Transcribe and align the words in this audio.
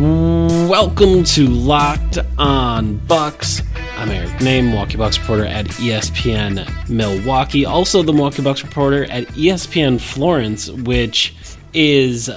Welcome 0.00 1.24
to 1.24 1.46
Locked 1.46 2.16
On 2.38 2.96
Bucks. 3.06 3.60
I'm 3.98 4.08
Eric 4.08 4.30
Nehm, 4.38 4.70
Milwaukee 4.70 4.96
Bucks 4.96 5.18
reporter 5.18 5.44
at 5.44 5.66
ESPN 5.66 6.88
Milwaukee. 6.88 7.66
Also, 7.66 8.02
the 8.02 8.10
Milwaukee 8.10 8.40
Bucks 8.40 8.64
reporter 8.64 9.04
at 9.10 9.26
ESPN 9.26 10.00
Florence, 10.00 10.70
which 10.70 11.34
is 11.74 12.30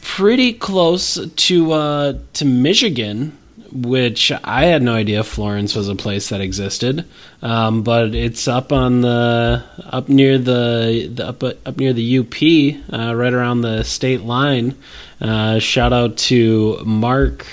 pretty 0.00 0.52
close 0.52 1.24
to 1.28 1.72
uh, 1.74 2.18
to 2.32 2.44
Michigan, 2.44 3.38
which 3.72 4.30
I 4.44 4.66
had 4.66 4.82
no 4.82 4.94
idea 4.94 5.24
Florence 5.24 5.74
was 5.74 5.88
a 5.88 5.94
place 5.94 6.28
that 6.28 6.40
existed. 6.40 7.06
Um, 7.40 7.82
but 7.82 8.14
it's 8.14 8.46
up 8.46 8.72
on 8.72 9.00
the 9.00 9.64
up 9.84 10.08
near 10.08 10.38
the, 10.38 11.10
the 11.12 11.28
up 11.28 11.42
up 11.42 11.76
near 11.76 11.92
the 11.92 12.18
UP, 12.18 12.92
uh, 12.92 13.14
right 13.14 13.32
around 13.32 13.62
the 13.62 13.82
state 13.82 14.22
line. 14.22 14.76
Uh, 15.20 15.58
shout 15.58 15.92
out 15.92 16.16
to 16.18 16.82
Mark, 16.84 17.46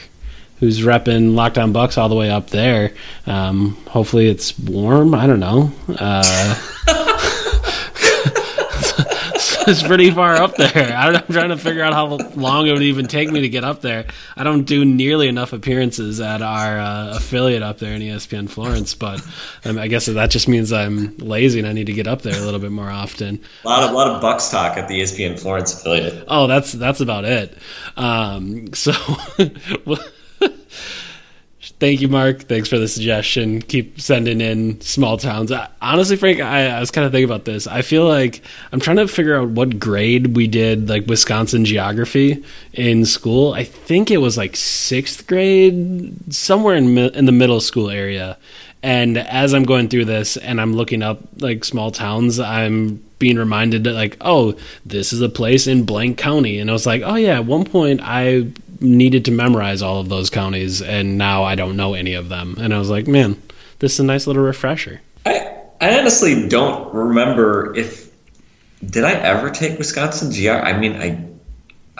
who's 0.60 0.82
repping 0.82 1.36
Locked 1.36 1.58
On 1.58 1.72
Bucks 1.72 1.98
all 1.98 2.10
the 2.10 2.16
way 2.16 2.30
up 2.30 2.50
there. 2.50 2.94
Um, 3.26 3.76
hopefully 3.88 4.28
it's 4.28 4.58
warm. 4.60 5.16
I 5.16 5.28
don't 5.28 5.40
know. 5.40 5.72
Uh, 5.88 6.56
it's 9.70 9.84
pretty 9.84 10.10
far 10.12 10.36
up 10.36 10.56
there. 10.56 10.96
I 10.98 11.06
don't, 11.12 11.18
I'm 11.18 11.34
trying 11.34 11.50
to 11.50 11.58
figure 11.58 11.84
out 11.84 11.94
how 11.94 12.08
long 12.36 12.68
it 12.68 12.72
would 12.72 12.82
even 12.82 13.08
take 13.08 13.30
me 13.30 13.42
to 13.42 13.50
get 13.50 13.64
up 13.64 13.82
there. 13.82 14.08
I 14.36 14.44
don't 14.44 14.64
do 14.64 14.84
nearly 14.84 15.28
enough 15.28 15.54
appearances 15.54 16.20
at 16.20 16.42
our 16.42 16.80
uh, 16.80 17.18
affiliate 17.18 17.62
up 17.62 17.78
there 17.78 17.94
in 17.94 18.02
ESPN 18.02 18.50
Florence, 18.50 18.96
but 18.96 19.22
um, 19.66 19.78
I 19.78 19.88
guess 19.88 20.08
that 20.08 20.32
just 20.32 20.48
means 20.48 20.74
I'm 20.74 21.16
lazy 21.18 21.60
and 21.60 21.68
I 21.68 21.74
need 21.74 21.86
to 21.86 21.94
get 21.94 22.08
up 22.08 22.22
there 22.24 22.36
a 22.36 22.44
little 22.44 22.60
bit 22.60 22.72
more 22.72 22.90
often. 22.90 23.42
A 23.64 23.68
lot 23.68 23.84
of, 23.84 23.92
lot 23.92 24.08
of 24.08 24.22
Bucks 24.22 24.50
talk 24.50 24.78
at 24.78 24.88
the 24.88 25.02
ESPN 25.02 25.40
Florence 25.40 25.74
affiliate. 25.74 26.26
Oh, 26.28 26.48
that's 26.48 26.72
that's 26.72 27.00
about 27.00 27.26
it. 27.26 27.56
Um, 27.96 28.74
so, 28.74 28.92
thank 31.80 32.02
you, 32.02 32.08
Mark. 32.08 32.44
Thanks 32.44 32.70
for 32.70 32.78
the 32.78 32.88
suggestion. 32.88 33.62
Keep 33.62 34.00
sending 34.00 34.42
in 34.42 34.80
small 34.82 35.18
towns. 35.18 35.52
I, 35.52 35.70
honestly, 35.82 36.16
Frank, 36.16 36.42
I, 36.42 36.68
I 36.68 36.80
was 36.80 36.92
kind 36.92 37.06
of 37.06 37.12
thinking 37.12 37.30
about 37.30 37.46
this. 37.46 37.68
I 37.68 37.82
feel 37.82 38.08
like 38.08 38.42
I'm 38.72 38.80
trying 38.80 38.98
to 38.98 39.08
figure 39.08 39.40
out 39.40 39.50
what 39.50 39.80
grade 39.80 40.36
we 40.36 40.48
did 40.48 40.90
like 40.90 41.08
Wisconsin 41.08 41.66
geography 41.66 42.44
in 42.74 43.06
school. 43.06 43.54
I 43.54 43.64
think 43.64 44.12
it 44.12 44.18
was 44.18 44.38
like 44.38 44.56
sixth 44.56 45.28
grade, 45.28 46.34
somewhere 46.34 46.76
in 46.76 46.94
mi- 46.94 47.12
in 47.14 47.26
the 47.26 47.32
middle 47.32 47.62
school 47.62 47.90
area. 47.90 48.38
And 48.82 49.18
as 49.18 49.54
I'm 49.54 49.64
going 49.64 49.90
through 49.90 50.06
this 50.06 50.38
and 50.38 50.62
I'm 50.62 50.74
looking 50.74 51.04
up 51.04 51.20
like 51.40 51.66
small 51.66 51.92
towns, 51.92 52.40
I'm 52.40 53.04
being 53.20 53.38
reminded 53.38 53.84
that 53.84 53.94
like, 53.94 54.18
oh, 54.22 54.58
this 54.86 55.12
is 55.12 55.22
a 55.22 55.28
place 55.28 55.68
in 55.68 55.84
blank 55.84 56.18
county. 56.18 56.60
And 56.60 56.70
I 56.70 56.74
was 56.74 56.86
like, 56.86 57.02
oh 57.04 57.16
yeah, 57.16 57.36
at 57.36 57.46
one 57.46 57.66
point 57.66 58.00
I 58.02 58.48
needed 58.82 59.26
to 59.26 59.32
memorize 59.32 59.82
all 59.82 60.00
of 60.00 60.10
those 60.10 60.30
counties 60.30 60.82
and 60.82 61.18
now 61.18 61.44
I 61.44 61.56
don't 61.56 61.78
know 61.78 61.94
any 61.94 62.14
of 62.14 62.30
them. 62.30 62.56
And 62.60 62.74
I 62.74 62.80
was 62.80 62.90
like, 62.90 63.08
man, 63.08 63.42
this 63.80 63.94
is 63.94 64.00
a 64.00 64.04
nice 64.04 64.28
little 64.28 64.44
refresher. 64.44 65.02
I, 65.26 65.56
I 65.82 66.00
honestly 66.00 66.48
don't 66.48 66.94
remember 66.94 67.76
if 67.76 68.10
did 68.86 69.04
I 69.04 69.12
ever 69.12 69.50
take 69.50 69.78
Wisconsin 69.78 70.32
geography. 70.32 70.74
I 70.74 70.80
mean, 70.80 70.96
I 70.96 71.29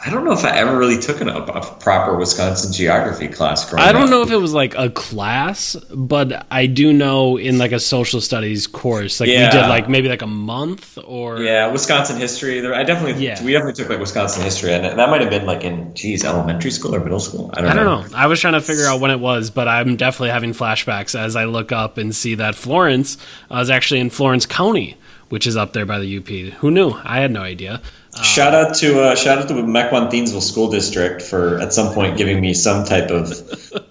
I 0.02 0.08
don't 0.10 0.24
know 0.24 0.32
if 0.32 0.44
I 0.44 0.56
ever 0.56 0.78
really 0.78 0.98
took 0.98 1.20
an, 1.20 1.28
a, 1.28 1.38
a 1.40 1.74
proper 1.74 2.16
Wisconsin 2.16 2.72
geography 2.72 3.28
class. 3.28 3.68
Growing 3.68 3.84
I 3.86 3.92
don't 3.92 4.04
up. 4.04 4.10
know 4.10 4.22
if 4.22 4.30
it 4.30 4.36
was 4.36 4.54
like 4.54 4.74
a 4.74 4.88
class, 4.88 5.76
but 5.94 6.46
I 6.50 6.66
do 6.66 6.92
know 6.92 7.36
in 7.36 7.58
like 7.58 7.72
a 7.72 7.78
social 7.80 8.20
studies 8.22 8.66
course, 8.66 9.20
like 9.20 9.26
we 9.26 9.34
did 9.34 9.54
like 9.54 9.88
maybe 9.90 10.08
like 10.08 10.22
a 10.22 10.26
month 10.26 10.96
or 11.04 11.40
Yeah, 11.40 11.66
Wisconsin 11.70 12.16
history. 12.16 12.66
I 12.66 12.82
definitely, 12.84 13.22
Yeah. 13.22 13.42
we 13.44 13.52
definitely 13.52 13.74
took 13.74 13.90
like 13.90 13.98
Wisconsin 14.00 14.42
history, 14.42 14.72
and 14.72 14.84
that 14.84 15.10
might 15.10 15.20
have 15.20 15.30
been 15.30 15.44
like 15.46 15.64
in, 15.64 15.94
geez, 15.94 16.24
elementary 16.24 16.70
school 16.70 16.94
or 16.94 17.00
middle 17.00 17.20
school. 17.20 17.50
I 17.54 17.60
don't, 17.60 17.70
I 17.70 17.74
don't 17.74 17.84
know. 18.10 18.16
I 18.16 18.26
was 18.26 18.40
trying 18.40 18.54
to 18.54 18.62
figure 18.62 18.86
out 18.86 19.00
when 19.00 19.10
it 19.10 19.20
was, 19.20 19.50
but 19.50 19.68
I'm 19.68 19.96
definitely 19.96 20.30
having 20.30 20.52
flashbacks 20.54 21.18
as 21.18 21.36
I 21.36 21.44
look 21.44 21.72
up 21.72 21.98
and 21.98 22.14
see 22.14 22.36
that 22.36 22.54
Florence 22.54 23.18
uh, 23.50 23.58
is 23.58 23.68
actually 23.68 24.00
in 24.00 24.08
Florence 24.08 24.46
County, 24.46 24.96
which 25.28 25.46
is 25.46 25.56
up 25.58 25.74
there 25.74 25.84
by 25.84 25.98
the 25.98 26.16
UP. 26.18 26.28
Who 26.60 26.70
knew? 26.70 26.90
I 27.04 27.20
had 27.20 27.30
no 27.32 27.42
idea. 27.42 27.82
Shout 28.16 28.54
out 28.54 28.74
to 28.76 29.00
uh, 29.02 29.14
shout 29.14 29.38
out 29.38 29.48
to 29.48 29.54
the 29.54 29.62
Mequon 29.62 30.10
Thiensville 30.10 30.42
School 30.42 30.68
District 30.68 31.22
for 31.22 31.60
at 31.60 31.72
some 31.72 31.94
point 31.94 32.18
giving 32.18 32.40
me 32.40 32.54
some 32.54 32.84
type 32.84 33.10
of 33.10 33.32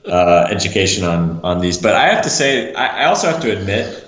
uh, 0.06 0.48
education 0.50 1.06
on 1.06 1.40
on 1.42 1.62
these. 1.62 1.78
But 1.78 1.96
I 1.96 2.10
have 2.10 2.24
to 2.24 2.30
say, 2.30 2.74
I, 2.74 3.04
I 3.04 3.06
also 3.06 3.28
have 3.28 3.42
to 3.42 3.58
admit, 3.58 4.06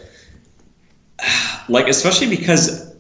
like 1.69 1.88
especially 1.88 2.29
because 2.29 2.94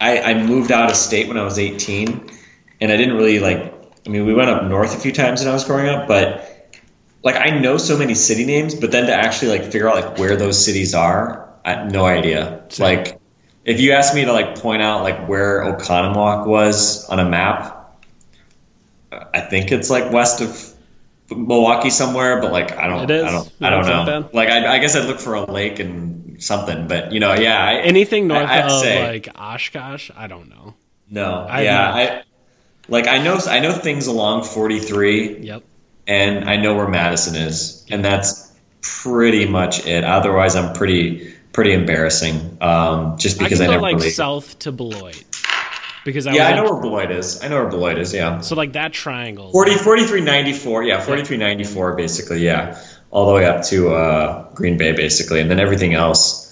I, 0.00 0.20
I 0.20 0.46
moved 0.46 0.70
out 0.70 0.88
of 0.88 0.96
state 0.96 1.26
when 1.26 1.36
I 1.36 1.42
was 1.42 1.58
18, 1.58 2.30
and 2.80 2.92
I 2.92 2.96
didn't 2.96 3.16
really 3.16 3.40
like. 3.40 3.74
I 4.06 4.08
mean, 4.08 4.24
we 4.24 4.32
went 4.32 4.48
up 4.48 4.64
north 4.64 4.94
a 4.94 5.00
few 5.00 5.12
times 5.12 5.40
when 5.40 5.48
I 5.48 5.52
was 5.52 5.64
growing 5.64 5.88
up, 5.88 6.06
but 6.06 6.72
like 7.24 7.34
I 7.34 7.58
know 7.58 7.76
so 7.76 7.98
many 7.98 8.14
city 8.14 8.44
names, 8.44 8.76
but 8.76 8.92
then 8.92 9.06
to 9.06 9.12
actually 9.12 9.58
like 9.58 9.64
figure 9.64 9.88
out 9.88 9.96
like 9.96 10.18
where 10.18 10.36
those 10.36 10.64
cities 10.64 10.94
are, 10.94 11.52
I 11.64 11.70
had 11.70 11.92
no 11.92 12.06
idea. 12.06 12.64
Like 12.78 13.15
if 13.66 13.80
you 13.80 13.92
asked 13.92 14.14
me 14.14 14.24
to 14.24 14.32
like 14.32 14.58
point 14.58 14.80
out 14.80 15.02
like 15.02 15.28
where 15.28 15.60
Oconomowoc 15.64 16.46
was 16.46 17.06
on 17.10 17.18
a 17.18 17.28
map, 17.28 17.98
I 19.12 19.40
think 19.40 19.72
it's 19.72 19.90
like 19.90 20.12
west 20.12 20.40
of 20.40 20.72
Milwaukee 21.30 21.90
somewhere, 21.90 22.40
but 22.40 22.52
like 22.52 22.72
I 22.76 22.86
don't, 22.86 23.04
It 23.04 23.10
is? 23.10 23.24
I 23.24 23.30
don't, 23.30 23.52
I 23.60 23.70
don't 23.70 24.06
know. 24.06 24.28
Like 24.32 24.48
I, 24.48 24.76
I 24.76 24.78
guess 24.78 24.94
I'd 24.96 25.06
look 25.06 25.18
for 25.20 25.34
a 25.34 25.44
lake 25.50 25.78
and 25.80 26.42
something, 26.42 26.86
but 26.88 27.12
you 27.12 27.20
know, 27.20 27.34
yeah, 27.34 27.62
I, 27.62 27.74
Anything 27.80 28.28
north 28.28 28.48
I- 28.48 28.60
of 28.62 28.70
say- 28.82 29.06
like 29.06 29.28
Oshkosh, 29.36 30.10
I 30.16 30.26
don't 30.28 30.48
know. 30.48 30.74
no, 31.10 31.46
I 31.48 31.62
yeah, 31.62 31.76
not. 31.76 31.94
I 31.96 32.22
like 32.88 33.06
I 33.08 33.18
know 33.18 33.38
I 33.48 33.58
know 33.60 33.72
things 33.72 34.06
along 34.06 34.44
43, 34.44 35.38
Yep. 35.40 35.62
and 36.06 36.48
I 36.48 36.56
know 36.56 36.76
where 36.76 36.86
Madison 36.88 37.34
is, 37.34 37.84
and 37.90 38.04
that's 38.04 38.52
pretty 38.80 39.46
much 39.48 39.84
it. 39.86 40.04
Otherwise, 40.04 40.54
I'm 40.54 40.72
pretty 40.74 41.34
pretty 41.56 41.72
embarrassing, 41.72 42.58
um, 42.60 43.16
just 43.16 43.38
because 43.38 43.62
I 43.62 43.64
I, 43.64 43.68
never 43.68 43.80
like 43.80 43.96
really. 43.96 44.10
south 44.10 44.58
to 44.60 44.72
Beloit 44.72 45.24
because 46.04 46.26
I 46.26 46.34
yeah, 46.34 46.48
I 46.48 46.54
know 46.54 46.64
where 46.64 46.82
Beloit 46.82 47.10
is. 47.10 47.42
I 47.42 47.48
know 47.48 47.56
where 47.56 47.70
Beloit 47.70 47.98
is. 47.98 48.12
Yeah, 48.12 48.42
so 48.42 48.54
like 48.54 48.74
that 48.74 48.92
triangle. 48.92 49.50
40, 49.50 49.72
4394. 49.78 50.84
Yeah, 50.84 51.00
4394 51.00 51.96
basically. 51.96 52.44
Yeah, 52.44 52.78
all 53.10 53.26
the 53.26 53.32
way 53.32 53.46
up 53.46 53.64
to 53.68 53.88
uh, 53.88 54.52
Green 54.52 54.76
Bay 54.76 54.92
basically, 54.92 55.40
and 55.40 55.50
then 55.50 55.58
everything 55.58 55.94
else. 55.94 56.45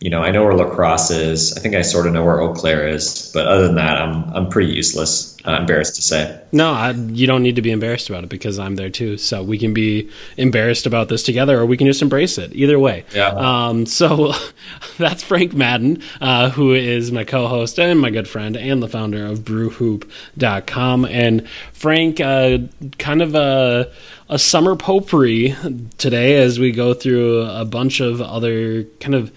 You 0.00 0.08
know, 0.08 0.22
I 0.22 0.30
know 0.30 0.44
where 0.44 0.54
La 0.54 0.68
Crosse 0.70 1.10
is. 1.10 1.56
I 1.56 1.60
think 1.60 1.74
I 1.74 1.82
sort 1.82 2.06
of 2.06 2.14
know 2.14 2.24
where 2.24 2.40
Eau 2.40 2.54
Claire 2.54 2.88
is, 2.88 3.30
but 3.34 3.46
other 3.46 3.66
than 3.66 3.76
that, 3.76 3.98
I'm 3.98 4.24
I'm 4.34 4.48
pretty 4.48 4.72
useless. 4.72 5.36
Uh, 5.46 5.56
embarrassed 5.58 5.96
to 5.96 6.02
say. 6.02 6.38
No, 6.52 6.70
I, 6.70 6.90
you 6.90 7.26
don't 7.26 7.42
need 7.42 7.56
to 7.56 7.62
be 7.62 7.70
embarrassed 7.70 8.10
about 8.10 8.24
it 8.24 8.28
because 8.28 8.58
I'm 8.58 8.76
there 8.76 8.90
too. 8.90 9.16
So 9.16 9.42
we 9.42 9.56
can 9.56 9.72
be 9.72 10.10
embarrassed 10.36 10.84
about 10.84 11.08
this 11.08 11.22
together, 11.22 11.58
or 11.58 11.64
we 11.64 11.78
can 11.78 11.86
just 11.86 12.02
embrace 12.02 12.36
it. 12.36 12.54
Either 12.54 12.78
way. 12.78 13.06
Yeah. 13.14 13.28
Um, 13.28 13.86
so 13.86 14.34
that's 14.98 15.22
Frank 15.22 15.54
Madden, 15.54 16.02
uh, 16.20 16.50
who 16.50 16.74
is 16.74 17.10
my 17.10 17.24
co-host 17.24 17.78
and 17.78 17.98
my 17.98 18.10
good 18.10 18.28
friend 18.28 18.54
and 18.54 18.82
the 18.82 18.88
founder 18.88 19.24
of 19.24 19.40
BrewHoop.com. 19.40 21.06
And 21.06 21.48
Frank, 21.72 22.20
uh, 22.20 22.58
kind 22.98 23.22
of 23.22 23.34
a 23.34 23.90
a 24.30 24.38
summer 24.38 24.76
potpourri 24.76 25.56
today 25.98 26.36
as 26.40 26.60
we 26.60 26.70
go 26.70 26.94
through 26.94 27.42
a 27.42 27.64
bunch 27.64 27.98
of 27.98 28.22
other 28.22 28.84
kind 29.00 29.14
of, 29.16 29.32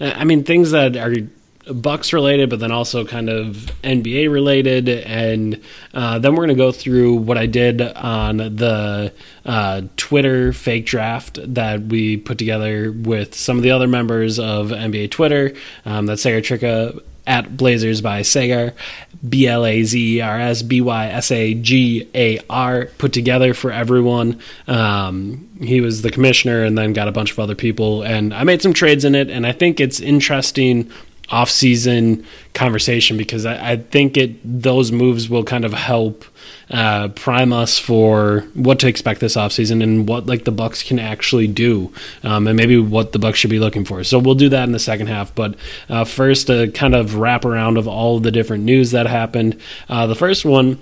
I 0.00 0.24
mean, 0.24 0.44
things 0.44 0.70
that 0.72 0.96
are 0.96 1.14
Bucks 1.72 2.12
related, 2.12 2.50
but 2.50 2.60
then 2.60 2.72
also 2.72 3.04
kind 3.04 3.28
of 3.28 3.70
NBA 3.82 4.32
related, 4.32 4.88
and 4.88 5.62
uh, 5.92 6.18
then 6.18 6.32
we're 6.32 6.46
going 6.46 6.48
to 6.48 6.54
go 6.54 6.72
through 6.72 7.16
what 7.16 7.36
I 7.36 7.46
did 7.46 7.80
on 7.82 8.38
the 8.38 9.12
uh, 9.44 9.82
Twitter 9.96 10.52
fake 10.52 10.86
draft 10.86 11.38
that 11.54 11.82
we 11.82 12.16
put 12.16 12.38
together 12.38 12.90
with 12.92 13.34
some 13.34 13.56
of 13.58 13.62
the 13.62 13.70
other 13.72 13.86
members 13.86 14.38
of 14.38 14.68
NBA 14.68 15.10
Twitter. 15.10 15.54
Um, 15.84 16.06
that's 16.06 16.22
Sagar 16.22 16.40
Trika 16.40 17.02
at 17.28 17.56
Blazers 17.56 18.00
by 18.00 18.22
Sagar, 18.22 18.72
B 19.28 19.46
L 19.46 19.64
A 19.64 19.84
Z 19.84 20.16
E 20.16 20.20
R 20.20 20.40
S 20.40 20.62
B 20.62 20.80
Y 20.80 21.06
S 21.06 21.30
A 21.30 21.54
G 21.54 22.08
A 22.14 22.40
R, 22.50 22.86
put 22.98 23.12
together 23.12 23.54
for 23.54 23.70
everyone. 23.70 24.40
Um, 24.66 25.48
he 25.60 25.80
was 25.80 26.02
the 26.02 26.10
commissioner 26.10 26.64
and 26.64 26.76
then 26.76 26.92
got 26.92 27.06
a 27.06 27.12
bunch 27.12 27.30
of 27.30 27.38
other 27.38 27.54
people. 27.54 28.02
And 28.02 28.32
I 28.32 28.44
made 28.44 28.62
some 28.62 28.72
trades 28.72 29.04
in 29.04 29.14
it, 29.14 29.28
and 29.30 29.46
I 29.46 29.52
think 29.52 29.78
it's 29.78 30.00
interesting 30.00 30.90
off-season 31.30 32.24
conversation 32.54 33.16
because 33.16 33.44
I, 33.44 33.72
I 33.72 33.76
think 33.76 34.16
it 34.16 34.40
those 34.44 34.90
moves 34.90 35.28
will 35.28 35.44
kind 35.44 35.64
of 35.64 35.72
help 35.72 36.24
uh, 36.70 37.08
prime 37.08 37.52
us 37.52 37.78
for 37.78 38.40
what 38.54 38.78
to 38.80 38.88
expect 38.88 39.20
this 39.20 39.36
offseason 39.36 39.82
and 39.82 40.08
what 40.08 40.26
like 40.26 40.44
the 40.44 40.52
bucks 40.52 40.82
can 40.82 40.98
actually 40.98 41.46
do 41.46 41.92
um, 42.22 42.46
and 42.46 42.56
maybe 42.56 42.78
what 42.78 43.12
the 43.12 43.18
bucks 43.18 43.38
should 43.38 43.50
be 43.50 43.58
looking 43.58 43.84
for. 43.84 44.02
So 44.04 44.18
we'll 44.18 44.34
do 44.34 44.48
that 44.48 44.64
in 44.64 44.72
the 44.72 44.78
second 44.78 45.08
half 45.08 45.34
but 45.34 45.54
uh, 45.88 46.04
first 46.04 46.50
a 46.50 46.70
kind 46.72 46.94
of 46.94 47.16
wrap 47.16 47.44
around 47.44 47.76
of 47.76 47.86
all 47.86 48.20
the 48.20 48.30
different 48.30 48.64
news 48.64 48.90
that 48.92 49.06
happened. 49.06 49.60
Uh, 49.88 50.06
the 50.06 50.14
first 50.14 50.44
one 50.44 50.78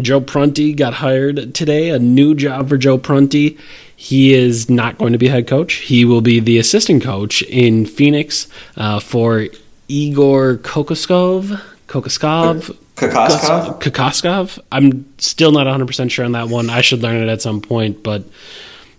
Joe 0.00 0.20
Prunty 0.20 0.72
got 0.72 0.94
hired 0.94 1.54
today, 1.54 1.90
a 1.90 1.98
new 1.98 2.34
job 2.34 2.68
for 2.68 2.76
Joe 2.76 2.98
Prunty. 2.98 3.58
He 3.96 4.34
is 4.34 4.68
not 4.68 4.98
going 4.98 5.12
to 5.12 5.18
be 5.18 5.28
head 5.28 5.46
coach. 5.46 5.74
He 5.74 6.04
will 6.04 6.20
be 6.20 6.40
the 6.40 6.58
assistant 6.58 7.02
coach 7.02 7.42
in 7.42 7.86
Phoenix 7.86 8.48
uh, 8.76 9.00
for 9.00 9.46
Igor 9.88 10.56
Kokoskov. 10.58 11.60
Kokoskov? 11.86 12.76
Kokoskov? 12.96 13.80
Kokoskov? 13.80 14.58
I'm 14.72 15.06
still 15.18 15.52
not 15.52 15.66
100% 15.66 16.10
sure 16.10 16.24
on 16.24 16.32
that 16.32 16.48
one. 16.48 16.70
I 16.70 16.80
should 16.80 17.02
learn 17.02 17.22
it 17.22 17.28
at 17.28 17.42
some 17.42 17.60
point, 17.60 18.02
but 18.02 18.24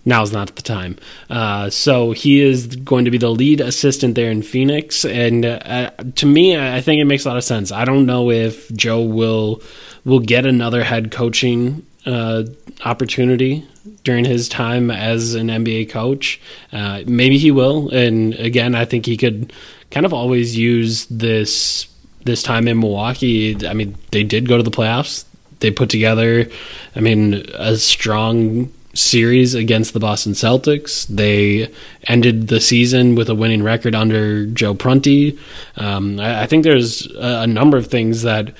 now's 0.04 0.32
not 0.32 0.54
the 0.54 0.62
time. 0.62 0.96
Uh, 1.28 1.68
so 1.68 2.12
he 2.12 2.40
is 2.40 2.76
going 2.76 3.04
to 3.04 3.10
be 3.10 3.18
the 3.18 3.30
lead 3.30 3.60
assistant 3.60 4.14
there 4.14 4.30
in 4.30 4.42
Phoenix. 4.42 5.04
And 5.04 5.44
uh, 5.44 5.90
to 6.14 6.26
me, 6.26 6.56
I 6.56 6.80
think 6.80 7.00
it 7.00 7.04
makes 7.04 7.24
a 7.24 7.28
lot 7.28 7.36
of 7.36 7.44
sense. 7.44 7.72
I 7.72 7.84
don't 7.84 8.06
know 8.06 8.30
if 8.30 8.70
Joe 8.72 9.02
will 9.02 9.60
will 10.06 10.20
get 10.20 10.46
another 10.46 10.82
head 10.84 11.10
coaching 11.10 11.84
uh, 12.06 12.44
opportunity 12.84 13.66
during 14.04 14.24
his 14.24 14.48
time 14.48 14.90
as 14.90 15.34
an 15.34 15.48
NBA 15.48 15.90
coach. 15.90 16.40
Uh, 16.72 17.02
maybe 17.06 17.36
he 17.36 17.50
will. 17.50 17.90
And 17.90 18.34
again, 18.34 18.74
I 18.74 18.84
think 18.84 19.04
he 19.04 19.16
could 19.16 19.52
kind 19.90 20.06
of 20.06 20.14
always 20.14 20.56
use 20.56 21.06
this 21.06 21.88
this 22.24 22.42
time 22.42 22.66
in 22.66 22.80
Milwaukee. 22.80 23.66
I 23.66 23.72
mean, 23.72 23.96
they 24.10 24.24
did 24.24 24.48
go 24.48 24.56
to 24.56 24.62
the 24.62 24.70
playoffs. 24.70 25.24
They 25.60 25.70
put 25.70 25.90
together, 25.90 26.48
I 26.94 27.00
mean, 27.00 27.34
a 27.54 27.76
strong 27.76 28.72
series 28.94 29.54
against 29.54 29.92
the 29.92 30.00
Boston 30.00 30.32
Celtics. 30.32 31.06
They 31.06 31.72
ended 32.04 32.48
the 32.48 32.60
season 32.60 33.14
with 33.14 33.28
a 33.28 33.34
winning 33.34 33.62
record 33.62 33.94
under 33.94 34.46
Joe 34.46 34.74
Prunty. 34.74 35.38
Um, 35.76 36.18
I, 36.18 36.42
I, 36.42 36.46
think 36.46 36.64
there's 36.64 37.06
a, 37.14 37.42
a, 37.42 37.46
number 37.46 37.76
of 37.76 37.86
things 37.86 38.22
that, 38.22 38.54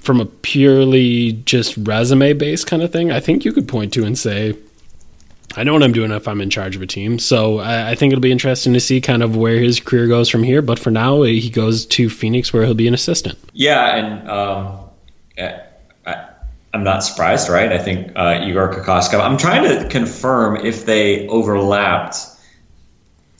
from 0.00 0.20
a 0.20 0.26
purely 0.26 1.32
just 1.44 1.76
resume 1.76 2.32
based 2.32 2.66
kind 2.66 2.82
of 2.82 2.92
thing, 2.92 3.10
I 3.10 3.20
think 3.20 3.44
you 3.44 3.52
could 3.52 3.68
point 3.68 3.92
to 3.94 4.04
and 4.04 4.18
say, 4.18 4.56
I 5.56 5.64
know 5.64 5.72
what 5.72 5.82
I'm 5.82 5.92
doing 5.92 6.12
if 6.12 6.28
I'm 6.28 6.40
in 6.40 6.48
charge 6.48 6.76
of 6.76 6.82
a 6.82 6.86
team. 6.86 7.18
So 7.18 7.58
I, 7.58 7.90
I, 7.90 7.94
think 7.96 8.12
it'll 8.12 8.22
be 8.22 8.30
interesting 8.30 8.72
to 8.74 8.80
see 8.80 9.00
kind 9.00 9.22
of 9.22 9.36
where 9.36 9.58
his 9.58 9.80
career 9.80 10.06
goes 10.06 10.28
from 10.28 10.44
here. 10.44 10.62
But 10.62 10.78
for 10.78 10.90
now, 10.90 11.22
he 11.22 11.50
goes 11.50 11.86
to 11.86 12.08
Phoenix 12.08 12.52
where 12.52 12.64
he'll 12.64 12.74
be 12.74 12.86
an 12.86 12.94
assistant. 12.94 13.38
Yeah, 13.52 13.96
and 13.96 14.30
um, 14.30 14.78
I, 16.06 16.28
am 16.72 16.84
not 16.84 17.02
surprised, 17.02 17.48
right? 17.48 17.72
I 17.72 17.78
think 17.78 18.12
uh, 18.14 18.44
Igor 18.44 18.74
Kokoskov. 18.74 19.20
I'm 19.20 19.38
trying 19.38 19.64
to 19.64 19.88
confirm 19.88 20.56
if 20.64 20.86
they 20.86 21.26
overlapped 21.26 22.16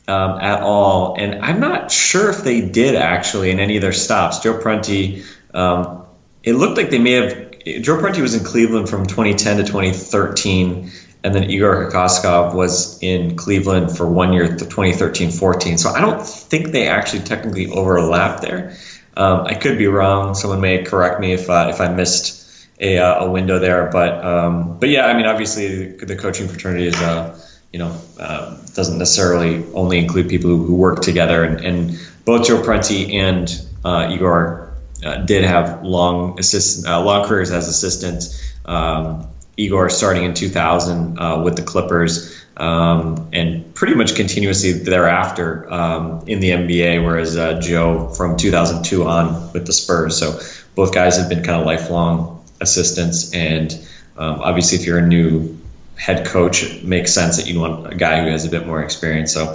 um, 0.09 0.37
at 0.41 0.61
all, 0.61 1.15
and 1.17 1.45
I'm 1.45 1.61
not 1.61 1.91
sure 1.91 2.29
if 2.29 2.43
they 2.43 2.59
did 2.59 2.95
actually 2.95 3.51
in 3.51 3.59
any 3.61 3.77
of 3.77 3.81
their 3.81 3.93
stops. 3.93 4.39
Joe 4.39 4.59
Prunty. 4.59 5.23
Um, 5.53 6.00
it 6.43 6.53
looked 6.53 6.77
like 6.77 6.89
they 6.89 6.99
may 6.99 7.11
have. 7.13 7.51
Joe 7.83 7.99
Prunty 7.99 8.21
was 8.21 8.33
in 8.33 8.43
Cleveland 8.43 8.89
from 8.89 9.05
2010 9.05 9.57
to 9.57 9.63
2013 9.63 10.91
and 11.23 11.35
then 11.35 11.49
Igor 11.49 11.89
Kokoskov 11.89 12.55
was 12.55 13.01
in 13.01 13.35
Cleveland 13.35 13.95
for 13.95 14.07
one 14.07 14.33
year, 14.33 14.47
2013-14. 14.47 15.77
So 15.77 15.89
I 15.89 16.01
don't 16.01 16.25
think 16.25 16.71
they 16.71 16.87
actually 16.87 17.23
technically 17.23 17.67
overlap 17.69 18.41
there. 18.41 18.75
Um, 19.15 19.45
I 19.45 19.53
could 19.53 19.77
be 19.77 19.87
wrong. 19.87 20.33
Someone 20.33 20.61
may 20.61 20.83
correct 20.83 21.19
me 21.19 21.33
if 21.33 21.49
uh, 21.49 21.67
if 21.69 21.81
I 21.81 21.89
missed 21.89 22.67
a, 22.79 22.97
uh, 22.97 23.25
a 23.25 23.29
window 23.29 23.59
there. 23.59 23.89
But 23.91 24.23
um, 24.23 24.79
but 24.79 24.89
yeah, 24.89 25.05
I 25.05 25.13
mean, 25.15 25.25
obviously 25.25 25.87
the 25.97 26.15
coaching 26.15 26.47
fraternity 26.47 26.87
is 26.87 26.95
uh, 26.95 27.37
you 27.73 27.79
know 27.79 28.01
uh, 28.17 28.57
doesn't 28.73 28.97
necessarily 28.97 29.65
only 29.73 29.99
include 29.99 30.29
people 30.29 30.49
who, 30.49 30.65
who 30.65 30.75
work 30.75 31.01
together, 31.01 31.43
and, 31.43 31.63
and 31.63 31.99
both 32.23 32.47
Joe 32.47 32.63
Prunty 32.63 33.17
and 33.17 33.51
uh, 33.83 34.09
Igor 34.11 34.70
uh, 35.03 35.17
did 35.17 35.43
have 35.43 35.83
long 35.83 36.39
assist 36.39 36.85
long 36.85 37.27
careers 37.27 37.51
as 37.51 37.67
assistants. 37.67 38.53
Um, 38.65 39.27
Igor 39.57 39.89
starting 39.89 40.23
in 40.23 40.33
2000 40.33 41.19
uh, 41.19 41.41
with 41.43 41.55
the 41.55 41.61
Clippers 41.61 42.41
um, 42.57 43.29
and 43.33 43.73
pretty 43.73 43.95
much 43.95 44.15
continuously 44.15 44.71
thereafter 44.73 45.71
um, 45.71 46.23
in 46.27 46.39
the 46.39 46.51
NBA, 46.51 47.03
whereas 47.03 47.37
uh, 47.37 47.59
Joe 47.59 48.09
from 48.09 48.37
2002 48.37 49.05
on 49.05 49.51
with 49.53 49.65
the 49.65 49.73
Spurs. 49.73 50.17
So 50.17 50.39
both 50.75 50.93
guys 50.93 51.17
have 51.17 51.29
been 51.29 51.43
kind 51.43 51.59
of 51.59 51.65
lifelong 51.65 52.43
assistants. 52.59 53.33
And 53.33 53.73
um, 54.17 54.41
obviously, 54.41 54.77
if 54.79 54.85
you're 54.85 54.99
a 54.99 55.07
new 55.07 55.59
head 55.95 56.25
coach, 56.27 56.63
it 56.63 56.83
makes 56.83 57.13
sense 57.13 57.37
that 57.37 57.47
you 57.47 57.59
want 57.59 57.91
a 57.91 57.95
guy 57.95 58.23
who 58.23 58.29
has 58.29 58.45
a 58.45 58.49
bit 58.49 58.65
more 58.65 58.83
experience. 58.83 59.33
So, 59.33 59.53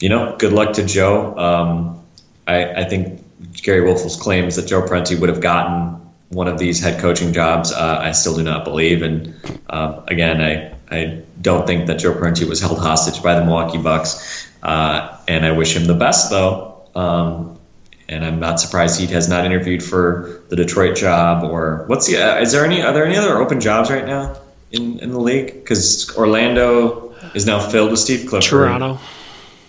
you 0.00 0.08
know, 0.08 0.36
good 0.38 0.52
luck 0.52 0.74
to 0.74 0.86
Joe. 0.86 1.95
I, 2.46 2.82
I 2.82 2.84
think 2.84 3.22
Gary 3.62 3.86
Woelfel's 3.86 4.16
claims 4.16 4.56
that 4.56 4.66
Joe 4.66 4.86
Prunty 4.86 5.16
would 5.16 5.28
have 5.28 5.40
gotten 5.40 6.00
one 6.28 6.48
of 6.48 6.58
these 6.58 6.82
head 6.82 7.00
coaching 7.00 7.32
jobs, 7.32 7.72
uh, 7.72 7.98
I 8.02 8.12
still 8.12 8.36
do 8.36 8.42
not 8.42 8.64
believe. 8.64 9.02
And 9.02 9.34
uh, 9.70 10.02
again, 10.08 10.40
I, 10.40 10.74
I 10.90 11.22
don't 11.40 11.66
think 11.66 11.86
that 11.86 11.98
Joe 11.98 12.14
Prunty 12.14 12.44
was 12.44 12.60
held 12.60 12.78
hostage 12.78 13.22
by 13.22 13.38
the 13.38 13.44
Milwaukee 13.44 13.78
Bucks. 13.78 14.48
Uh, 14.62 15.16
and 15.28 15.44
I 15.44 15.52
wish 15.52 15.76
him 15.76 15.86
the 15.86 15.94
best, 15.94 16.30
though. 16.30 16.84
Um, 16.94 17.58
and 18.08 18.24
I'm 18.24 18.40
not 18.40 18.60
surprised 18.60 19.00
he 19.00 19.06
has 19.08 19.28
not 19.28 19.44
interviewed 19.44 19.82
for 19.82 20.42
the 20.48 20.56
Detroit 20.56 20.96
job 20.96 21.44
or 21.44 21.84
what's 21.88 22.06
the? 22.06 22.18
Uh, 22.18 22.40
is 22.40 22.52
there 22.52 22.64
any? 22.64 22.82
Are 22.82 22.92
there 22.92 23.04
any 23.04 23.16
other 23.16 23.36
open 23.38 23.60
jobs 23.60 23.90
right 23.90 24.06
now 24.06 24.36
in, 24.70 25.00
in 25.00 25.10
the 25.10 25.18
league? 25.18 25.52
Because 25.52 26.16
Orlando 26.16 27.14
is 27.34 27.46
now 27.46 27.58
filled 27.58 27.90
with 27.90 27.98
Steve 27.98 28.28
Clifford. 28.28 28.68
Toronto. 28.68 28.98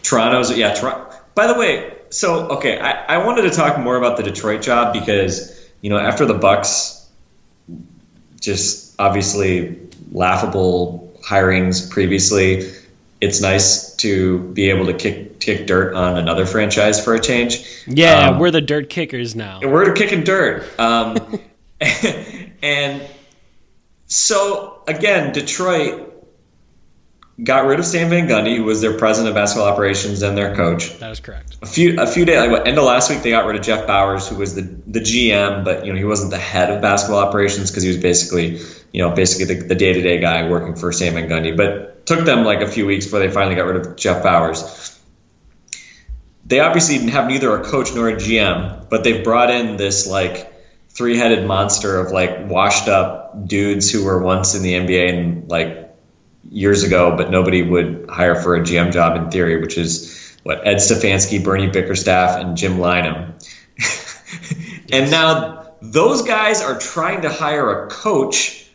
Toronto's 0.03 0.55
yeah. 0.55 0.73
Toronto. 0.73 1.15
By 1.33 1.47
the 1.47 1.55
way, 1.55 1.96
so 2.09 2.49
okay, 2.57 2.79
I, 2.79 3.15
I 3.15 3.25
wanted 3.25 3.43
to 3.43 3.51
talk 3.51 3.79
more 3.79 3.95
about 3.95 4.17
the 4.17 4.23
Detroit 4.23 4.61
job 4.61 4.93
because 4.93 5.57
you 5.81 5.89
know, 5.89 5.97
after 5.97 6.25
the 6.25 6.33
Bucks, 6.33 7.07
just 8.39 8.95
obviously 8.99 9.79
laughable 10.11 11.13
hirings 11.21 11.89
previously. 11.89 12.71
It's 13.19 13.41
nice 13.41 13.95
to 13.97 14.39
be 14.39 14.69
able 14.69 14.87
to 14.87 14.93
kick 14.93 15.39
kick 15.39 15.67
dirt 15.67 15.93
on 15.95 16.17
another 16.17 16.45
franchise 16.45 17.03
for 17.03 17.15
a 17.15 17.19
change. 17.19 17.65
Yeah, 17.87 18.29
um, 18.29 18.39
we're 18.39 18.51
the 18.51 18.61
dirt 18.61 18.89
kickers 18.89 19.35
now. 19.35 19.59
We're 19.61 19.93
kicking 19.93 20.23
dirt. 20.23 20.67
Um, 20.79 21.39
and 22.61 23.01
so 24.07 24.81
again, 24.87 25.33
Detroit 25.33 26.06
got 27.41 27.65
rid 27.65 27.79
of 27.79 27.85
Stan 27.85 28.09
Van 28.09 28.27
Gundy, 28.27 28.57
who 28.57 28.63
was 28.63 28.81
their 28.81 28.97
president 28.97 29.29
of 29.29 29.35
basketball 29.35 29.67
operations 29.67 30.21
and 30.21 30.37
their 30.37 30.55
coach. 30.55 30.97
That 30.99 31.11
is 31.11 31.19
correct. 31.19 31.57
A 31.61 31.65
few 31.65 31.99
a 31.99 32.07
few 32.07 32.25
days, 32.25 32.39
like 32.39 32.51
what, 32.51 32.67
end 32.67 32.77
of 32.77 32.83
last 32.83 33.09
week, 33.09 33.21
they 33.21 33.29
got 33.29 33.45
rid 33.45 33.55
of 33.55 33.61
Jeff 33.61 33.85
Bowers, 33.85 34.27
who 34.27 34.37
was 34.37 34.55
the 34.55 34.61
the 34.61 34.99
GM, 34.99 35.63
but 35.63 35.85
you 35.85 35.93
know 35.93 35.97
he 35.97 36.05
wasn't 36.05 36.31
the 36.31 36.37
head 36.37 36.71
of 36.71 36.81
basketball 36.81 37.19
operations 37.19 37.69
because 37.69 37.83
he 37.83 37.89
was 37.89 37.97
basically 37.97 38.59
you 38.91 39.03
know 39.03 39.11
basically 39.11 39.55
the 39.55 39.75
day 39.75 39.93
to 39.93 40.01
day 40.01 40.19
guy 40.19 40.49
working 40.49 40.75
for 40.75 40.91
Stan 40.91 41.13
Van 41.13 41.29
Gundy. 41.29 41.55
But 41.55 42.05
took 42.05 42.25
them 42.25 42.43
like 42.43 42.61
a 42.61 42.67
few 42.67 42.85
weeks 42.85 43.05
before 43.05 43.19
they 43.19 43.29
finally 43.29 43.55
got 43.55 43.65
rid 43.65 43.85
of 43.85 43.95
Jeff 43.95 44.23
Bowers. 44.23 44.93
They 46.45 46.61
obviously 46.61 47.09
have 47.09 47.27
neither 47.27 47.53
a 47.57 47.63
coach 47.63 47.93
nor 47.93 48.07
a 48.07 48.15
GM, 48.15 48.89
but 48.89 49.03
they've 49.03 49.23
brought 49.23 49.51
in 49.51 49.75
this 49.75 50.07
like 50.07 50.53
three 50.89 51.17
headed 51.17 51.45
monster 51.45 51.99
of 51.99 52.11
like 52.11 52.47
washed 52.47 52.87
up 52.87 53.47
dudes 53.47 53.91
who 53.91 54.05
were 54.05 54.23
once 54.23 54.55
in 54.55 54.63
the 54.63 54.73
NBA 54.73 55.13
and 55.13 55.49
like 55.49 55.86
years 56.49 56.83
ago, 56.83 57.15
but 57.15 57.31
nobody 57.31 57.61
would 57.61 58.07
hire 58.09 58.35
for 58.35 58.55
a 58.55 58.61
GM 58.61 58.91
job 58.91 59.15
in 59.17 59.31
theory, 59.31 59.61
which 59.61 59.77
is 59.77 60.37
what 60.43 60.65
Ed 60.65 60.77
Stefanski, 60.77 61.43
Bernie 61.43 61.67
Bickerstaff, 61.67 62.39
and 62.39 62.55
Jim 62.57 62.77
Lynam. 62.77 63.33
and 64.91 65.11
now 65.11 65.73
those 65.81 66.23
guys 66.23 66.61
are 66.61 66.79
trying 66.79 67.21
to 67.21 67.29
hire 67.29 67.85
a 67.85 67.89
coach 67.89 68.69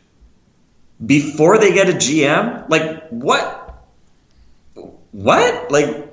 before 1.04 1.58
they 1.58 1.72
get 1.72 1.88
a 1.88 1.92
GM. 1.92 2.68
Like 2.68 3.08
what? 3.08 3.58
What? 5.12 5.70
Like, 5.70 6.12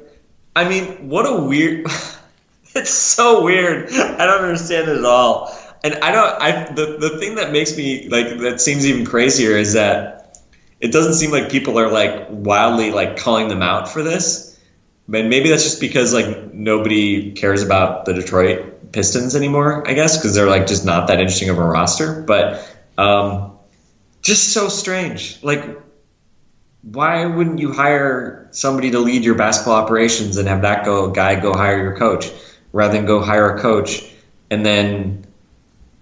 I 0.56 0.68
mean, 0.68 1.10
what 1.10 1.26
a 1.26 1.44
weird. 1.44 1.86
it's 2.76 2.92
so 2.92 3.44
weird. 3.44 3.92
I 3.92 4.26
don't 4.26 4.44
understand 4.44 4.90
it 4.90 4.98
at 4.98 5.06
all. 5.06 5.56
And 5.84 5.96
I 5.96 6.12
don't. 6.12 6.42
I 6.42 6.74
the 6.74 6.98
the 6.98 7.20
thing 7.20 7.36
that 7.36 7.52
makes 7.52 7.78
me 7.78 8.10
like 8.10 8.40
that 8.40 8.60
seems 8.60 8.86
even 8.86 9.06
crazier 9.06 9.52
is 9.52 9.74
that 9.74 10.19
it 10.80 10.92
doesn't 10.92 11.14
seem 11.14 11.32
like 11.32 11.50
people 11.52 11.80
are 11.80 11.92
like 11.92 12.28
wildly 12.30 12.92
like 12.92 13.18
calling 13.18 13.48
them 13.48 13.62
out 13.62 13.90
for 13.90 14.04
this. 14.04 14.60
But 15.08 15.26
maybe 15.26 15.50
that's 15.50 15.64
just 15.64 15.82
because 15.82 16.14
like 16.14 16.54
nobody 16.54 17.32
cares 17.32 17.64
about 17.64 18.06
the 18.06 18.14
Detroit 18.14 18.92
Pistons 18.92 19.36
anymore, 19.36 19.88
I 19.88 19.94
guess, 19.94 20.18
because 20.18 20.36
they're 20.36 20.48
like 20.48 20.68
just 20.68 20.86
not 20.86 21.08
that 21.08 21.20
interesting 21.20 21.50
of 21.50 21.58
a 21.58 21.66
roster. 21.66 22.22
But 22.22 22.66
um, 22.98 23.58
just 24.22 24.54
so 24.54 24.70
strange. 24.70 25.42
Like, 25.44 25.80
why 26.82 27.26
wouldn't 27.26 27.60
you 27.60 27.74
hire 27.74 28.48
somebody 28.52 28.92
to 28.92 29.00
lead 29.00 29.24
your 29.24 29.36
basketball 29.36 29.76
operations 29.76 30.38
and 30.38 30.48
have 30.48 30.62
that 30.62 30.86
go 30.86 31.12
guy 31.12 31.40
go 31.40 31.54
hire 31.54 31.78
your 31.78 31.98
coach 31.98 32.32
rather 32.72 32.94
than 32.94 33.06
go 33.06 33.22
hire 33.22 33.56
a 33.56 33.62
coach 33.62 34.04
and 34.50 34.66
then 34.66 35.26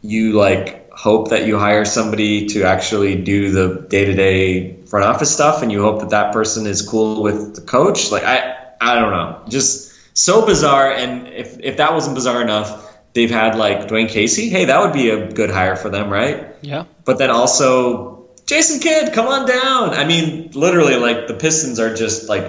you 0.02 0.34
like 0.34 0.87
hope 0.98 1.30
that 1.30 1.46
you 1.46 1.58
hire 1.60 1.86
somebody 1.86 2.48
to 2.48 2.64
actually 2.64 3.14
do 3.22 3.52
the 3.52 3.86
day-to-day 3.88 4.82
front 4.90 5.06
office 5.06 5.32
stuff 5.34 5.62
and 5.62 5.72
you 5.72 5.82
hope 5.82 6.00
that 6.00 6.10
that 6.10 6.34
person 6.34 6.66
is 6.66 6.82
cool 6.82 7.22
with 7.22 7.54
the 7.56 7.62
coach 7.62 8.12
like 8.12 8.24
i 8.24 8.38
i 8.82 8.96
don't 9.00 9.12
know 9.12 9.42
just 9.48 9.72
so 10.18 10.44
bizarre 10.46 10.92
and 10.92 11.28
if 11.28 11.60
if 11.60 11.78
that 11.78 11.94
wasn't 11.94 12.16
bizarre 12.16 12.42
enough 12.42 12.70
they've 13.14 13.30
had 13.30 13.56
like 13.56 13.88
dwane 13.88 14.10
casey 14.10 14.50
hey 14.50 14.66
that 14.66 14.82
would 14.82 14.94
be 14.94 15.10
a 15.12 15.32
good 15.32 15.52
hire 15.52 15.76
for 15.76 15.90
them 15.90 16.10
right 16.10 16.56
Yeah. 16.62 16.86
but 17.06 17.18
then 17.20 17.30
also 17.30 18.16
Jason 18.48 18.80
Kidd, 18.80 19.12
come 19.12 19.28
on 19.28 19.46
down. 19.46 19.90
I 19.90 20.06
mean, 20.06 20.52
literally, 20.54 20.96
like 20.96 21.28
the 21.28 21.34
Pistons 21.34 21.82
are 21.82 21.94
just 21.94 22.30
like 22.30 22.46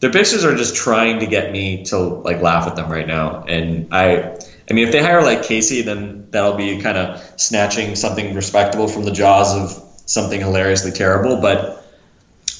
their 0.00 0.10
Pistons 0.10 0.44
are 0.44 0.56
just 0.56 0.74
trying 0.74 1.20
to 1.20 1.26
get 1.26 1.52
me 1.52 1.84
to 1.84 1.98
like 1.98 2.42
laugh 2.42 2.66
at 2.66 2.74
them 2.74 2.90
right 2.90 3.06
now. 3.06 3.44
And 3.44 3.94
I, 3.94 4.36
I 4.68 4.74
mean, 4.74 4.86
if 4.86 4.92
they 4.92 5.02
hire 5.02 5.22
like 5.22 5.44
Casey, 5.44 5.82
then 5.82 6.28
that'll 6.30 6.56
be 6.56 6.80
kind 6.80 6.98
of 6.98 7.40
snatching 7.40 7.94
something 7.94 8.34
respectable 8.34 8.88
from 8.88 9.04
the 9.04 9.12
jaws 9.12 9.54
of 9.54 10.00
something 10.06 10.40
hilariously 10.40 10.90
terrible. 10.92 11.40
But 11.40 11.86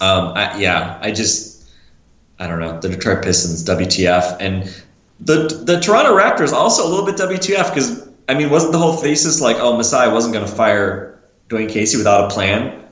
um, 0.01 0.33
I, 0.37 0.59
yeah, 0.59 0.99
I 1.01 1.11
just 1.11 1.69
I 2.39 2.47
don't 2.47 2.61
know 2.61 2.81
the 2.81 2.91
Detroit 2.91 3.25
Pistons, 3.25 3.65
WTF, 3.65 4.37
and 4.41 4.73
the 5.21 5.63
the 5.65 5.81
Toronto 5.81 6.17
Raptors 6.17 6.53
also 6.53 6.87
a 6.87 6.89
little 6.89 7.07
bit 7.07 7.17
WTF 7.17 7.75
because 7.75 8.07
I 8.29 8.35
mean, 8.35 8.51
wasn't 8.51 8.73
the 8.73 8.79
whole 8.79 8.95
thesis 8.95 9.41
like, 9.41 9.57
oh, 9.59 9.77
Masai 9.77 10.13
wasn't 10.13 10.35
going 10.35 10.47
to 10.47 10.53
fire 10.53 11.21
Dwane 11.49 11.69
Casey 11.69 11.97
without 11.97 12.31
a 12.31 12.35
plan? 12.35 12.86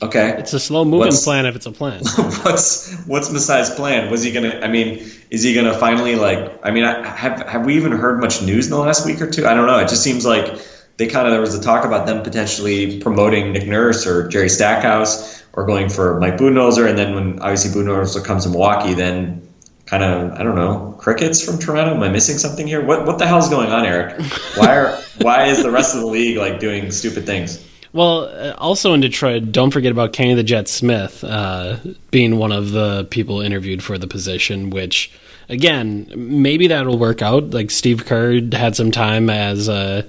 Okay, 0.00 0.34
It's 0.38 0.54
a 0.54 0.60
slow 0.60 0.84
moving 0.84 0.98
What's- 1.08 1.24
plan 1.24 1.44
if 1.46 1.56
it's 1.56 1.66
a 1.66 1.70
plan. 1.72 2.00
what's 2.42 2.94
what's 3.06 3.28
Masai's 3.28 3.70
plan? 3.70 4.10
Was 4.10 4.22
he 4.22 4.32
gonna? 4.32 4.60
I 4.62 4.68
mean, 4.68 5.04
is 5.30 5.42
he 5.42 5.52
gonna 5.54 5.74
finally 5.78 6.16
like? 6.16 6.60
I 6.62 6.70
mean, 6.70 6.84
I, 6.84 7.06
have 7.06 7.46
have 7.46 7.66
we 7.66 7.76
even 7.76 7.92
heard 7.92 8.20
much 8.20 8.40
news 8.42 8.66
in 8.66 8.70
the 8.70 8.78
last 8.78 9.04
week 9.04 9.20
or 9.20 9.30
two? 9.30 9.46
I 9.46 9.54
don't 9.54 9.66
know. 9.66 9.78
It 9.78 9.88
just 9.88 10.02
seems 10.02 10.24
like 10.24 10.54
they 10.96 11.06
kind 11.06 11.26
of 11.26 11.32
there 11.32 11.40
was 11.40 11.54
a 11.54 11.60
talk 11.62 11.84
about 11.84 12.06
them 12.06 12.22
potentially 12.22 13.00
promoting 13.00 13.52
Nick 13.52 13.66
Nurse 13.66 14.06
or 14.06 14.26
Jerry 14.28 14.48
Stackhouse 14.48 15.42
or 15.52 15.66
going 15.66 15.90
for 15.90 16.18
Mike 16.18 16.38
Budenholzer, 16.38 16.88
and 16.88 16.96
then 16.96 17.14
when 17.14 17.38
obviously 17.40 17.70
Budenholzer 17.78 18.24
comes 18.24 18.44
to 18.44 18.48
Milwaukee, 18.50 18.94
then 18.94 19.46
kind 19.84 20.02
of 20.02 20.32
I 20.32 20.42
don't 20.44 20.56
know 20.56 20.94
crickets 20.98 21.44
from 21.44 21.58
Toronto. 21.58 21.94
Am 21.94 22.02
I 22.02 22.08
missing 22.08 22.38
something 22.38 22.66
here? 22.66 22.82
What 22.82 23.04
what 23.04 23.18
the 23.18 23.26
hell's 23.26 23.50
going 23.50 23.70
on, 23.70 23.84
Eric? 23.84 24.18
Why 24.56 24.76
are 24.78 24.98
why 25.20 25.44
is 25.48 25.62
the 25.62 25.70
rest 25.70 25.94
of 25.94 26.00
the 26.00 26.06
league 26.06 26.38
like 26.38 26.58
doing 26.58 26.90
stupid 26.90 27.26
things? 27.26 27.62
Well, 27.94 28.24
uh, 28.24 28.54
also 28.58 28.92
in 28.92 29.00
Detroit, 29.00 29.52
don't 29.52 29.70
forget 29.70 29.92
about 29.92 30.12
Kenny 30.12 30.34
the 30.34 30.42
Jet 30.42 30.66
Smith 30.66 31.22
uh, 31.22 31.76
being 32.10 32.38
one 32.38 32.50
of 32.50 32.72
the 32.72 33.04
people 33.04 33.40
interviewed 33.40 33.84
for 33.84 33.98
the 33.98 34.08
position, 34.08 34.70
which, 34.70 35.12
again, 35.48 36.12
maybe 36.16 36.66
that'll 36.66 36.98
work 36.98 37.22
out. 37.22 37.50
Like 37.50 37.70
Steve 37.70 38.04
Kerr 38.04 38.40
had 38.52 38.74
some 38.74 38.90
time 38.90 39.30
as 39.30 39.68
a, 39.68 40.04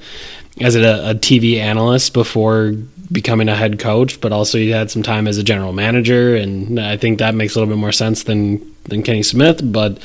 as 0.59 0.75
a, 0.75 1.11
a 1.11 1.13
TV 1.13 1.57
analyst 1.59 2.13
before 2.13 2.73
becoming 3.11 3.49
a 3.49 3.55
head 3.55 3.77
coach, 3.77 4.19
but 4.19 4.31
also 4.31 4.57
he 4.57 4.71
had 4.71 4.89
some 4.89 5.03
time 5.03 5.27
as 5.27 5.37
a 5.37 5.43
general 5.43 5.71
manager, 5.71 6.35
and 6.35 6.79
I 6.79 6.97
think 6.97 7.19
that 7.19 7.35
makes 7.35 7.55
a 7.55 7.59
little 7.59 7.71
bit 7.71 7.79
more 7.79 7.91
sense 7.91 8.23
than 8.23 8.73
than 8.85 9.03
Kenny 9.03 9.21
Smith. 9.21 9.61
But 9.63 9.99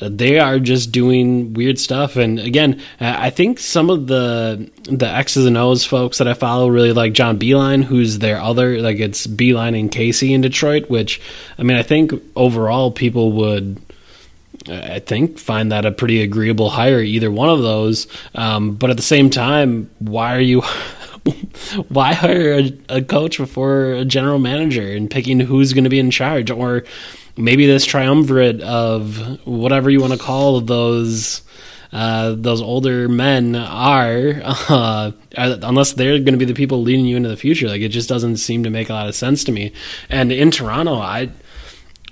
they 0.00 0.38
are 0.38 0.58
just 0.58 0.92
doing 0.92 1.54
weird 1.54 1.78
stuff, 1.78 2.16
and 2.16 2.38
again, 2.38 2.80
I 3.00 3.30
think 3.30 3.58
some 3.58 3.90
of 3.90 4.06
the 4.06 4.70
the 4.84 5.08
X's 5.08 5.46
and 5.46 5.56
O's 5.56 5.84
folks 5.84 6.18
that 6.18 6.28
I 6.28 6.34
follow 6.34 6.68
really 6.68 6.92
like 6.92 7.12
John 7.12 7.38
Beilein, 7.38 7.82
who's 7.82 8.18
their 8.18 8.40
other 8.40 8.80
like 8.80 8.98
it's 8.98 9.26
Beilein 9.26 9.78
and 9.78 9.90
Casey 9.90 10.32
in 10.32 10.40
Detroit. 10.40 10.88
Which 10.88 11.20
I 11.58 11.62
mean, 11.62 11.76
I 11.76 11.82
think 11.82 12.12
overall 12.36 12.90
people 12.92 13.32
would. 13.32 13.80
I 14.68 14.98
think 14.98 15.38
find 15.38 15.72
that 15.72 15.86
a 15.86 15.92
pretty 15.92 16.20
agreeable 16.20 16.68
hire, 16.68 17.00
either 17.00 17.30
one 17.30 17.48
of 17.48 17.62
those. 17.62 18.06
Um, 18.34 18.74
but 18.74 18.90
at 18.90 18.96
the 18.96 19.02
same 19.02 19.30
time, 19.30 19.88
why 19.98 20.36
are 20.36 20.40
you 20.40 20.62
why 21.88 22.12
hire 22.12 22.52
a, 22.52 22.78
a 22.88 23.02
coach 23.02 23.38
before 23.38 23.92
a 23.92 24.04
general 24.04 24.38
manager 24.38 24.86
and 24.92 25.10
picking 25.10 25.40
who's 25.40 25.72
going 25.72 25.84
to 25.84 25.90
be 25.90 25.98
in 25.98 26.10
charge 26.10 26.50
or 26.50 26.84
maybe 27.38 27.66
this 27.66 27.84
triumvirate 27.84 28.60
of 28.60 29.46
whatever 29.46 29.88
you 29.88 30.00
want 30.00 30.12
to 30.12 30.18
call 30.18 30.60
those 30.60 31.42
uh, 31.90 32.34
those 32.36 32.60
older 32.60 33.08
men 33.08 33.56
are, 33.56 34.42
uh, 34.44 35.12
unless 35.34 35.94
they're 35.94 36.18
going 36.18 36.32
to 36.32 36.36
be 36.36 36.44
the 36.44 36.52
people 36.52 36.82
leading 36.82 37.06
you 37.06 37.16
into 37.16 37.30
the 37.30 37.36
future. 37.36 37.66
Like 37.66 37.80
it 37.80 37.88
just 37.88 38.08
doesn't 38.08 38.36
seem 38.36 38.64
to 38.64 38.70
make 38.70 38.90
a 38.90 38.92
lot 38.92 39.08
of 39.08 39.14
sense 39.14 39.44
to 39.44 39.52
me. 39.52 39.72
And 40.10 40.30
in 40.30 40.50
Toronto, 40.50 40.96
I 40.96 41.30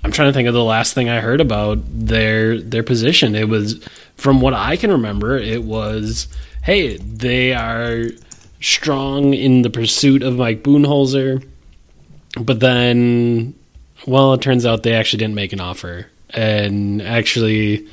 I'm 0.03 0.11
trying 0.11 0.29
to 0.29 0.33
think 0.33 0.47
of 0.47 0.53
the 0.53 0.63
last 0.63 0.93
thing 0.93 1.09
I 1.09 1.19
heard 1.19 1.41
about 1.41 1.79
their 1.87 2.59
their 2.59 2.83
position. 2.83 3.35
It 3.35 3.49
was 3.49 3.83
from 4.15 4.41
what 4.41 4.53
I 4.53 4.77
can 4.77 4.91
remember, 4.91 5.37
it 5.37 5.63
was 5.63 6.27
hey, 6.63 6.97
they 6.97 7.53
are 7.53 8.05
strong 8.59 9.33
in 9.33 9.61
the 9.61 9.69
pursuit 9.69 10.23
of 10.23 10.37
Mike 10.37 10.63
Budenholzer, 10.63 11.47
but 12.41 12.59
then 12.59 13.53
well, 14.05 14.33
it 14.33 14.41
turns 14.41 14.65
out 14.65 14.83
they 14.83 14.93
actually 14.93 15.19
didn't 15.19 15.35
make 15.35 15.53
an 15.53 15.59
offer. 15.59 16.07
And 16.31 17.01
actually 17.01 17.87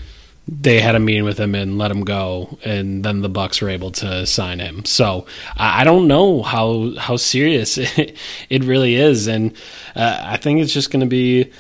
they 0.47 0.81
had 0.81 0.95
a 0.95 1.01
meeting 1.01 1.25
with 1.25 1.39
him 1.39 1.55
and 1.55 1.79
let 1.79 1.91
him 1.91 2.05
go, 2.05 2.59
and 2.65 3.05
then 3.05 3.23
the 3.23 3.29
Bucks 3.29 3.63
were 3.63 3.71
able 3.71 3.91
to 3.93 4.27
sign 4.27 4.59
him. 4.59 4.85
So 4.85 5.27
I 5.57 5.85
don't 5.85 6.07
know 6.07 6.43
how 6.43 6.95
how 6.97 7.17
serious 7.17 7.79
it, 7.79 8.17
it 8.51 8.65
really 8.65 8.97
is, 8.97 9.27
and 9.27 9.53
uh, 9.97 10.21
I 10.23 10.37
think 10.37 10.61
it's 10.61 10.73
just 10.73 10.91
going 10.91 11.01
to 11.01 11.07
be 11.07 11.51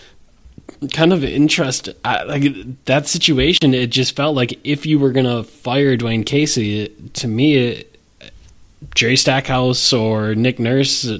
kind 0.92 1.12
of 1.12 1.24
interest. 1.24 1.88
I, 2.04 2.24
like 2.24 2.84
that 2.84 3.08
situation, 3.08 3.72
it 3.72 3.86
just 3.86 4.14
felt 4.14 4.36
like 4.36 4.58
if 4.64 4.84
you 4.84 4.98
were 4.98 5.12
going 5.12 5.26
to 5.26 5.44
fire 5.44 5.96
Dwane 5.96 6.26
Casey, 6.26 6.88
to 7.14 7.28
me, 7.28 7.56
it, 7.56 7.98
Jerry 8.94 9.16
Stackhouse 9.16 9.92
or 9.92 10.34
Nick 10.34 10.58
Nurse. 10.58 11.10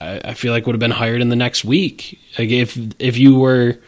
I, 0.00 0.20
I 0.24 0.34
feel 0.34 0.52
like 0.52 0.66
would 0.66 0.74
have 0.74 0.80
been 0.80 0.90
hired 0.90 1.20
in 1.20 1.28
the 1.28 1.36
next 1.36 1.64
week. 1.64 2.18
Like 2.38 2.50
if 2.50 2.78
if 2.98 3.18
you 3.18 3.36
were 3.36 3.78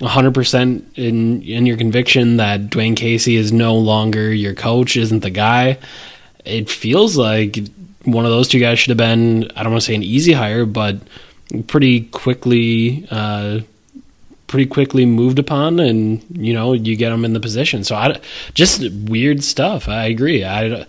100% 0.00 0.98
in 0.98 1.42
in 1.42 1.66
your 1.66 1.76
conviction 1.76 2.36
that 2.36 2.70
Dwane 2.70 2.96
Casey 2.96 3.36
is 3.36 3.52
no 3.52 3.74
longer 3.74 4.32
your 4.32 4.54
coach, 4.54 4.96
isn't 4.96 5.20
the 5.20 5.30
guy, 5.30 5.78
it 6.44 6.70
feels 6.70 7.16
like 7.16 7.58
one 8.04 8.24
of 8.24 8.30
those 8.30 8.48
two 8.48 8.60
guys 8.60 8.78
should 8.78 8.90
have 8.90 8.98
been 8.98 9.50
I 9.56 9.62
don't 9.62 9.72
want 9.72 9.82
to 9.82 9.86
say 9.86 9.94
an 9.94 10.02
easy 10.02 10.32
hire, 10.32 10.64
but 10.64 10.96
pretty 11.66 12.02
quickly 12.02 13.06
uh, 13.10 13.60
pretty 14.46 14.66
quickly 14.66 15.04
moved 15.06 15.38
upon 15.38 15.78
and 15.80 16.24
you 16.30 16.52
know 16.52 16.72
you 16.72 16.96
get 16.96 17.10
them 17.10 17.24
in 17.24 17.32
the 17.32 17.40
position. 17.40 17.84
So 17.84 17.96
I 17.96 18.20
just 18.54 18.88
weird 18.92 19.42
stuff. 19.42 19.88
I 19.88 20.06
agree. 20.06 20.44
I 20.44 20.86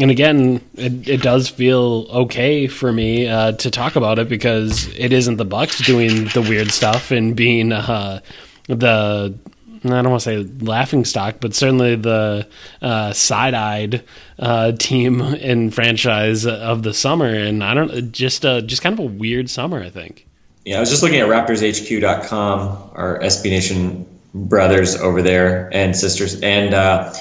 and 0.00 0.10
again, 0.10 0.60
it, 0.74 1.08
it 1.08 1.22
does 1.22 1.48
feel 1.48 2.06
okay 2.10 2.66
for 2.66 2.92
me 2.92 3.26
uh, 3.26 3.52
to 3.52 3.70
talk 3.70 3.96
about 3.96 4.18
it 4.18 4.28
because 4.28 4.86
it 4.96 5.12
isn't 5.12 5.36
the 5.36 5.44
Bucks 5.44 5.84
doing 5.84 6.26
the 6.26 6.40
weird 6.42 6.70
stuff 6.70 7.10
and 7.10 7.34
being 7.36 7.72
uh, 7.72 8.20
the 8.68 9.38
I 9.84 9.88
don't 9.88 10.10
want 10.10 10.22
to 10.22 10.44
say 10.44 10.64
laughing 10.64 11.04
stock, 11.04 11.36
but 11.40 11.54
certainly 11.54 11.94
the 11.94 12.48
uh, 12.82 13.12
side-eyed 13.12 14.02
uh, 14.38 14.72
team 14.72 15.20
and 15.20 15.72
franchise 15.72 16.46
of 16.46 16.82
the 16.82 16.92
summer. 16.92 17.26
And 17.26 17.62
I 17.62 17.74
don't 17.74 18.12
just 18.12 18.44
uh, 18.44 18.60
just 18.60 18.82
kind 18.82 18.98
of 18.98 19.04
a 19.04 19.08
weird 19.08 19.48
summer, 19.50 19.82
I 19.82 19.90
think. 19.90 20.26
Yeah, 20.64 20.78
I 20.78 20.80
was 20.80 20.90
just 20.90 21.02
looking 21.02 21.20
at 21.20 21.28
RaptorsHQ.com, 21.28 22.90
our 22.94 23.18
SB 23.20 23.50
Nation 23.50 24.06
brothers 24.34 24.96
over 24.96 25.22
there 25.22 25.70
and 25.72 25.96
sisters, 25.96 26.40
and 26.40 26.74
uh, 26.74 27.12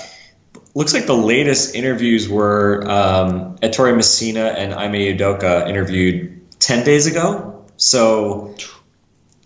looks 0.78 0.94
like 0.94 1.08
the 1.08 1.18
latest 1.18 1.74
interviews 1.76 2.30
were 2.30 2.84
um, 2.88 3.58
Ettore 3.64 3.96
Messina 3.96 4.46
and 4.46 4.74
Ime 4.74 4.94
Udoka 4.94 5.68
interviewed 5.68 6.60
ten 6.60 6.86
days 6.86 7.08
ago. 7.08 7.66
So, 7.78 8.56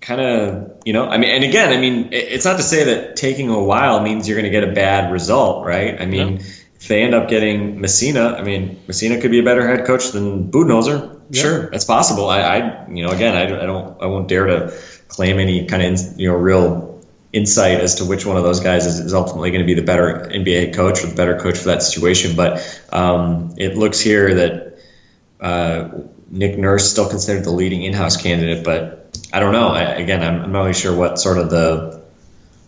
kind 0.01 0.19
of, 0.19 0.81
you 0.85 0.93
know, 0.93 1.07
I 1.07 1.17
mean, 1.17 1.29
and 1.29 1.43
again, 1.43 1.71
I 1.71 1.79
mean, 1.79 2.09
it's 2.11 2.45
not 2.45 2.57
to 2.57 2.63
say 2.63 2.83
that 2.83 3.15
taking 3.15 3.49
a 3.49 3.63
while 3.63 4.01
means 4.01 4.27
you're 4.27 4.37
going 4.37 4.51
to 4.51 4.59
get 4.59 4.67
a 4.67 4.73
bad 4.73 5.11
result, 5.11 5.65
right? 5.65 5.99
I 5.99 6.05
mean. 6.05 6.37
Yeah. 6.37 6.43
If 6.81 6.87
they 6.87 7.03
end 7.03 7.13
up 7.13 7.29
getting 7.29 7.79
Messina, 7.79 8.33
I 8.39 8.41
mean, 8.41 8.81
Messina 8.87 9.21
could 9.21 9.29
be 9.29 9.37
a 9.37 9.43
better 9.43 9.67
head 9.67 9.85
coach 9.85 10.09
than 10.13 10.49
Budenholzer. 10.49 11.21
Sure, 11.31 11.69
that's 11.69 11.85
possible. 11.85 12.27
I, 12.27 12.41
I, 12.41 12.87
you 12.89 13.05
know, 13.05 13.11
again, 13.11 13.35
I, 13.35 13.43
I 13.43 13.67
don't, 13.67 14.01
I 14.01 14.07
won't 14.07 14.27
dare 14.27 14.47
to 14.47 14.73
claim 15.07 15.37
any 15.37 15.67
kind 15.67 15.83
of, 15.83 16.19
you 16.19 16.29
know, 16.29 16.35
real 16.35 16.90
insight 17.33 17.79
as 17.79 17.95
to 17.95 18.05
which 18.05 18.25
one 18.25 18.37
of 18.37 18.43
those 18.43 18.59
guys 18.59 18.85
is, 18.85 18.99
is 18.99 19.13
ultimately 19.13 19.51
going 19.51 19.61
to 19.61 19.65
be 19.65 19.73
the 19.73 19.85
better 19.85 20.29
NBA 20.31 20.73
coach 20.73 21.03
or 21.03 21.07
the 21.07 21.15
better 21.15 21.39
coach 21.39 21.57
for 21.57 21.65
that 21.65 21.81
situation. 21.81 22.35
But 22.35 22.83
um, 22.91 23.55
it 23.57 23.77
looks 23.77 23.99
here 23.99 24.33
that 24.35 24.79
uh, 25.39 25.89
Nick 26.29 26.57
Nurse 26.57 26.89
still 26.89 27.09
considered 27.09 27.43
the 27.43 27.51
leading 27.51 27.83
in-house 27.83 28.17
candidate, 28.17 28.63
but 28.63 29.17
I 29.33 29.39
don't 29.39 29.53
know. 29.53 29.69
I, 29.69 29.81
again, 29.83 30.21
I'm, 30.21 30.43
I'm 30.43 30.51
not 30.51 30.61
really 30.61 30.73
sure 30.73 30.95
what 30.95 31.19
sort 31.19 31.37
of 31.37 31.49
the 31.49 32.01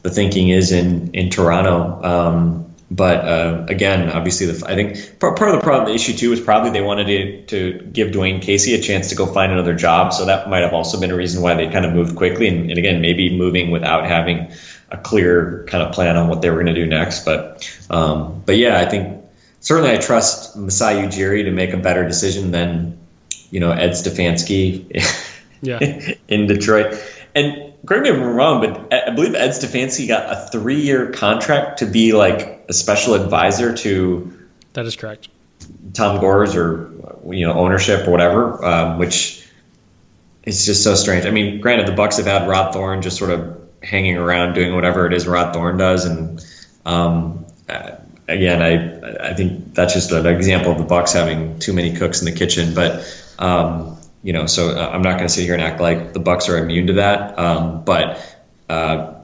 the 0.01 0.10
thinking 0.10 0.50
is 0.50 0.72
in 0.72 1.12
in 1.13 1.29
Toronto. 1.29 2.03
Um, 2.03 2.72
but 2.91 3.25
uh, 3.25 3.65
again, 3.69 4.09
obviously, 4.09 4.47
the, 4.47 4.65
I 4.67 4.75
think 4.75 5.19
part, 5.19 5.37
part 5.37 5.49
of 5.51 5.59
the 5.59 5.63
problem, 5.63 5.89
the 5.89 5.95
issue 5.95 6.13
too, 6.13 6.29
was 6.29 6.39
probably 6.39 6.71
they 6.71 6.81
wanted 6.81 7.05
to, 7.05 7.45
to 7.47 7.85
give 7.85 8.11
Dwane 8.11 8.41
Casey 8.41 8.75
a 8.75 8.81
chance 8.81 9.09
to 9.09 9.15
go 9.15 9.25
find 9.25 9.51
another 9.51 9.73
job. 9.73 10.13
So 10.13 10.25
that 10.25 10.49
might 10.49 10.61
have 10.61 10.73
also 10.73 10.99
been 10.99 11.11
a 11.11 11.15
reason 11.15 11.41
why 11.41 11.55
they 11.55 11.69
kind 11.69 11.85
of 11.85 11.93
moved 11.93 12.15
quickly. 12.15 12.47
And, 12.47 12.69
and 12.69 12.77
again, 12.77 13.01
maybe 13.01 13.35
moving 13.35 13.71
without 13.71 14.05
having 14.05 14.51
a 14.89 14.97
clear 14.97 15.65
kind 15.67 15.83
of 15.83 15.93
plan 15.93 16.17
on 16.17 16.27
what 16.27 16.41
they 16.41 16.49
were 16.49 16.57
going 16.63 16.73
to 16.73 16.75
do 16.75 16.85
next. 16.85 17.25
But 17.25 17.67
um, 17.89 18.43
but 18.45 18.57
yeah, 18.57 18.79
I 18.79 18.85
think 18.85 19.23
certainly 19.59 19.91
I 19.91 19.97
trust 19.97 20.55
Masai 20.55 20.95
Ujiri 20.95 21.45
to 21.45 21.51
make 21.51 21.73
a 21.73 21.77
better 21.77 22.07
decision 22.07 22.51
than 22.51 22.99
you 23.49 23.59
know 23.59 23.71
Ed 23.71 23.91
Stefanski 23.91 25.03
Yeah. 25.63 25.79
in 26.27 26.47
Detroit. 26.47 27.01
And 27.33 27.72
correct 27.85 28.03
me 28.03 28.09
if 28.09 28.15
I'm 28.15 28.23
wrong, 28.23 28.61
but 28.61 28.93
I 28.93 29.09
believe 29.11 29.35
Ed 29.35 29.49
Stefanski 29.49 30.07
got 30.07 30.31
a 30.31 30.47
three-year 30.49 31.11
contract 31.11 31.79
to 31.79 31.85
be 31.85 32.13
like 32.13 32.65
a 32.69 32.73
special 32.73 33.13
advisor 33.13 33.75
to 33.75 34.47
That 34.73 34.85
is 34.85 34.95
correct. 34.95 35.29
Tom 35.93 36.19
Gores 36.19 36.55
or 36.55 36.91
you 37.29 37.47
know 37.47 37.53
ownership 37.53 38.07
or 38.07 38.11
whatever, 38.11 38.63
um, 38.65 38.97
which 38.97 39.47
is 40.43 40.65
just 40.65 40.83
so 40.83 40.95
strange. 40.95 41.25
I 41.25 41.31
mean, 41.31 41.61
granted, 41.61 41.87
the 41.87 41.93
Bucks 41.93 42.17
have 42.17 42.25
had 42.25 42.47
Rod 42.47 42.73
Thorn 42.73 43.01
just 43.01 43.17
sort 43.17 43.31
of 43.31 43.61
hanging 43.81 44.17
around 44.17 44.53
doing 44.53 44.75
whatever 44.75 45.05
it 45.05 45.13
is 45.13 45.27
Rod 45.27 45.53
Thorn 45.53 45.77
does, 45.77 46.05
and 46.05 46.45
um, 46.85 47.45
again, 48.27 48.61
I 48.61 49.29
I 49.29 49.33
think 49.33 49.73
that's 49.73 49.93
just 49.93 50.11
an 50.11 50.25
example 50.25 50.71
of 50.71 50.77
the 50.77 50.83
Bucks 50.85 51.13
having 51.13 51.59
too 51.59 51.73
many 51.73 51.95
cooks 51.95 52.21
in 52.21 52.25
the 52.25 52.37
kitchen. 52.37 52.73
But 52.73 53.05
um, 53.39 53.97
you 54.23 54.31
know, 54.31 54.45
so 54.45 54.69
uh, 54.69 54.89
I'm 54.89 55.01
not 55.01 55.17
going 55.17 55.27
to 55.27 55.33
sit 55.33 55.43
here 55.43 55.53
and 55.53 55.61
act 55.61 55.81
like 55.81 56.13
the 56.13 56.19
Bucks 56.19 56.47
are 56.49 56.57
immune 56.57 56.87
to 56.87 56.93
that. 56.93 57.37
Um, 57.37 57.83
but 57.83 58.19
uh, 58.69 59.15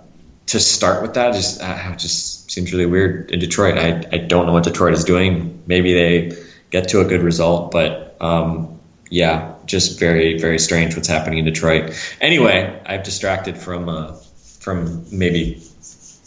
to 0.47 0.59
start 0.59 1.01
with 1.01 1.13
that, 1.13 1.33
just 1.33 1.61
uh, 1.61 1.95
just 1.95 2.51
seems 2.51 2.71
really 2.73 2.85
weird 2.85 3.31
in 3.31 3.39
Detroit. 3.39 3.77
I 3.77 4.05
I 4.11 4.17
don't 4.17 4.45
know 4.45 4.53
what 4.53 4.65
Detroit 4.65 4.93
is 4.93 5.05
doing. 5.05 5.63
Maybe 5.65 5.93
they 5.93 6.37
get 6.69 6.89
to 6.89 6.99
a 6.99 7.05
good 7.05 7.23
result, 7.23 7.71
but 7.71 8.17
um, 8.19 8.79
yeah, 9.09 9.55
just 9.65 9.99
very 9.99 10.37
very 10.37 10.59
strange 10.59 10.95
what's 10.95 11.07
happening 11.07 11.39
in 11.39 11.45
Detroit. 11.45 11.93
Anyway, 12.19 12.81
I've 12.85 13.03
distracted 13.03 13.57
from 13.57 13.87
uh, 13.87 14.15
from 14.59 15.05
maybe 15.17 15.63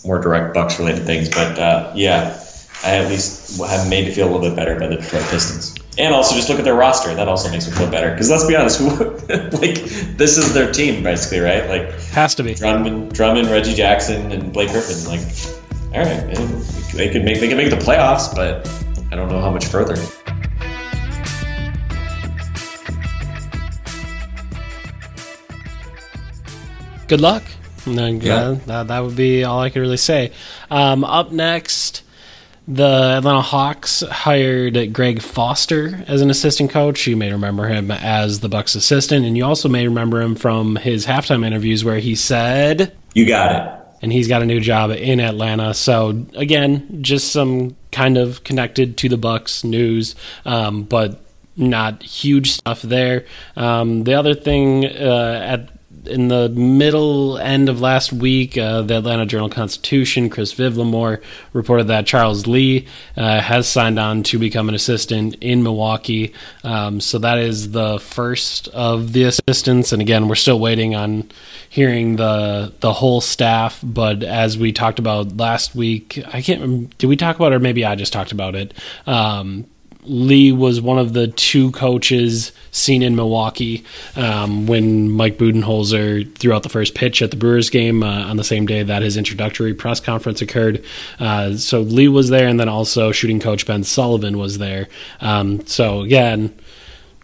more 0.05 0.19
direct 0.19 0.55
Bucks 0.55 0.79
related 0.79 1.05
things, 1.05 1.29
but 1.29 1.59
uh, 1.59 1.93
yeah, 1.95 2.43
I 2.83 2.97
at 2.97 3.09
least 3.11 3.61
have 3.61 3.89
made 3.91 4.07
to 4.07 4.13
feel 4.13 4.29
a 4.29 4.31
little 4.33 4.49
bit 4.49 4.57
better 4.57 4.77
about 4.77 4.91
the 4.91 4.97
Detroit 4.97 5.25
Pistons. 5.25 5.82
And 5.99 6.15
also 6.15 6.35
just 6.35 6.49
look 6.49 6.59
at 6.59 6.65
their 6.65 6.75
roster. 6.75 7.15
That 7.15 7.29
also 7.29 7.51
makes 7.51 7.67
me 7.69 7.75
feel 7.75 7.91
better. 7.91 8.11
Because 8.11 8.31
let's 8.31 8.47
be 8.47 8.57
honest, 8.57 8.81
like 9.61 9.75
this 10.17 10.39
is 10.39 10.55
their 10.55 10.73
team 10.73 11.03
basically, 11.03 11.41
right? 11.41 11.69
Like 11.69 11.93
Has 12.13 12.35
to 12.37 12.43
be. 12.43 12.55
Drummond, 12.55 13.13
Drummond, 13.13 13.49
Reggie 13.49 13.75
Jackson, 13.75 14.33
and 14.33 14.53
Blake 14.53 14.71
Griffin. 14.71 15.05
Like, 15.07 15.21
all 15.95 16.01
right, 16.01 16.27
man, 16.27 16.63
they 16.95 17.11
could 17.11 17.25
make 17.25 17.41
they 17.41 17.49
could 17.49 17.59
make 17.59 17.71
the 17.71 17.77
playoffs, 17.77 18.35
but 18.35 18.67
I 19.13 19.17
don't 19.17 19.29
know 19.29 19.41
how 19.43 19.51
much 19.51 19.67
further. 19.67 19.97
good 27.09 27.21
luck. 27.21 27.43
Then, 27.85 28.21
Yeah. 28.21 28.57
that, 28.67 28.89
that 28.89 29.01
would 29.01 29.17
be 29.17 29.45
all 29.45 29.61
I 29.61 29.69
could 29.71 29.81
really 29.81 29.97
say. 29.97 30.33
Um, 30.71 31.05
up 31.05 31.33
next, 31.33 32.02
the 32.69 33.17
Atlanta 33.19 33.43
Hawks 33.43 34.03
hired 34.03 34.93
Greg 34.93 35.21
Foster 35.21 36.05
as 36.07 36.21
an 36.21 36.31
assistant 36.31 36.71
coach. 36.71 37.07
You 37.07 37.17
may 37.17 37.33
remember 37.33 37.67
him 37.67 37.91
as 37.91 38.41
the 38.41 38.49
Bucks 38.49 38.75
assistant, 38.75 39.27
and 39.27 39.37
you 39.37 39.45
also 39.45 39.69
may 39.69 39.87
remember 39.87 40.21
him 40.21 40.35
from 40.35 40.77
his 40.77 41.05
halftime 41.07 41.45
interviews 41.45 41.85
where 41.85 41.99
he 41.99 42.15
said, 42.15 42.97
You 43.15 43.27
got 43.27 43.53
it. 43.55 43.97
and 44.03 44.13
he's 44.13 44.29
got 44.29 44.43
a 44.43 44.47
new 44.47 44.61
job 44.61 44.91
in 44.91 45.19
Atlanta. 45.21 45.75
So 45.75 46.25
again, 46.35 47.03
just 47.03 47.33
some 47.33 47.77
kind 47.91 48.17
of 48.17 48.45
connected 48.45 48.97
to 48.99 49.09
the 49.09 49.19
Bucks 49.19 49.65
news, 49.65 50.15
um, 50.45 50.85
but 50.85 51.21
not 51.57 52.03
huge 52.03 52.53
stuff 52.53 52.81
there. 52.83 53.27
Um, 53.57 54.05
the 54.05 54.15
other 54.15 54.35
thing 54.35 54.87
uh, 54.87 55.41
at 55.45 55.69
in 56.07 56.29
the 56.29 56.49
middle 56.49 57.39
end 57.39 57.69
of 57.69 57.81
last 57.81 58.13
week, 58.13 58.59
uh, 58.59 58.83
the 58.83 58.99
Atlanta 58.99 59.27
Journal 59.27 59.49
Constitution, 59.49 60.31
Chris 60.31 60.55
Vivlamore 60.55 61.23
reported 61.53 61.89
that 61.89 62.07
Charles 62.07 62.47
Lee 62.47 62.87
uh, 63.17 63.41
has 63.41 63.69
signed 63.69 63.99
on 63.99 64.23
to 64.25 64.39
become 64.39 64.69
an 64.69 64.75
assistant 64.75 65.37
in 65.41 65.63
Milwaukee. 65.63 66.35
Um, 66.65 67.01
so 67.01 67.19
that 67.19 67.39
is 67.39 67.71
the 67.73 67.99
first 68.01 68.69
of 68.69 69.13
the 69.13 69.25
assistants, 69.25 69.93
and 69.93 70.03
again, 70.03 70.29
we're 70.29 70.35
still 70.35 70.59
waiting 70.59 70.95
on 70.95 71.31
hearing 71.69 72.17
the 72.17 72.73
the 72.81 72.93
whole 72.93 73.21
staff. 73.21 73.81
But 73.83 74.23
as 74.23 74.59
we 74.59 74.73
talked 74.73 74.99
about 74.99 75.37
last 75.37 75.75
week, 75.75 76.23
I 76.33 76.43
can't. 76.43 76.97
Did 76.99 77.07
we 77.07 77.17
talk 77.17 77.37
about 77.37 77.53
it? 77.53 77.57
Or 77.57 77.61
maybe 77.61 77.85
I 77.85 77.95
just 77.95 78.13
talked 78.13 78.33
about 78.33 78.55
it. 78.55 78.75
Um, 79.07 79.67
Lee 80.05 80.51
was 80.51 80.81
one 80.81 80.99
of 80.99 81.13
the 81.13 81.29
two 81.29 81.71
coaches 81.73 82.53
seen 82.73 83.03
in 83.03 83.15
Milwaukee 83.15 83.85
um, 84.17 84.67
when 84.67 85.11
Mike 85.11 85.39
Budenholzer 85.39 86.35
threw 86.37 86.53
out 86.53 86.65
the 86.65 86.69
first 86.69 86.95
pitch 86.95 87.23
at 87.23 87.31
the 87.31 87.37
Brewers 87.37 87.71
game 87.71 88.03
uh, 88.03 88.27
on 88.29 88.37
the 88.37 88.45
same 88.45 88.67
day 88.67 88.83
that 88.83 89.03
his 89.03 89.17
introductory 89.17 89.75
press 89.75 90.01
conference 90.01 90.43
occurred. 90.43 90.85
Uh, 91.21 91.55
so 91.55 91.81
Lee 91.81 92.09
was 92.09 92.31
there, 92.31 92.49
and 92.49 92.59
then 92.59 92.69
also 92.69 93.13
shooting 93.13 93.39
coach 93.39 93.67
Ben 93.67 93.85
Sullivan 93.85 94.39
was 94.39 94.59
there. 94.59 94.89
Um, 95.21 95.65
so 95.67 96.01
again, 96.01 96.53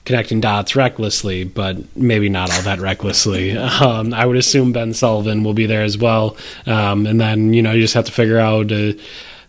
connecting 0.04 0.40
dots 0.40 0.76
recklessly, 0.76 1.44
but 1.44 1.96
maybe 1.96 2.28
not 2.28 2.50
all 2.52 2.62
that 2.62 2.80
recklessly. 2.80 3.56
Um, 3.78 4.12
I 4.12 4.26
would 4.26 4.36
assume 4.36 4.72
Ben 4.72 4.92
Sullivan 4.92 5.44
will 5.44 5.54
be 5.54 5.66
there 5.66 5.82
as 5.82 5.96
well. 5.96 6.36
Um, 6.66 7.06
and 7.06 7.20
then, 7.20 7.52
you 7.52 7.62
know, 7.62 7.72
you 7.72 7.82
just 7.82 7.94
have 7.94 8.06
to 8.06 8.12
figure 8.12 8.38
out. 8.38 8.72
Uh, 8.72 8.92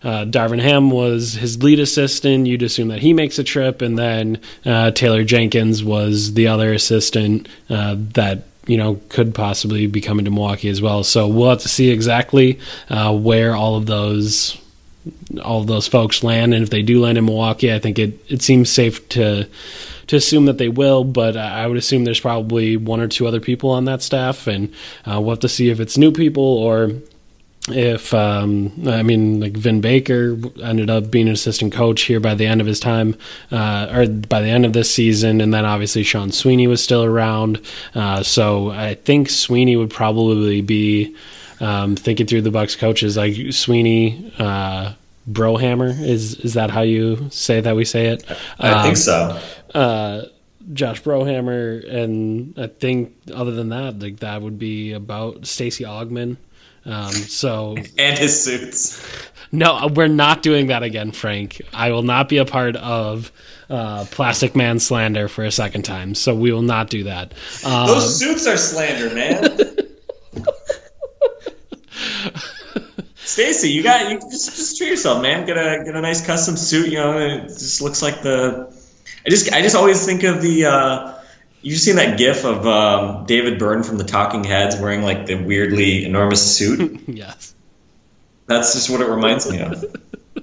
uh, 0.02 0.24
Darvin 0.24 0.60
Ham 0.60 0.90
was 0.90 1.34
his 1.34 1.62
lead 1.62 1.78
assistant. 1.78 2.46
You'd 2.46 2.62
assume 2.62 2.88
that 2.88 3.00
he 3.00 3.12
makes 3.12 3.38
a 3.38 3.44
trip, 3.44 3.82
and 3.82 3.98
then 3.98 4.40
uh, 4.64 4.92
Taylor 4.92 5.24
Jenkins 5.24 5.84
was 5.84 6.34
the 6.34 6.46
other 6.46 6.72
assistant 6.72 7.48
uh, 7.68 7.96
that 8.14 8.44
you 8.66 8.76
know 8.76 9.00
could 9.08 9.34
possibly 9.34 9.86
be 9.86 10.00
coming 10.00 10.24
to 10.24 10.30
Milwaukee 10.30 10.68
as 10.68 10.80
well. 10.80 11.04
So 11.04 11.28
we'll 11.28 11.50
have 11.50 11.60
to 11.60 11.68
see 11.68 11.90
exactly 11.90 12.58
uh, 12.88 13.14
where 13.16 13.54
all 13.54 13.76
of 13.76 13.86
those 13.86 14.58
all 15.42 15.60
of 15.60 15.66
those 15.66 15.86
folks 15.86 16.22
land, 16.22 16.54
and 16.54 16.62
if 16.62 16.70
they 16.70 16.82
do 16.82 17.00
land 17.00 17.18
in 17.18 17.24
Milwaukee, 17.24 17.72
I 17.72 17.78
think 17.78 17.98
it 17.98 18.18
it 18.28 18.42
seems 18.42 18.70
safe 18.70 19.06
to 19.10 19.46
to 20.06 20.16
assume 20.16 20.46
that 20.46 20.58
they 20.58 20.68
will. 20.68 21.04
But 21.04 21.36
I 21.36 21.66
would 21.66 21.76
assume 21.76 22.04
there's 22.04 22.20
probably 22.20 22.78
one 22.78 23.00
or 23.00 23.08
two 23.08 23.26
other 23.26 23.40
people 23.40 23.70
on 23.70 23.84
that 23.84 24.02
staff, 24.02 24.46
and 24.46 24.72
uh, 25.04 25.20
we'll 25.20 25.30
have 25.30 25.40
to 25.40 25.48
see 25.48 25.68
if 25.68 25.78
it's 25.78 25.98
new 25.98 26.10
people 26.12 26.42
or 26.42 26.92
if 27.72 28.12
um, 28.14 28.72
I 28.86 29.02
mean 29.02 29.40
like 29.40 29.52
Vin 29.52 29.80
Baker 29.80 30.36
ended 30.62 30.90
up 30.90 31.10
being 31.10 31.26
an 31.28 31.34
assistant 31.34 31.72
coach 31.72 32.02
here 32.02 32.20
by 32.20 32.34
the 32.34 32.46
end 32.46 32.60
of 32.60 32.66
his 32.66 32.80
time, 32.80 33.16
uh, 33.52 33.88
or 33.92 34.06
by 34.06 34.40
the 34.40 34.48
end 34.48 34.64
of 34.66 34.72
this 34.72 34.92
season, 34.94 35.40
and 35.40 35.52
then 35.52 35.64
obviously 35.64 36.02
Sean 36.02 36.32
Sweeney 36.32 36.66
was 36.66 36.82
still 36.82 37.04
around. 37.04 37.60
Uh, 37.94 38.22
so 38.22 38.70
I 38.70 38.94
think 38.94 39.28
Sweeney 39.30 39.76
would 39.76 39.90
probably 39.90 40.60
be 40.60 41.14
um, 41.60 41.96
thinking 41.96 42.26
through 42.26 42.42
the 42.42 42.50
Bucks 42.50 42.76
coaches 42.76 43.16
like 43.16 43.34
Sweeney. 43.52 44.32
Uh, 44.38 44.94
Brohammer 45.30 45.90
is 46.00 46.34
is 46.40 46.54
that 46.54 46.70
how 46.70 46.80
you 46.80 47.28
say 47.30 47.60
that 47.60 47.76
we 47.76 47.84
say 47.84 48.06
it? 48.06 48.24
I 48.58 48.70
Um, 48.70 48.82
think 48.84 48.96
so. 48.96 49.38
uh, 49.74 50.22
Josh 50.72 51.02
Brohammer, 51.02 51.82
and 51.92 52.54
I 52.58 52.68
think 52.68 53.14
other 53.34 53.50
than 53.50 53.68
that, 53.70 53.98
like 54.00 54.20
that 54.20 54.40
would 54.42 54.58
be 54.58 54.92
about 54.92 55.46
Stacey 55.46 55.84
Augmon. 55.84 56.36
Um, 56.86 57.12
so 57.12 57.76
And 57.98 58.18
his 58.18 58.42
suits. 58.42 59.02
no, 59.52 59.88
we're 59.94 60.08
not 60.08 60.42
doing 60.42 60.68
that 60.68 60.82
again, 60.82 61.12
Frank. 61.12 61.60
I 61.72 61.90
will 61.92 62.02
not 62.02 62.28
be 62.28 62.38
a 62.38 62.44
part 62.44 62.76
of 62.76 63.30
uh, 63.68 64.04
Plastic 64.10 64.56
Man 64.56 64.78
slander 64.80 65.28
for 65.28 65.44
a 65.44 65.50
second 65.50 65.82
time. 65.82 66.14
So 66.14 66.34
we 66.34 66.52
will 66.52 66.62
not 66.62 66.90
do 66.90 67.04
that. 67.04 67.32
Um, 67.64 67.86
Those 67.86 68.18
suits 68.18 68.46
are 68.46 68.56
slander, 68.56 69.14
man. 69.14 69.58
Stacey, 73.16 73.70
you 73.70 73.82
got 73.82 74.10
you 74.10 74.18
just 74.18 74.56
just 74.56 74.76
treat 74.76 74.88
yourself, 74.88 75.22
man. 75.22 75.46
Get 75.46 75.56
a 75.56 75.84
get 75.84 75.94
a 75.94 76.00
nice 76.00 76.24
custom 76.24 76.56
suit. 76.56 76.88
You 76.88 76.98
know, 76.98 77.18
it 77.18 77.42
just 77.44 77.80
looks 77.80 78.02
like 78.02 78.22
the. 78.22 78.74
I 79.24 79.30
just 79.30 79.52
I 79.52 79.62
just 79.62 79.76
always 79.76 80.04
think 80.04 80.24
of 80.24 80.42
the. 80.42 80.64
Uh, 80.66 81.19
You've 81.62 81.80
seen 81.80 81.96
that 81.96 82.16
GIF 82.16 82.44
of 82.44 82.66
um, 82.66 83.26
David 83.26 83.58
Byrne 83.58 83.82
from 83.82 83.98
the 83.98 84.04
Talking 84.04 84.44
Heads 84.44 84.76
wearing 84.76 85.02
like 85.02 85.26
the 85.26 85.34
weirdly 85.34 86.04
enormous 86.04 86.56
suit. 86.56 87.02
yes. 87.06 87.54
That's 88.46 88.74
just 88.74 88.88
what 88.90 89.00
it 89.00 89.08
reminds 89.08 89.50
me 89.50 89.60
of. 89.60 89.84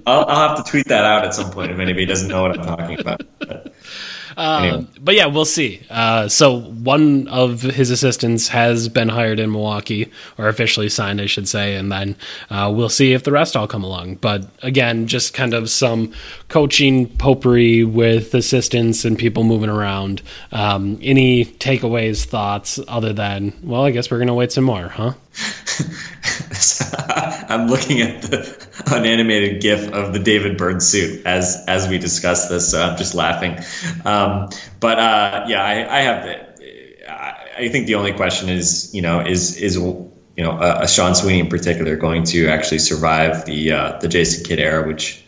I'll, 0.06 0.24
I'll 0.26 0.48
have 0.48 0.64
to 0.64 0.70
tweet 0.70 0.86
that 0.86 1.04
out 1.04 1.24
at 1.24 1.34
some 1.34 1.50
point 1.50 1.72
if 1.72 1.78
anybody 1.78 2.06
doesn't 2.06 2.28
know 2.28 2.42
what 2.42 2.58
I'm 2.58 2.64
talking 2.64 3.00
about. 3.00 3.22
But, 3.38 3.74
anyway. 4.38 4.78
Um, 4.78 4.88
but 5.00 5.16
yeah, 5.16 5.26
we'll 5.26 5.44
see. 5.44 5.82
Uh, 5.90 6.28
so 6.28 6.60
one 6.60 7.26
of 7.28 7.62
his 7.62 7.90
assistants 7.90 8.48
has 8.48 8.88
been 8.88 9.08
hired 9.08 9.40
in 9.40 9.50
Milwaukee, 9.50 10.10
or 10.38 10.48
officially 10.48 10.88
signed, 10.88 11.20
I 11.20 11.26
should 11.26 11.48
say, 11.48 11.74
and 11.74 11.90
then 11.90 12.16
uh, 12.48 12.72
we'll 12.74 12.88
see 12.88 13.12
if 13.12 13.24
the 13.24 13.32
rest 13.32 13.56
all 13.56 13.66
come 13.66 13.82
along. 13.82 14.16
But 14.16 14.46
again, 14.62 15.08
just 15.08 15.34
kind 15.34 15.54
of 15.54 15.68
some 15.68 16.12
coaching 16.48 17.06
potpourri 17.06 17.84
with 17.84 18.34
assistants 18.34 19.04
and 19.04 19.18
people 19.18 19.44
moving 19.44 19.68
around. 19.68 20.22
Um, 20.50 20.98
any 21.02 21.44
takeaways, 21.44 22.24
thoughts, 22.24 22.80
other 22.88 23.12
than 23.12 23.52
well, 23.62 23.84
I 23.84 23.90
guess 23.90 24.10
we're 24.10 24.18
gonna 24.18 24.34
wait 24.34 24.52
some 24.52 24.64
more, 24.64 24.88
huh? 24.88 25.12
I'm 27.48 27.68
looking 27.68 28.00
at 28.00 28.22
the 28.22 28.68
unanimated 28.90 29.62
GIF 29.62 29.92
of 29.92 30.12
the 30.12 30.18
David 30.18 30.56
Byrne 30.56 30.80
suit 30.80 31.26
as 31.26 31.64
as 31.68 31.88
we 31.88 31.98
discuss 31.98 32.48
this, 32.48 32.70
so 32.70 32.82
I'm 32.82 32.96
just 32.96 33.14
laughing. 33.14 33.58
Um, 34.04 34.48
but 34.80 34.98
uh, 34.98 35.44
yeah, 35.48 35.62
I, 35.62 35.98
I 35.98 36.00
have. 36.00 36.44
I 37.58 37.68
think 37.70 37.88
the 37.88 37.96
only 37.96 38.12
question 38.12 38.48
is, 38.48 38.94
you 38.94 39.02
know, 39.02 39.20
is 39.20 39.56
is 39.56 39.76
you 39.76 40.12
know 40.36 40.52
a, 40.52 40.82
a 40.82 40.88
Sean 40.88 41.14
Sweeney 41.14 41.40
in 41.40 41.48
particular 41.48 41.96
going 41.96 42.24
to 42.24 42.48
actually 42.48 42.78
survive 42.78 43.44
the 43.44 43.72
uh, 43.72 43.98
the 43.98 44.08
Jason 44.08 44.44
Kidd 44.44 44.60
era, 44.60 44.86
which 44.86 45.24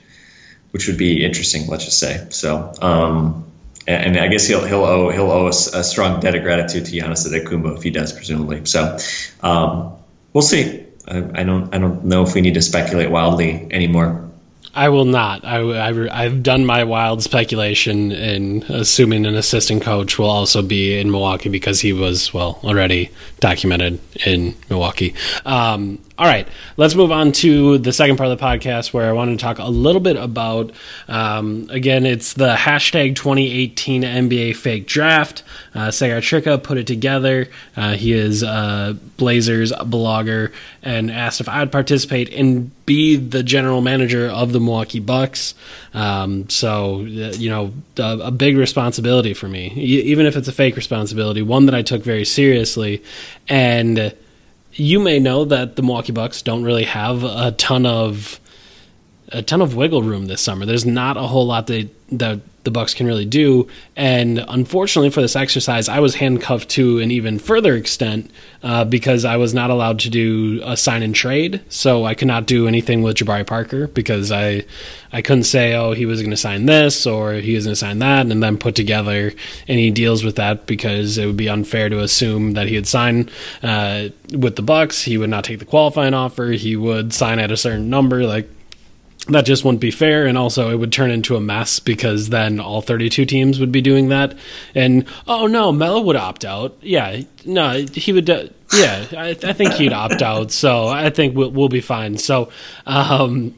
which 0.70 0.86
would 0.88 0.98
be 0.98 1.24
interesting. 1.24 1.66
Let's 1.66 1.84
just 1.84 1.98
say 1.98 2.26
so. 2.30 2.72
Um, 2.80 3.46
and, 3.86 4.16
I 4.16 4.28
guess 4.28 4.46
he'll 4.46 4.64
he'll 4.64 4.84
owe 4.84 5.10
he'll 5.10 5.30
owe 5.30 5.46
a, 5.46 5.48
a 5.48 5.84
strong 5.84 6.20
debt 6.20 6.34
of 6.34 6.42
gratitude 6.42 6.86
to 6.86 6.92
Giannis 6.92 7.26
Antetokounmpo 7.26 7.76
if 7.76 7.82
he 7.82 7.90
does, 7.90 8.12
presumably. 8.12 8.66
So 8.66 8.98
um, 9.42 9.96
we'll 10.32 10.42
see. 10.42 10.86
I, 11.08 11.16
I, 11.16 11.42
don't 11.44 11.74
I 11.74 11.78
don't 11.78 12.04
know 12.04 12.22
if 12.22 12.34
we 12.34 12.40
need 12.40 12.54
to 12.54 12.62
speculate 12.62 13.10
wildly 13.10 13.68
anymore. 13.70 14.29
I 14.74 14.88
will 14.88 15.04
not. 15.04 15.44
I, 15.44 16.22
have 16.22 16.44
done 16.44 16.64
my 16.64 16.84
wild 16.84 17.22
speculation 17.22 18.12
in 18.12 18.62
assuming 18.68 19.26
an 19.26 19.34
assistant 19.34 19.82
coach 19.82 20.16
will 20.16 20.30
also 20.30 20.62
be 20.62 20.96
in 20.96 21.10
Milwaukee 21.10 21.48
because 21.48 21.80
he 21.80 21.92
was, 21.92 22.32
well, 22.32 22.60
already 22.62 23.10
documented 23.40 23.98
in 24.24 24.54
Milwaukee. 24.68 25.14
Um, 25.44 25.98
all 26.16 26.26
right, 26.26 26.46
let's 26.76 26.94
move 26.94 27.10
on 27.10 27.32
to 27.32 27.78
the 27.78 27.92
second 27.92 28.16
part 28.16 28.30
of 28.30 28.38
the 28.38 28.44
podcast 28.44 28.92
where 28.92 29.08
I 29.08 29.12
wanted 29.12 29.38
to 29.38 29.44
talk 29.44 29.58
a 29.58 29.64
little 29.64 30.00
bit 30.00 30.16
about, 30.16 30.70
um, 31.08 31.66
again, 31.70 32.06
it's 32.06 32.34
the 32.34 32.54
hashtag 32.54 33.16
2018 33.16 34.02
NBA 34.02 34.54
fake 34.54 34.86
draft. 34.86 35.42
Uh, 35.74 35.90
Sagar 35.90 36.20
Trika 36.20 36.62
put 36.62 36.78
it 36.78 36.86
together. 36.86 37.48
Uh, 37.76 37.94
he 37.94 38.12
is 38.12 38.42
a 38.42 38.96
Blazers 39.16 39.72
blogger 39.72 40.52
and 40.82 41.10
asked 41.10 41.40
if 41.40 41.48
I'd 41.48 41.72
participate 41.72 42.32
and 42.32 42.70
be 42.90 43.14
the 43.14 43.44
general 43.44 43.80
manager 43.82 44.26
of 44.26 44.52
the 44.52 44.58
Milwaukee 44.58 44.98
Bucks. 44.98 45.54
Um, 45.94 46.48
so, 46.48 46.96
uh, 46.96 47.34
you 47.38 47.48
know, 47.48 47.72
a, 47.96 48.18
a, 48.24 48.30
big 48.32 48.56
responsibility 48.56 49.32
for 49.32 49.46
me, 49.46 49.68
even 49.76 50.26
if 50.26 50.34
it's 50.34 50.48
a 50.48 50.52
fake 50.52 50.74
responsibility, 50.74 51.40
one 51.40 51.66
that 51.66 51.74
I 51.76 51.82
took 51.82 52.02
very 52.02 52.24
seriously. 52.24 53.04
And 53.48 54.12
you 54.72 54.98
may 54.98 55.20
know 55.20 55.44
that 55.44 55.76
the 55.76 55.82
Milwaukee 55.82 56.10
Bucks 56.10 56.42
don't 56.42 56.64
really 56.64 56.82
have 56.82 57.22
a 57.22 57.52
ton 57.52 57.86
of 57.86 58.40
a 59.28 59.40
ton 59.40 59.62
of 59.62 59.76
wiggle 59.76 60.02
room 60.02 60.26
this 60.26 60.40
summer. 60.40 60.66
There's 60.66 60.84
not 60.84 61.16
a 61.16 61.22
whole 61.22 61.46
lot 61.46 61.68
that 61.68 61.88
that 62.18 62.40
the 62.64 62.70
Bucks 62.70 62.92
can 62.94 63.06
really 63.06 63.24
do, 63.24 63.68
and 63.96 64.44
unfortunately 64.48 65.10
for 65.10 65.20
this 65.20 65.36
exercise, 65.36 65.88
I 65.88 66.00
was 66.00 66.16
handcuffed 66.16 66.68
to 66.70 66.98
an 66.98 67.10
even 67.10 67.38
further 67.38 67.74
extent 67.74 68.30
uh, 68.62 68.84
because 68.84 69.24
I 69.24 69.36
was 69.36 69.54
not 69.54 69.70
allowed 69.70 70.00
to 70.00 70.10
do 70.10 70.60
a 70.64 70.76
sign 70.76 71.02
and 71.02 71.14
trade. 71.14 71.62
So 71.68 72.04
I 72.04 72.14
could 72.14 72.28
not 72.28 72.46
do 72.46 72.68
anything 72.68 73.02
with 73.02 73.16
Jabari 73.16 73.46
Parker 73.46 73.86
because 73.86 74.30
I 74.30 74.64
I 75.12 75.22
couldn't 75.22 75.44
say 75.44 75.74
oh 75.74 75.92
he 75.92 76.06
was 76.06 76.20
going 76.20 76.30
to 76.30 76.36
sign 76.36 76.66
this 76.66 77.06
or 77.06 77.34
he 77.34 77.54
was 77.54 77.64
going 77.64 77.72
to 77.72 77.76
sign 77.76 77.98
that, 78.00 78.26
and 78.26 78.42
then 78.42 78.58
put 78.58 78.74
together 78.74 79.32
any 79.66 79.90
deals 79.90 80.22
with 80.22 80.36
that 80.36 80.66
because 80.66 81.16
it 81.16 81.26
would 81.26 81.36
be 81.36 81.48
unfair 81.48 81.88
to 81.88 82.00
assume 82.00 82.52
that 82.52 82.68
he 82.68 82.76
would 82.76 82.86
sign 82.86 83.30
uh, 83.62 84.08
with 84.32 84.56
the 84.56 84.62
Bucks. 84.62 85.02
He 85.02 85.16
would 85.16 85.30
not 85.30 85.44
take 85.44 85.58
the 85.58 85.64
qualifying 85.64 86.14
offer. 86.14 86.48
He 86.52 86.76
would 86.76 87.12
sign 87.12 87.38
at 87.38 87.50
a 87.50 87.56
certain 87.56 87.88
number 87.88 88.24
like 88.24 88.48
that 89.28 89.44
just 89.44 89.64
wouldn't 89.64 89.80
be 89.80 89.90
fair 89.90 90.26
and 90.26 90.38
also 90.38 90.70
it 90.70 90.76
would 90.76 90.92
turn 90.92 91.10
into 91.10 91.36
a 91.36 91.40
mess 91.40 91.78
because 91.78 92.30
then 92.30 92.58
all 92.58 92.80
32 92.80 93.26
teams 93.26 93.60
would 93.60 93.70
be 93.70 93.82
doing 93.82 94.08
that. 94.08 94.36
And 94.74 95.04
oh 95.26 95.46
no 95.46 95.72
Melo 95.72 96.00
would 96.00 96.16
opt 96.16 96.44
out. 96.44 96.76
Yeah 96.80 97.22
no 97.44 97.84
he 97.92 98.12
would 98.12 98.28
uh, 98.30 98.44
yeah 98.74 99.06
I, 99.12 99.28
I, 99.30 99.52
think 99.52 99.74
he'd 99.74 99.92
opt 99.92 100.22
out 100.22 100.52
so 100.52 100.88
I 100.88 101.10
think 101.10 101.36
we'll, 101.36 101.50
we'll 101.50 101.68
be 101.68 101.80
fine. 101.80 102.16
So 102.16 102.50
um, 102.86 103.54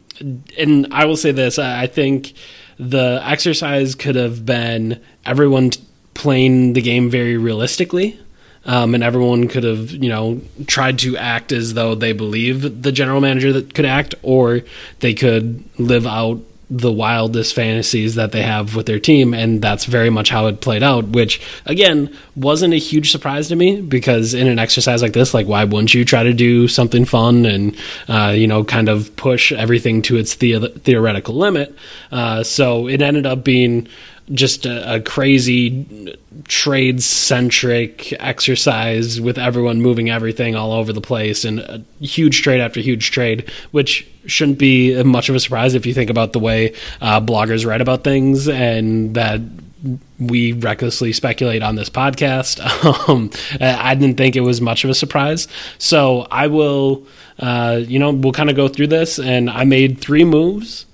and 0.59 0.89
I 0.91 1.05
will 1.05 1.17
say 1.17 1.33
this 1.33 1.59
I 1.59 1.87
think 1.87 2.35
the 2.79 3.21
exercise 3.25 3.95
could 3.95 4.17
have 4.17 4.45
been 4.45 5.01
everyone 5.25 5.71
playing 6.15 6.73
the 6.73 6.83
game 6.83 7.09
very 7.09 7.37
realistically 7.37 8.19
um, 8.65 8.95
and 8.95 9.03
everyone 9.03 9.49
could 9.49 9.65
have, 9.65 9.91
you 9.91 10.09
know, 10.09 10.41
tried 10.67 10.99
to 11.01 11.17
act 11.17 11.53
as 11.53 11.75
though 11.75 11.95
they 11.95 12.13
believe 12.13 12.83
the 12.83 12.93
general 12.93 13.21
manager 13.21 13.53
that 13.53 13.75
could 13.75 13.87
act, 13.87 14.15
or 14.23 14.61
they 15.01 15.15
could 15.15 15.65
live 15.79 16.07
out 16.07 16.41
the 16.75 16.91
wildest 16.91 17.55
fantasies 17.55 18.15
that 18.15 18.33
they 18.33 18.43
have 18.43 18.75
with 18.75 18.87
their 18.87 18.99
team, 18.99 19.35
and 19.35 19.61
that's 19.61 19.85
very 19.85 20.09
much 20.09 20.31
how 20.31 20.47
it 20.47 20.63
played 20.63 20.83
out. 20.83 21.09
Which 21.09 21.41
again 21.67 22.17
wasn't 22.35 22.73
a 22.73 22.79
huge 22.79 23.11
surprise 23.11 23.49
to 23.49 23.57
me 23.57 23.83
because 23.83 24.33
in 24.33 24.47
an 24.47 24.59
exercise 24.59 25.03
like 25.03 25.13
this, 25.13 25.35
like 25.35 25.47
why 25.47 25.65
wouldn't 25.65 25.93
you 25.93 26.05
try 26.05 26.23
to 26.23 26.33
do 26.33 26.69
something 26.69 27.05
fun 27.05 27.45
and 27.45 27.77
uh, 28.09 28.33
you 28.35 28.47
know 28.47 28.65
kind 28.65 28.89
of 28.89 29.15
push 29.17 29.53
everything 29.53 30.01
to 30.03 30.17
its 30.17 30.37
the- 30.37 30.69
theoretical 30.69 31.35
limit? 31.35 31.77
Uh, 32.11 32.43
so 32.43 32.89
it 32.89 33.03
ended 33.03 33.27
up 33.27 33.45
being 33.45 33.87
just 34.31 34.67
a, 34.67 34.95
a 34.95 35.01
crazy 35.01 36.17
trade 36.45 37.03
centric 37.03 38.13
exercise 38.21 39.21
with 39.21 39.39
everyone 39.39 39.83
moving 39.83 40.11
everything 40.11 40.55
all 40.55 40.73
over 40.73 40.93
the 40.93 41.01
place 41.01 41.45
and 41.45 41.61
a 41.61 41.85
huge 42.01 42.43
trade 42.43 42.61
after 42.61 42.81
huge 42.81 43.11
trade, 43.11 43.51
which 43.73 44.07
shouldn't 44.27 44.59
be 44.59 45.03
much 45.03 45.29
of 45.29 45.35
a 45.35 45.41
surprise 45.41 45.75
if 45.75 45.85
you 45.87 45.93
think 45.93 46.11
about 46.11 46.33
the 46.33 46.39
way 46.39 46.75
uh, 47.01 47.21
bloggers 47.21 47.67
write 47.67 47.81
about 47.81 48.05
things 48.05 48.49
and 48.49 49.15
that 49.15 49.41
we 50.19 50.53
recklessly 50.53 51.13
speculate 51.13 51.63
on 51.63 51.75
this 51.75 51.91
podcast. 51.91 52.61
Um, 53.09 53.31
I 53.61 53.95
didn't 53.95 54.17
think 54.17 54.37
it 54.37 54.41
was 54.43 54.61
much 54.61 54.85
of 54.85 54.91
a 54.91 54.95
surprise. 54.95 55.49
So 55.79 56.27
I 56.31 56.47
will, 56.47 57.07
uh, 57.39 57.81
you 57.83 57.99
know, 57.99 58.13
we'll 58.13 58.33
kind 58.33 58.51
of 58.51 58.57
go 58.57 58.69
through 58.69 58.89
this. 58.89 59.19
And 59.19 59.51
I 59.51 59.65
made 59.65 59.99
three 59.99 60.25
moves 60.25 60.87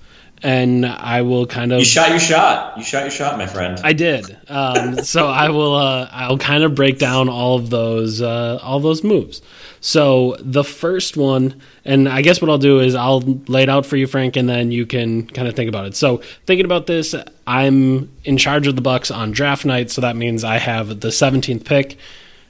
and 0.42 0.87
I 0.87 1.22
will 1.22 1.46
kind 1.46 1.72
of. 1.72 1.81
You 1.81 1.85
shot 1.85 2.11
your 2.11 2.20
shot. 2.20 2.77
You 2.77 2.85
shot 2.85 3.03
your 3.03 3.11
shot, 3.11 3.38
my 3.38 3.46
friend. 3.46 3.81
I 3.83 3.92
did. 3.92 4.37
Um, 4.48 4.98
so 5.03 5.27
I 5.27 5.51
will. 5.51 5.74
Uh, 5.74 6.09
I'll 6.11 6.38
kind 6.38 6.64
of 6.64 6.74
break 6.74 6.98
down 6.98 7.29
all 7.29 7.57
of 7.57 7.70
those. 7.70 8.22
Uh, 8.22 8.59
all 8.62 8.81
those 8.81 9.03
moves. 9.03 9.42
So 9.81 10.37
the 10.40 10.64
first 10.64 11.16
one, 11.16 11.61
and 11.85 12.09
I 12.09 12.22
guess 12.22 12.40
what 12.40 12.51
I'll 12.51 12.59
do 12.59 12.81
is 12.81 12.94
I'll 12.94 13.20
lay 13.20 13.62
it 13.62 13.68
out 13.68 13.87
for 13.87 13.96
you, 13.96 14.07
Frank, 14.07 14.37
and 14.37 14.48
then 14.48 14.72
you 14.72 14.87
can 14.87 15.27
kind 15.29 15.46
of 15.46 15.55
think 15.55 15.68
about 15.68 15.87
it. 15.87 15.94
So 15.94 16.18
thinking 16.46 16.64
about 16.64 16.87
this, 16.87 17.14
I'm 17.46 18.11
in 18.24 18.37
charge 18.37 18.66
of 18.66 18.77
the 18.77 18.83
Bucks 18.83 19.11
on 19.11 19.31
draft 19.31 19.64
night, 19.64 19.90
so 19.90 20.01
that 20.01 20.16
means 20.16 20.42
I 20.42 20.59
have 20.59 21.01
the 21.01 21.09
17th 21.09 21.64
pick, 21.64 21.96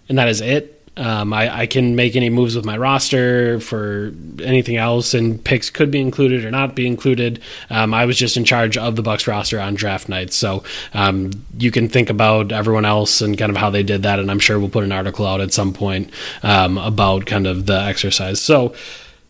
and 0.08 0.18
that 0.18 0.28
is 0.28 0.40
it. 0.40 0.77
Um, 0.98 1.32
I, 1.32 1.60
I, 1.60 1.66
can 1.66 1.94
make 1.94 2.16
any 2.16 2.28
moves 2.28 2.56
with 2.56 2.64
my 2.64 2.76
roster 2.76 3.60
for 3.60 4.12
anything 4.42 4.76
else, 4.76 5.14
and 5.14 5.42
picks 5.42 5.70
could 5.70 5.92
be 5.92 6.00
included 6.00 6.44
or 6.44 6.50
not 6.50 6.74
be 6.74 6.88
included. 6.88 7.40
Um, 7.70 7.94
I 7.94 8.04
was 8.04 8.18
just 8.18 8.36
in 8.36 8.44
charge 8.44 8.76
of 8.76 8.96
the 8.96 9.02
Bucks 9.02 9.28
roster 9.28 9.60
on 9.60 9.74
draft 9.74 10.08
night, 10.08 10.32
so 10.32 10.64
um, 10.94 11.30
you 11.56 11.70
can 11.70 11.88
think 11.88 12.10
about 12.10 12.50
everyone 12.50 12.84
else 12.84 13.20
and 13.20 13.38
kind 13.38 13.50
of 13.50 13.56
how 13.56 13.70
they 13.70 13.84
did 13.84 14.02
that. 14.02 14.18
And 14.18 14.28
I'm 14.28 14.40
sure 14.40 14.58
we'll 14.58 14.70
put 14.70 14.82
an 14.82 14.90
article 14.90 15.24
out 15.24 15.40
at 15.40 15.52
some 15.52 15.72
point 15.72 16.10
um, 16.42 16.78
about 16.78 17.26
kind 17.26 17.46
of 17.46 17.66
the 17.66 17.80
exercise. 17.80 18.40
So 18.40 18.74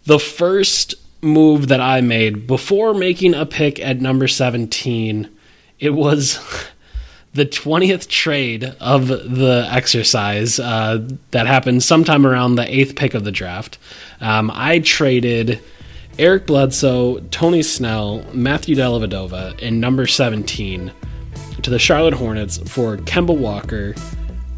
the 0.07 0.19
first 0.19 0.95
move 1.21 1.69
that 1.69 1.83
I 1.83 2.01
made 2.01 2.47
before 2.47 2.95
making 2.95 3.35
a 3.35 3.45
pick 3.45 3.79
at 3.79 4.01
number 4.01 4.27
17, 4.27 5.29
it 5.79 5.91
was. 5.91 6.39
the 7.39 7.47
20th 7.47 8.09
trade 8.09 8.75
of 8.81 9.07
the 9.07 9.69
exercise 9.71 10.59
uh, 10.59 11.07
that 11.31 11.47
happened 11.47 11.85
sometime 11.85 12.27
around 12.27 12.57
the 12.57 12.77
eighth 12.77 12.97
pick 12.97 13.15
of 13.15 13.23
the 13.23 13.31
draft. 13.31 13.79
Um, 14.21 14.51
I 14.53 14.81
traded 14.81 15.61
Eric 16.19 16.47
Bledsoe, 16.47 17.21
Tony 17.31 17.63
Snell, 17.63 18.25
Matthew 18.33 18.75
Dellavedova, 18.75 19.63
and 19.63 19.81
number 19.81 20.05
17 20.05 20.91
to 21.63 21.71
the 21.71 21.79
Charlotte 21.79 22.15
Hornets 22.15 22.59
for 22.69 22.97
Kemba 22.97 23.39
Walker, 23.39 23.95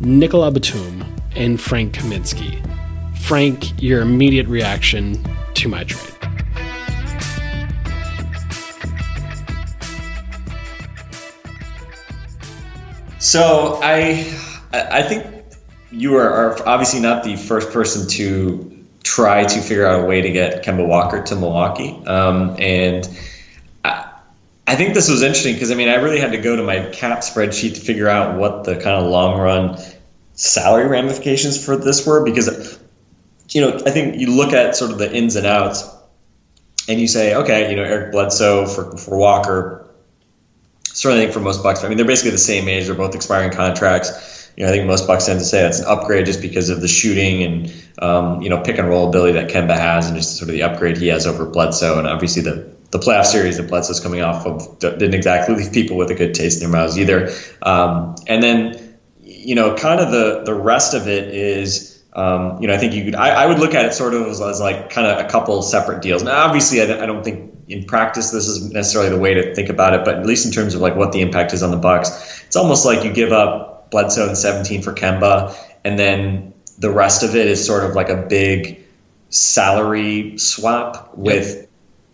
Nicola 0.01 0.51
Batum, 0.51 1.05
and 1.37 1.61
Frank 1.61 1.93
Kaminsky. 1.93 2.66
Frank, 3.19 3.81
your 3.83 4.01
immediate 4.01 4.47
reaction 4.49 5.23
to 5.53 5.69
my 5.69 5.85
trade. 5.85 6.19
So 13.20 13.78
I 13.83 14.26
I 14.72 15.02
think 15.02 15.26
you 15.92 16.16
are, 16.16 16.66
obviously 16.66 17.00
not 17.00 17.22
the 17.22 17.37
first 17.37 17.70
person 17.70 18.09
to 18.09 18.87
try 19.02 19.44
to 19.44 19.61
figure 19.61 19.87
out 19.87 20.04
a 20.04 20.06
way 20.06 20.22
to 20.22 20.30
get 20.30 20.64
Kemba 20.64 20.87
Walker 20.87 21.22
to 21.22 21.37
Milwaukee, 21.37 22.00
um, 22.06 22.56
and 22.59 23.06
I, 23.85 24.11
I 24.66 24.76
think 24.76 24.94
this 24.94 25.11
was 25.11 25.22
interesting 25.22 25.54
because 25.54 25.70
I 25.70 25.74
mean 25.74 25.90
I 25.90 25.96
really 25.96 26.18
had 26.18 26.33
to 26.33 26.38
go 26.38 26.56
to 26.56 26.62
my 26.62 26.87
cap 26.87 27.18
spreadsheet 27.18 27.74
to 27.74 27.80
figure 27.83 28.09
out 28.09 28.38
what 28.38 28.64
the 28.64 28.76
kind 28.76 29.04
of 29.04 29.11
long 29.11 29.38
run 29.38 29.78
salary 30.33 30.88
ramifications 30.88 31.62
for 31.62 31.76
this 31.76 32.06
were 32.06 32.24
because 32.24 32.78
you 33.50 33.61
know 33.61 33.83
I 33.85 33.90
think 33.90 34.18
you 34.18 34.35
look 34.35 34.54
at 34.54 34.76
sort 34.76 34.92
of 34.92 34.98
the 34.98 35.14
ins 35.14 35.37
and 35.37 35.46
outs 35.46 35.87
and 36.88 36.98
you 36.98 37.06
say 37.06 37.35
okay 37.35 37.68
you 37.68 37.76
know 37.76 37.85
Eric 37.85 38.12
Bledsoe 38.12 38.64
for 38.64 38.96
for 38.96 39.18
Walker 39.18 39.80
certainly 40.92 41.24
think 41.24 41.35
for 41.35 41.40
most 41.40 41.62
Bucks. 41.62 41.85
I 41.85 41.88
mean, 41.88 41.96
they're 41.96 42.07
basically 42.07 42.33
the 42.33 42.38
same 42.38 42.68
age. 42.68 42.87
They're 42.87 42.94
both 42.94 43.14
expiring 43.14 43.53
contracts. 43.53 44.50
you 44.57 44.64
know, 44.64 44.70
I 44.70 44.74
think 44.74 44.87
most 44.87 45.07
Bucks 45.07 45.26
tend 45.26 45.38
to 45.40 45.44
say 45.44 45.62
that's 45.62 45.81
an 45.81 45.87
upgrade 45.87 46.26
just 46.26 46.40
because 46.40 46.70
of 46.70 46.81
the 46.81 46.88
shooting 46.88 47.42
and 47.42 47.72
um, 47.98 48.42
you 48.42 48.48
know 48.48 48.61
pick 48.61 48.79
and 48.79 48.88
roll 48.88 49.09
ability 49.09 49.33
that 49.33 49.50
Kemba 49.50 49.76
has, 49.76 50.07
and 50.07 50.16
just 50.16 50.37
sort 50.37 50.48
of 50.48 50.55
the 50.55 50.62
upgrade 50.62 50.96
he 50.96 51.09
has 51.09 51.26
over 51.26 51.46
Bledsoe, 51.46 51.98
and 51.98 52.07
obviously 52.07 52.42
the 52.42 52.70
the 52.90 52.98
playoff 52.98 53.26
series 53.26 53.57
that 53.57 53.68
Bledsoe's 53.68 54.00
coming 54.00 54.22
off 54.22 54.46
of 54.46 54.79
didn't 54.81 55.14
exactly 55.14 55.55
leave 55.55 55.72
people 55.72 55.96
with 55.96 56.11
a 56.11 56.14
good 56.14 56.35
taste 56.35 56.61
in 56.61 56.70
their 56.70 56.81
mouths 56.81 56.98
either. 56.98 57.31
Um, 57.62 58.16
and 58.26 58.42
then, 58.42 58.98
you 59.20 59.55
know, 59.55 59.76
kind 59.76 60.00
of 60.00 60.11
the 60.11 60.42
the 60.44 60.55
rest 60.55 60.94
of 60.94 61.07
it 61.07 61.33
is, 61.33 62.03
um, 62.12 62.61
you 62.61 62.66
know, 62.66 62.74
I 62.74 62.79
think 62.79 62.94
you 62.94 63.05
could, 63.05 63.14
I, 63.14 63.44
I, 63.44 63.46
would 63.46 63.61
look 63.61 63.74
at 63.74 63.85
it 63.85 63.94
sort 63.94 64.14
of 64.14 64.26
as, 64.26 64.40
as 64.40 64.61
like 64.61 64.90
kind 64.90 65.07
of 65.07 65.24
a 65.24 65.29
couple 65.29 65.62
separate 65.62 66.03
deals. 66.03 66.24
Now, 66.24 66.44
obviously, 66.44 66.81
I, 66.81 67.03
I, 67.03 67.07
don't 67.07 67.22
think 67.22 67.50
in 67.70 67.85
practice 67.85 68.30
this 68.30 68.46
isn't 68.46 68.72
necessarily 68.72 69.11
the 69.11 69.18
way 69.18 69.35
to 69.35 69.54
think 69.54 69.68
about 69.68 69.94
it, 69.94 70.04
but 70.04 70.16
at 70.16 70.26
least 70.26 70.44
in 70.46 70.52
terms 70.52 70.74
of 70.74 70.80
like 70.80 70.96
what 70.96 71.12
the 71.12 71.20
impact 71.20 71.52
is 71.52 71.62
on 71.62 71.70
the 71.70 71.76
Bucks, 71.76 72.42
it's 72.46 72.56
almost 72.56 72.85
like 72.85 73.04
you 73.04 73.12
give 73.12 73.33
up 73.33 73.90
Bledsoe 73.90 74.28
in 74.28 74.37
17 74.37 74.83
for 74.83 74.92
Kemba, 74.92 75.54
and 75.85 75.98
then 75.98 76.52
the 76.78 76.90
rest 76.90 77.22
of 77.22 77.37
it 77.37 77.46
is 77.46 77.64
sort 77.64 77.85
of 77.85 77.94
like 77.94 78.09
a 78.09 78.16
big 78.16 78.85
salary 79.30 80.37
swap 80.38 81.16
with. 81.16 81.66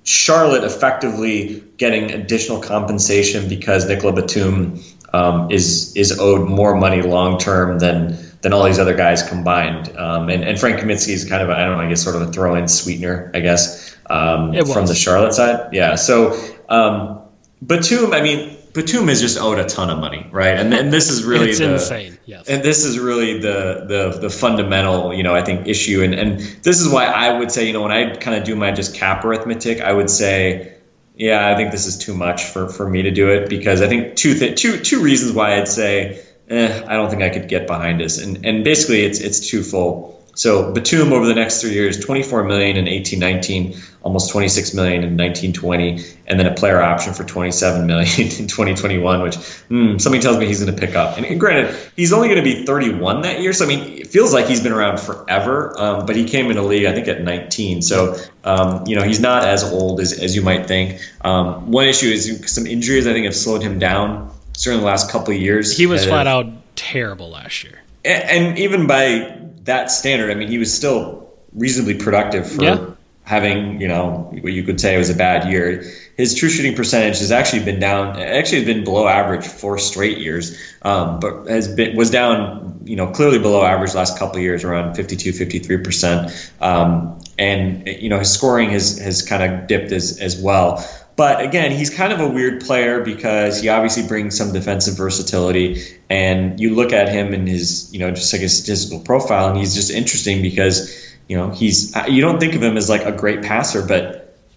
Charlotte 0.04 0.62
effectively 0.62 1.64
getting 1.78 2.12
additional 2.12 2.60
compensation 2.60 3.48
because 3.48 3.88
Nicola 3.88 4.12
Batum 4.12 4.80
um, 5.12 5.50
is 5.50 5.96
is 5.96 6.18
owed 6.20 6.48
more 6.48 6.76
money 6.76 7.02
long 7.02 7.38
term 7.38 7.80
than 7.80 8.16
than 8.42 8.52
all 8.52 8.64
these 8.64 8.78
other 8.78 8.94
guys 8.94 9.28
combined. 9.28 9.96
Um, 9.96 10.28
and, 10.28 10.44
and 10.44 10.60
Frank 10.60 10.78
Kaminsky 10.78 11.08
is 11.08 11.24
kind 11.24 11.42
of 11.42 11.50
I 11.50 11.64
don't 11.64 11.76
know 11.76 11.82
I 11.82 11.88
guess 11.88 12.02
sort 12.02 12.16
of 12.16 12.22
a 12.22 12.32
throw 12.32 12.54
in 12.54 12.68
sweetener 12.68 13.30
I 13.34 13.40
guess 13.40 13.95
um, 14.10 14.54
from 14.66 14.86
the 14.86 14.94
Charlotte 14.94 15.34
side. 15.34 15.72
Yeah. 15.72 15.94
So 15.96 16.38
um, 16.68 17.22
Batum, 17.62 18.12
I 18.12 18.22
mean 18.22 18.56
Batum 18.76 19.08
is 19.08 19.22
just 19.22 19.38
owed 19.38 19.58
a 19.58 19.64
ton 19.64 19.88
of 19.88 19.98
money, 19.98 20.28
right? 20.30 20.58
And, 20.58 20.72
and 20.74 20.92
this 20.92 21.10
is 21.10 21.24
really 21.32 21.48
it's 21.50 21.60
the, 21.60 21.72
insane. 21.72 22.18
Yes. 22.26 22.46
And 22.46 22.62
this 22.62 22.84
is 22.84 22.98
really 22.98 23.38
the 23.38 23.86
the 23.88 24.18
the 24.20 24.30
fundamental, 24.30 25.14
you 25.14 25.22
know, 25.22 25.34
I 25.34 25.42
think 25.42 25.66
issue. 25.66 26.02
And 26.02 26.12
and 26.14 26.40
this 26.40 26.80
is 26.80 26.88
why 26.88 27.06
I 27.06 27.38
would 27.38 27.50
say, 27.50 27.66
you 27.66 27.72
know, 27.72 27.80
when 27.80 27.92
I 27.92 28.14
kind 28.16 28.36
of 28.36 28.44
do 28.44 28.54
my 28.54 28.72
just 28.72 28.94
cap 28.94 29.24
arithmetic, 29.24 29.80
I 29.80 29.92
would 29.92 30.10
say, 30.10 30.74
yeah, 31.16 31.48
I 31.48 31.56
think 31.56 31.72
this 31.72 31.86
is 31.86 31.96
too 31.96 32.12
much 32.12 32.44
for 32.44 32.68
for 32.68 32.86
me 32.86 33.02
to 33.02 33.10
do 33.10 33.30
it 33.30 33.48
because 33.48 33.80
I 33.80 33.88
think 33.88 34.14
two 34.14 34.34
th- 34.34 34.60
two 34.60 34.78
two 34.80 35.00
reasons 35.00 35.32
why 35.32 35.56
I'd 35.56 35.68
say, 35.68 36.22
eh, 36.50 36.84
I 36.86 36.96
don't 36.96 37.08
think 37.08 37.22
I 37.22 37.30
could 37.30 37.48
get 37.48 37.66
behind 37.66 37.98
this. 37.98 38.22
And 38.22 38.44
and 38.44 38.62
basically, 38.62 39.06
it's 39.06 39.20
it's 39.20 39.48
twofold. 39.48 40.15
So 40.36 40.70
Batum 40.70 41.14
over 41.14 41.24
the 41.24 41.34
next 41.34 41.62
three 41.62 41.72
years, 41.72 41.98
24 41.98 42.44
million 42.44 42.76
in 42.76 42.86
18, 42.86 43.18
19, 43.18 43.74
almost 44.02 44.30
26 44.30 44.74
million 44.74 45.02
in 45.02 45.16
19, 45.16 45.54
20, 45.54 46.04
and 46.26 46.38
then 46.38 46.46
a 46.46 46.52
player 46.52 46.80
option 46.80 47.14
for 47.14 47.24
27 47.24 47.86
million 47.86 48.20
in 48.20 48.46
2021, 48.46 49.22
which 49.22 49.36
mm, 49.36 49.98
something 49.98 50.20
tells 50.20 50.36
me 50.36 50.46
he's 50.46 50.62
going 50.62 50.72
to 50.72 50.78
pick 50.78 50.94
up. 50.94 51.16
And, 51.16 51.24
and, 51.24 51.40
granted, 51.40 51.74
he's 51.96 52.12
only 52.12 52.28
going 52.28 52.38
to 52.38 52.44
be 52.44 52.66
31 52.66 53.22
that 53.22 53.40
year, 53.40 53.54
so 53.54 53.64
I 53.64 53.68
mean, 53.68 53.98
it 53.98 54.08
feels 54.08 54.34
like 54.34 54.46
he's 54.46 54.62
been 54.62 54.74
around 54.74 55.00
forever. 55.00 55.74
Um, 55.80 56.04
but 56.04 56.16
he 56.16 56.24
came 56.26 56.50
in 56.50 56.56
the 56.56 56.62
league, 56.62 56.84
I 56.84 56.92
think, 56.92 57.08
at 57.08 57.22
19, 57.22 57.80
so 57.80 58.16
um, 58.44 58.86
you 58.86 58.94
know 58.94 59.02
he's 59.02 59.20
not 59.20 59.42
as 59.42 59.64
old 59.64 60.00
as, 60.00 60.12
as 60.12 60.36
you 60.36 60.42
might 60.42 60.66
think. 60.66 61.00
Um, 61.22 61.70
one 61.72 61.86
issue 61.86 62.08
is 62.08 62.42
some 62.52 62.66
injuries. 62.66 63.06
I 63.06 63.14
think 63.14 63.24
have 63.24 63.34
slowed 63.34 63.62
him 63.62 63.78
down. 63.78 64.30
Certainly, 64.52 64.82
the 64.82 64.86
last 64.86 65.10
couple 65.10 65.34
of 65.34 65.40
years, 65.40 65.74
he 65.74 65.86
was 65.86 66.04
flat 66.04 66.26
out 66.26 66.46
terrible 66.76 67.30
last 67.30 67.64
year. 67.64 67.80
and, 68.04 68.24
and 68.24 68.58
even 68.58 68.86
by 68.86 69.45
that 69.66 69.90
standard, 69.90 70.30
I 70.30 70.34
mean, 70.34 70.48
he 70.48 70.58
was 70.58 70.72
still 70.72 71.32
reasonably 71.52 71.94
productive 71.94 72.50
for 72.50 72.62
yeah. 72.62 72.90
having, 73.24 73.80
you 73.80 73.88
know, 73.88 74.30
what 74.40 74.52
you 74.52 74.62
could 74.62 74.80
say 74.80 74.96
was 74.96 75.10
a 75.10 75.14
bad 75.14 75.50
year. 75.50 75.84
His 76.16 76.34
true 76.34 76.48
shooting 76.48 76.74
percentage 76.74 77.18
has 77.18 77.30
actually 77.30 77.64
been 77.64 77.78
down, 77.78 78.20
actually 78.20 78.58
has 78.58 78.66
been 78.66 78.84
below 78.84 79.06
average 79.06 79.46
four 79.46 79.78
straight 79.78 80.18
years, 80.18 80.58
um, 80.82 81.20
but 81.20 81.46
has 81.46 81.68
been, 81.68 81.96
was 81.96 82.10
down, 82.10 82.80
you 82.84 82.96
know, 82.96 83.08
clearly 83.08 83.38
below 83.38 83.62
average 83.62 83.94
last 83.94 84.18
couple 84.18 84.36
of 84.36 84.42
years, 84.42 84.64
around 84.64 84.94
52, 84.94 85.32
53%. 85.32 86.62
Um, 86.62 87.20
and, 87.38 87.86
you 87.86 88.08
know, 88.08 88.18
his 88.18 88.32
scoring 88.32 88.70
has, 88.70 88.98
has 88.98 89.22
kind 89.22 89.42
of 89.42 89.66
dipped 89.66 89.92
as, 89.92 90.20
as 90.20 90.40
well. 90.40 90.84
But 91.16 91.42
again, 91.42 91.72
he's 91.72 91.88
kind 91.88 92.12
of 92.12 92.20
a 92.20 92.28
weird 92.28 92.62
player 92.62 93.02
because 93.02 93.60
he 93.60 93.70
obviously 93.70 94.06
brings 94.06 94.36
some 94.36 94.52
defensive 94.52 94.96
versatility. 94.96 95.82
And 96.10 96.60
you 96.60 96.74
look 96.74 96.92
at 96.92 97.08
him 97.08 97.32
and 97.32 97.48
his, 97.48 97.92
you 97.92 97.98
know, 97.98 98.10
just 98.10 98.32
like 98.32 98.42
his 98.42 98.56
statistical 98.58 99.00
profile, 99.00 99.48
and 99.48 99.58
he's 99.58 99.74
just 99.74 99.90
interesting 99.90 100.42
because, 100.42 100.94
you 101.26 101.36
know, 101.36 101.50
he's, 101.50 101.96
you 102.08 102.20
don't 102.20 102.38
think 102.38 102.54
of 102.54 102.62
him 102.62 102.76
as 102.76 102.90
like 102.90 103.04
a 103.04 103.12
great 103.12 103.42
passer, 103.42 103.84
but 103.84 104.15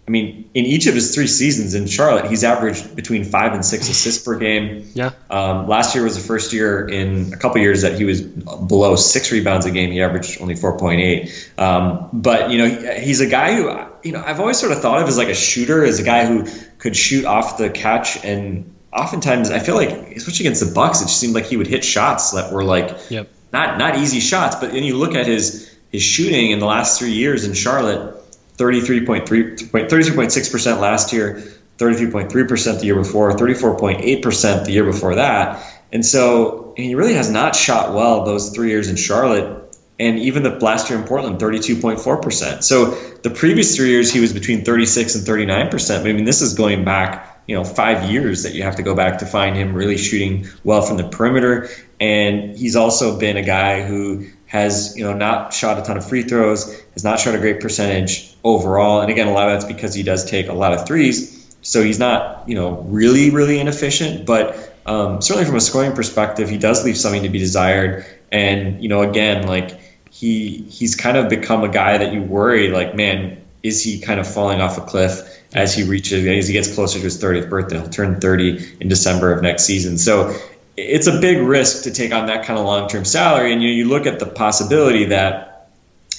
I 0.10 0.12
mean, 0.12 0.50
in 0.56 0.66
each 0.66 0.88
of 0.88 0.96
his 0.96 1.14
three 1.14 1.28
seasons 1.28 1.76
in 1.76 1.86
Charlotte, 1.86 2.26
he's 2.32 2.44
averaged 2.44 2.96
between 2.96 3.26
five 3.26 3.54
and 3.54 3.64
six 3.64 3.88
assists 3.90 4.26
per 4.26 4.40
game. 4.40 4.90
Yeah. 4.96 5.12
Um, 5.30 5.68
last 5.68 5.94
year 5.94 6.04
was 6.04 6.16
the 6.16 6.28
first 6.28 6.52
year 6.52 6.90
in 6.90 7.32
a 7.32 7.38
couple 7.38 7.62
years 7.62 7.84
that 7.84 7.96
he 7.96 8.06
was 8.06 8.20
below 8.20 8.96
six 8.96 9.32
rebounds 9.32 9.68
a 9.68 9.72
game. 9.72 9.92
He 9.92 10.02
averaged 10.02 10.42
only 10.42 10.56
4.8. 10.56 11.60
Um, 11.60 12.10
but, 12.12 12.50
you 12.50 12.58
know, 12.58 12.94
he's 13.00 13.22
a 13.22 13.30
guy 13.30 13.54
who, 13.54 13.70
you 14.02 14.14
know, 14.14 14.24
I've 14.26 14.40
always 14.40 14.58
sort 14.58 14.72
of 14.72 14.82
thought 14.82 15.00
of 15.00 15.08
as 15.08 15.20
like 15.20 15.28
a 15.28 15.36
shooter, 15.36 15.86
as 15.86 16.00
a 16.00 16.04
guy 16.04 16.26
who 16.26 16.48
could 16.80 16.96
shoot 16.96 17.26
off 17.26 17.60
the 17.60 17.70
catch. 17.70 18.26
And 18.26 18.74
oftentimes 18.92 19.52
I 19.52 19.60
feel 19.60 19.76
like, 19.76 19.92
especially 19.92 20.48
against 20.48 20.66
the 20.66 20.74
Bucks, 20.74 21.02
it 21.02 21.06
just 21.06 21.20
seemed 21.20 21.36
like 21.36 21.46
he 21.46 21.56
would 21.56 21.68
hit 21.68 21.86
shots 21.86 22.32
that 22.32 22.52
were 22.52 22.64
like 22.64 22.98
yep. 23.12 23.30
not, 23.54 23.78
not 23.78 24.00
easy 24.00 24.22
shots. 24.22 24.56
But 24.56 24.72
then 24.72 24.82
you 24.82 24.98
look 24.98 25.14
at 25.14 25.28
his, 25.28 25.72
his 25.92 26.02
shooting 26.02 26.50
in 26.50 26.58
the 26.58 26.66
last 26.66 26.98
three 26.98 27.12
years 27.12 27.46
in 27.46 27.54
Charlotte, 27.54 28.19
33.3, 28.19 28.19
33.6% 28.60 30.80
last 30.80 31.14
year, 31.14 31.42
33.3% 31.78 32.80
the 32.80 32.86
year 32.86 32.96
before, 32.96 33.32
34.8% 33.32 34.66
the 34.66 34.72
year 34.72 34.84
before 34.84 35.16
that. 35.16 35.66
And 35.92 36.06
so 36.06 36.76
he 36.78 36.94
really 36.96 37.14
has 37.14 37.32
not 37.32 37.56
shot 37.56 37.94
well 37.94 38.26
those 38.26 38.52
three 38.52 38.70
years 38.70 38.90
in 38.90 38.98
Charlotte. 38.98 39.66
And 39.98 40.20
even 40.20 40.44
the 40.44 40.52
last 40.52 40.90
year 40.90 41.00
in 41.00 41.06
Portland, 41.06 41.40
32.4%. 41.40 42.64
So 42.64 42.92
the 43.24 43.30
previous 43.30 43.76
three 43.76 43.90
years, 43.90 44.12
he 44.12 44.20
was 44.20 44.34
between 44.34 44.64
36 44.64 45.16
and 45.16 45.26
39%. 45.26 45.72
But 45.72 46.10
I 46.10 46.14
mean, 46.14 46.26
this 46.26 46.42
is 46.42 46.54
going 46.54 46.86
back, 46.86 47.42
you 47.48 47.56
know, 47.56 47.64
five 47.64 48.10
years 48.10 48.44
that 48.44 48.54
you 48.54 48.64
have 48.64 48.78
to 48.78 48.84
go 48.84 48.96
back 48.96 49.20
to 49.20 49.26
find 49.26 49.56
him 49.56 49.74
really 49.74 49.98
shooting 49.98 50.48
well 50.64 50.82
from 50.82 50.98
the 50.98 51.10
perimeter. 51.10 51.70
And 52.00 52.58
he's 52.58 52.76
also 52.76 53.20
been 53.20 53.36
a 53.36 53.44
guy 53.44 53.84
who 53.84 54.28
has 54.50 54.98
you 54.98 55.04
know 55.04 55.14
not 55.14 55.54
shot 55.54 55.80
a 55.80 55.84
ton 55.84 55.96
of 55.96 56.08
free 56.08 56.24
throws, 56.24 56.82
has 56.94 57.04
not 57.04 57.20
shot 57.20 57.36
a 57.36 57.38
great 57.38 57.62
percentage 57.62 58.36
overall, 58.44 59.02
and 59.02 59.10
again 59.10 59.28
a 59.28 59.32
lot 59.32 59.48
of 59.48 59.54
that's 59.54 59.72
because 59.72 59.94
he 59.94 60.04
does 60.04 60.30
take 60.30 60.50
a 60.50 60.54
lot 60.54 60.74
of 60.74 60.86
threes. 60.86 61.56
So 61.62 61.84
he's 61.84 62.00
not 62.00 62.50
you 62.50 62.56
know 62.56 62.82
really 62.82 63.30
really 63.30 63.60
inefficient, 63.60 64.26
but 64.26 64.76
um, 64.86 65.22
certainly 65.22 65.46
from 65.46 65.56
a 65.56 65.62
scoring 65.62 65.94
perspective, 65.94 66.50
he 66.50 66.58
does 66.58 66.84
leave 66.84 66.98
something 66.98 67.24
to 67.24 67.30
be 67.30 67.40
desired. 67.40 68.06
And 68.32 68.82
you 68.82 68.90
know 68.90 69.02
again 69.02 69.48
like 69.48 69.80
he 70.12 70.64
he's 70.70 70.96
kind 70.96 71.18
of 71.18 71.30
become 71.30 71.64
a 71.64 71.70
guy 71.70 71.98
that 71.98 72.14
you 72.14 72.22
worry 72.22 72.70
like 72.70 72.96
man 72.96 73.42
is 73.62 73.84
he 73.84 74.00
kind 74.00 74.20
of 74.20 74.32
falling 74.32 74.62
off 74.62 74.78
a 74.78 74.82
cliff 74.82 75.22
as 75.54 75.76
he 75.76 75.84
reaches 75.84 76.26
as 76.26 76.48
he 76.48 76.54
gets 76.54 76.74
closer 76.74 76.98
to 76.98 77.04
his 77.04 77.22
30th 77.22 77.50
birthday 77.50 77.80
he'll 77.80 77.90
turn 77.90 78.20
30 78.20 78.78
in 78.82 78.88
december 78.88 79.32
of 79.32 79.42
next 79.42 79.64
season 79.64 79.98
so 79.98 80.36
it's 80.80 81.08
a 81.08 81.20
big 81.20 81.40
risk 81.40 81.84
to 81.84 81.92
take 81.92 82.14
on 82.14 82.28
that 82.28 82.46
kind 82.46 82.60
of 82.60 82.66
long 82.66 82.90
term 82.90 83.06
salary. 83.06 83.54
And 83.54 83.62
you, 83.62 83.70
you 83.70 83.86
look 83.86 84.06
at 84.06 84.20
the 84.20 84.26
possibility 84.26 85.06
that 85.06 85.70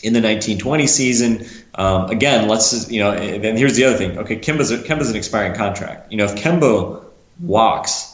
in 0.02 0.12
the 0.12 0.20
1920 0.20 0.86
season, 0.86 1.46
um, 1.74 2.10
again, 2.10 2.48
let's 2.48 2.70
just, 2.70 2.90
you 2.90 3.00
know, 3.00 3.12
and 3.12 3.58
here's 3.58 3.76
the 3.76 3.84
other 3.84 3.96
thing. 3.96 4.18
Okay, 4.18 4.36
Kemba's 4.36 4.70
a, 4.70 4.78
Kemba's 4.78 5.10
an 5.10 5.16
expiring 5.16 5.54
contract. 5.54 6.10
You 6.10 6.18
know, 6.18 6.24
if 6.24 6.36
Kemba 6.36 7.02
walks, 7.40 8.10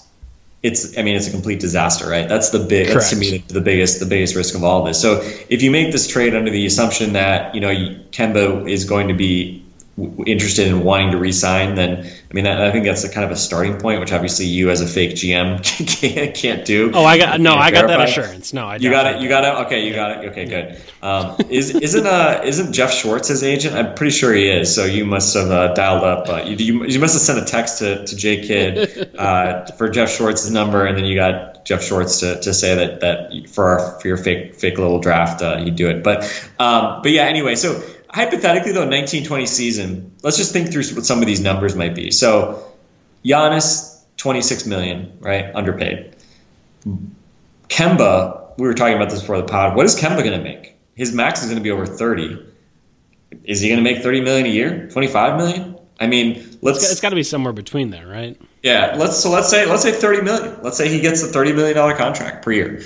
it's 0.62 0.98
I 0.98 1.02
mean 1.02 1.14
it's 1.14 1.28
a 1.28 1.30
complete 1.30 1.60
disaster, 1.60 2.08
right? 2.08 2.28
That's 2.28 2.50
the 2.50 2.58
big 2.58 2.88
Correct. 2.88 3.00
that's 3.00 3.10
to 3.10 3.16
me 3.16 3.38
the, 3.38 3.54
the, 3.54 3.60
biggest 3.60 4.00
the 4.00 4.06
biggest 4.06 4.34
risk 4.34 4.54
of 4.54 4.64
all 4.64 4.84
this. 4.84 5.00
So 5.00 5.20
if 5.48 5.62
you 5.62 5.70
make 5.70 5.92
this 5.92 6.08
trade 6.08 6.34
under 6.34 6.50
the 6.50 6.66
assumption 6.66 7.12
that 7.12 7.54
you 7.54 7.60
know 7.60 7.72
Kemba 8.10 8.68
is 8.68 8.84
going 8.84 9.08
to 9.08 9.14
be 9.14 9.65
interested 9.98 10.68
in 10.68 10.84
wanting 10.84 11.12
to 11.12 11.18
resign, 11.18 11.74
then 11.74 12.06
I 12.30 12.34
mean, 12.34 12.46
I 12.46 12.70
think 12.70 12.84
that's 12.84 13.04
a 13.04 13.08
kind 13.08 13.24
of 13.24 13.30
a 13.30 13.36
starting 13.36 13.78
point, 13.78 14.00
which 14.00 14.12
obviously 14.12 14.46
you 14.46 14.68
as 14.68 14.82
a 14.82 14.86
fake 14.86 15.12
GM 15.12 15.62
can't, 16.00 16.34
can't 16.34 16.64
do. 16.66 16.90
Oh, 16.92 17.04
I 17.04 17.16
got 17.16 17.40
no, 17.40 17.54
I 17.54 17.70
got 17.70 17.86
that 17.86 18.00
assurance. 18.00 18.52
No, 18.52 18.66
I 18.66 18.76
you 18.76 18.90
got 18.90 19.06
it. 19.06 19.22
You 19.22 19.28
got 19.28 19.44
it. 19.44 19.66
Okay, 19.66 19.86
you 19.86 19.94
got 19.94 20.24
it. 20.24 20.30
Okay, 20.30 20.44
good. 20.44 20.82
Um, 21.02 21.36
is 21.48 21.74
isn't 21.74 22.06
uh 22.06 22.42
isn't 22.44 22.74
Jeff 22.74 22.92
Schwartz 22.92 23.28
his 23.28 23.42
agent? 23.42 23.74
I'm 23.74 23.94
pretty 23.94 24.10
sure 24.10 24.34
he 24.34 24.48
is. 24.48 24.74
So 24.74 24.84
you 24.84 25.06
must 25.06 25.34
have 25.34 25.50
uh, 25.50 25.72
dialed 25.72 26.04
up. 26.04 26.28
Uh, 26.28 26.42
you, 26.44 26.56
you, 26.56 26.84
you 26.84 27.00
must 27.00 27.14
have 27.14 27.22
sent 27.22 27.38
a 27.38 27.44
text 27.44 27.78
to 27.78 28.04
to 28.04 28.16
J 28.16 28.46
Kidd 28.46 29.14
uh, 29.18 29.66
for 29.78 29.88
Jeff 29.88 30.10
Schwartz's 30.10 30.50
number, 30.50 30.84
and 30.84 30.98
then 30.98 31.06
you 31.06 31.14
got 31.14 31.64
Jeff 31.64 31.82
Schwartz 31.82 32.20
to, 32.20 32.40
to 32.40 32.52
say 32.52 32.74
that 32.74 33.00
that 33.00 33.48
for 33.48 33.64
our 33.64 34.00
for 34.00 34.08
your 34.08 34.18
fake 34.18 34.56
fake 34.56 34.78
little 34.78 34.98
draft, 34.98 35.40
uh, 35.40 35.56
you 35.64 35.70
do 35.70 35.88
it. 35.88 36.02
But 36.02 36.24
um, 36.58 37.02
but 37.02 37.12
yeah. 37.12 37.22
Anyway, 37.22 37.54
so 37.54 37.82
hypothetically 38.16 38.72
though, 38.72 38.88
1920 38.88 39.44
season, 39.44 40.12
let's 40.22 40.38
just 40.38 40.50
think 40.50 40.72
through 40.72 40.84
what 40.94 41.04
some 41.04 41.20
of 41.20 41.26
these 41.26 41.40
numbers 41.40 41.76
might 41.76 41.94
be. 41.94 42.10
So 42.10 42.72
Giannis, 43.22 44.02
26 44.16 44.64
million, 44.64 45.18
right? 45.20 45.54
Underpaid. 45.54 46.16
Kemba, 47.68 48.56
we 48.56 48.66
were 48.66 48.72
talking 48.72 48.96
about 48.96 49.10
this 49.10 49.20
before 49.20 49.36
the 49.36 49.44
pod. 49.44 49.76
What 49.76 49.84
is 49.84 49.94
Kemba 49.94 50.24
going 50.24 50.38
to 50.38 50.42
make? 50.42 50.76
His 50.94 51.12
max 51.12 51.42
is 51.42 51.46
going 51.46 51.58
to 51.58 51.62
be 51.62 51.70
over 51.70 51.84
30. 51.84 52.42
Is 53.44 53.60
he 53.60 53.68
going 53.68 53.84
to 53.84 53.84
make 53.84 54.02
30 54.02 54.22
million 54.22 54.46
a 54.46 54.50
year? 54.50 54.88
25 54.88 55.36
million? 55.36 55.78
I 56.00 56.06
mean, 56.06 56.58
let's. 56.62 56.90
it's 56.90 57.00
got 57.02 57.10
to 57.10 57.16
be 57.16 57.22
somewhere 57.22 57.52
between 57.52 57.90
there, 57.90 58.06
right? 58.06 58.40
Yeah. 58.62 58.94
Let's 58.96 59.18
so 59.18 59.30
let's 59.30 59.50
say 59.50 59.66
let's 59.66 59.82
say 59.82 59.92
30 59.92 60.22
million. 60.22 60.56
Let's 60.62 60.76
say 60.76 60.88
he 60.88 61.00
gets 61.00 61.22
a 61.22 61.26
30 61.26 61.52
million 61.52 61.76
dollar 61.76 61.94
contract 61.94 62.44
per 62.44 62.52
year. 62.52 62.82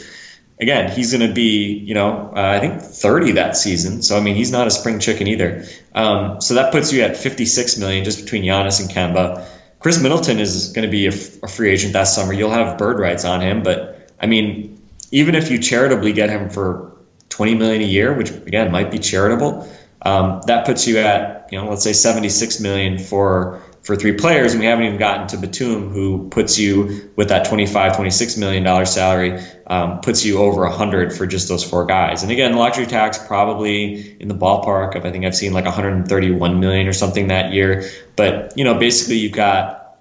Again, 0.61 0.91
he's 0.91 1.13
going 1.13 1.27
to 1.27 1.33
be, 1.33 1.79
you 1.79 1.95
know, 1.95 2.33
uh, 2.37 2.41
I 2.41 2.59
think 2.61 2.81
30 2.83 3.33
that 3.33 3.57
season. 3.57 4.03
So 4.03 4.17
I 4.17 4.21
mean, 4.21 4.37
he's 4.37 4.53
not 4.53 4.67
a 4.67 4.71
spring 4.71 4.99
chicken 4.99 5.27
either. 5.27 5.65
Um, 5.95 6.41
so 6.41 6.55
that 6.55 6.71
puts 6.71 6.93
you 6.93 7.03
at 7.03 7.17
56 7.17 7.79
million 7.79 8.05
just 8.05 8.23
between 8.23 8.43
Giannis 8.43 8.81
and 8.81 8.91
Kemba. 8.91 9.47
Khris 9.81 10.03
Middleton 10.03 10.39
is 10.39 10.73
going 10.73 10.87
to 10.87 10.91
be 10.91 11.07
a, 11.07 11.13
f- 11.13 11.43
a 11.43 11.49
free 11.49 11.71
agent 11.71 11.95
that 11.95 12.05
summer. 12.05 12.35
You'll 12.35 12.51
have 12.51 12.77
bird 12.77 12.99
rights 12.99 13.25
on 13.25 13.41
him, 13.41 13.63
but 13.63 14.13
I 14.21 14.27
mean, 14.27 14.79
even 15.11 15.35
if 15.35 15.51
you 15.51 15.59
charitably 15.59 16.13
get 16.13 16.29
him 16.29 16.51
for 16.51 16.93
20 17.31 17.55
million 17.55 17.81
a 17.83 17.87
year, 17.87 18.13
which 18.13 18.31
again 18.31 18.71
might 18.71 18.91
be 18.91 18.99
charitable, 18.99 19.67
um, 20.03 20.43
that 20.47 20.67
puts 20.67 20.87
you 20.87 20.99
at 20.99 21.49
you 21.51 21.59
know 21.59 21.69
let's 21.69 21.83
say 21.83 21.93
76 21.93 22.61
million 22.61 22.99
for 22.99 23.63
for 23.83 23.97
three 23.97 24.13
players, 24.13 24.53
and 24.53 24.61
we 24.61 24.67
haven't 24.67 24.85
even 24.85 24.99
gotten 24.99 25.27
to 25.29 25.39
Batum, 25.39 25.89
who 25.89 26.29
puts 26.29 26.59
you 26.59 27.11
with 27.17 27.29
that 27.31 27.47
25, 27.47 27.97
26 27.97 28.37
million 28.37 28.63
dollar 28.63 28.85
salary, 28.85 29.41
um, 29.67 30.01
puts 30.01 30.25
you 30.25 30.39
over 30.39 30.63
100 30.63 31.13
for 31.13 31.27
just 31.27 31.49
those 31.49 31.65
four 31.65 31.87
guys. 31.87 32.23
And 32.23 32.31
again, 32.31 32.57
luxury 32.57 32.87
tax 32.87 33.19
probably 33.19 34.21
in 34.21 34.29
the 34.29 34.35
ballpark 34.35 34.97
of 34.97 35.07
I 35.07 35.11
think 35.11 35.25
I've 35.25 35.35
seen 35.35 35.53
like 35.53 35.65
131 35.65 36.61
million 36.61 36.87
or 36.87 36.93
something 36.93 37.29
that 37.29 37.53
year. 37.53 37.89
But 38.17 38.53
you 38.57 38.65
know, 38.65 38.75
basically 38.79 39.17
you've 39.17 39.33
got 39.33 39.99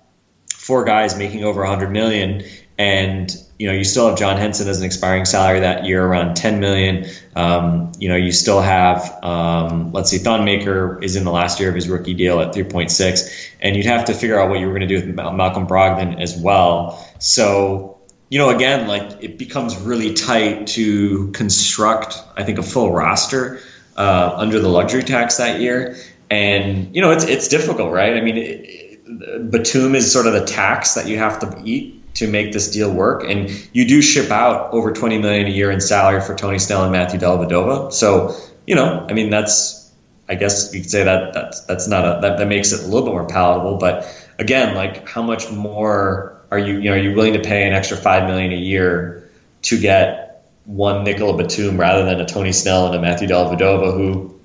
four 0.53 0.83
guys 0.83 1.17
making 1.17 1.45
over 1.45 1.61
100 1.61 1.89
million, 1.89 2.43
and 2.77 3.31
you 3.59 3.67
know, 3.67 3.73
you 3.73 3.83
still 3.83 4.07
have 4.07 4.17
John 4.17 4.37
Henson 4.37 4.69
as 4.69 4.79
an 4.79 4.85
expiring 4.85 5.25
salary 5.25 5.59
that 5.59 5.85
year, 5.85 6.03
around 6.03 6.35
10 6.35 6.61
million. 6.61 7.05
Um, 7.35 7.91
you 7.99 8.07
know, 8.07 8.15
you 8.15 8.31
still 8.31 8.61
have, 8.61 9.21
um, 9.21 9.91
let's 9.91 10.09
see, 10.09 10.17
Thon 10.17 10.45
Maker 10.45 10.97
is 11.03 11.17
in 11.17 11.25
the 11.25 11.31
last 11.31 11.59
year 11.59 11.67
of 11.67 11.75
his 11.75 11.89
rookie 11.89 12.13
deal 12.13 12.39
at 12.39 12.55
3.6, 12.55 13.49
and 13.59 13.75
you'd 13.75 13.85
have 13.85 14.05
to 14.05 14.13
figure 14.13 14.39
out 14.39 14.49
what 14.49 14.61
you 14.61 14.65
were 14.65 14.71
going 14.71 14.87
to 14.87 14.99
do 14.99 15.05
with 15.05 15.13
Malcolm 15.13 15.67
Brogdon 15.67 16.21
as 16.21 16.37
well. 16.37 17.05
So, 17.19 17.99
you 18.29 18.39
know, 18.39 18.49
again, 18.49 18.87
like 18.87 19.21
it 19.21 19.37
becomes 19.37 19.75
really 19.75 20.13
tight 20.13 20.67
to 20.67 21.29
construct, 21.33 22.17
I 22.37 22.45
think, 22.45 22.59
a 22.59 22.63
full 22.63 22.93
roster 22.93 23.59
uh, 23.97 24.31
under 24.35 24.59
the 24.59 24.69
luxury 24.69 25.03
tax 25.03 25.35
that 25.35 25.59
year. 25.59 25.97
And 26.29 26.95
you 26.95 27.01
know, 27.01 27.11
it's 27.11 27.25
it's 27.25 27.47
difficult, 27.47 27.91
right? 27.91 28.15
I 28.15 28.21
mean, 28.21 28.37
it, 28.37 29.51
Batum 29.51 29.95
is 29.95 30.13
sort 30.13 30.27
of 30.27 30.33
the 30.33 30.45
tax 30.45 30.93
that 30.93 31.07
you 31.07 31.17
have 31.17 31.39
to 31.39 31.61
eat 31.65 31.98
to 32.19 32.27
make 32.27 32.51
this 32.51 32.71
deal 32.71 32.91
work. 32.91 33.23
And 33.23 33.49
you 33.73 33.87
do 33.87 34.01
ship 34.01 34.29
out 34.29 34.73
over 34.73 34.91
20 34.91 35.19
million 35.19 35.47
a 35.47 35.49
year 35.49 35.71
in 35.71 35.79
salary 35.79 36.21
for 36.21 36.35
Tony 36.35 36.59
Snell 36.59 36.83
and 36.83 36.91
Matthew 36.91 37.19
Dellavedova. 37.19 37.93
So, 37.93 38.35
you 38.67 38.75
know, 38.75 39.05
I 39.09 39.13
mean, 39.13 39.29
that's, 39.29 39.89
I 40.27 40.35
guess 40.35 40.73
you 40.73 40.81
could 40.81 40.89
say 40.89 41.05
that 41.05 41.33
that's, 41.33 41.61
that's 41.61 41.87
not 41.87 42.05
a, 42.05 42.21
that, 42.21 42.37
that 42.37 42.47
makes 42.47 42.73
it 42.73 42.81
a 42.81 42.83
little 42.83 43.03
bit 43.03 43.11
more 43.11 43.25
palatable. 43.25 43.77
But 43.77 44.05
again, 44.37 44.75
like 44.75 45.07
how 45.07 45.23
much 45.23 45.49
more 45.49 46.41
are 46.51 46.59
you, 46.59 46.75
you 46.75 46.89
know, 46.89 46.95
are 46.95 46.99
you 46.99 47.15
willing 47.15 47.33
to 47.33 47.41
pay 47.41 47.65
an 47.65 47.73
extra 47.73 47.95
5 47.95 48.27
million 48.27 48.51
a 48.51 48.57
year 48.57 49.29
to 49.63 49.79
get 49.79 50.45
one 50.65 51.05
Nicola 51.05 51.37
Batum 51.37 51.79
rather 51.79 52.03
than 52.03 52.19
a 52.19 52.25
Tony 52.25 52.51
Snell 52.51 52.87
and 52.87 52.95
a 52.95 53.01
Matthew 53.01 53.29
Dellavedova 53.29 53.93
who, 53.93 54.39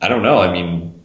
I 0.00 0.08
don't 0.08 0.22
know. 0.22 0.38
I 0.38 0.52
mean, 0.52 0.97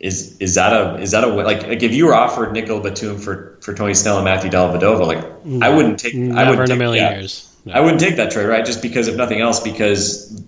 is 0.00 0.38
is 0.38 0.54
that 0.54 0.72
a 0.72 0.98
is 0.98 1.10
that 1.10 1.24
a 1.24 1.26
like 1.28 1.66
like 1.66 1.82
if 1.82 1.92
you 1.92 2.06
were 2.06 2.14
offered 2.14 2.52
Nicola 2.52 2.82
Batum 2.82 3.18
for 3.18 3.58
for 3.60 3.74
Tony 3.74 3.94
Snell 3.94 4.16
and 4.16 4.24
Matthew 4.24 4.50
Dellavedova, 4.50 5.06
like 5.06 5.44
no, 5.44 5.64
I 5.64 5.68
wouldn't 5.68 6.00
take 6.00 6.14
I 6.14 6.50
wouldn't 6.50 6.78
million 6.78 7.04
that. 7.04 7.18
years. 7.18 7.46
No. 7.66 7.74
I 7.74 7.80
wouldn't 7.80 8.00
take 8.00 8.16
that 8.16 8.30
trade, 8.30 8.46
right? 8.46 8.64
Just 8.64 8.80
because 8.80 9.08
if 9.08 9.16
nothing 9.16 9.40
else, 9.42 9.60
because 9.60 10.42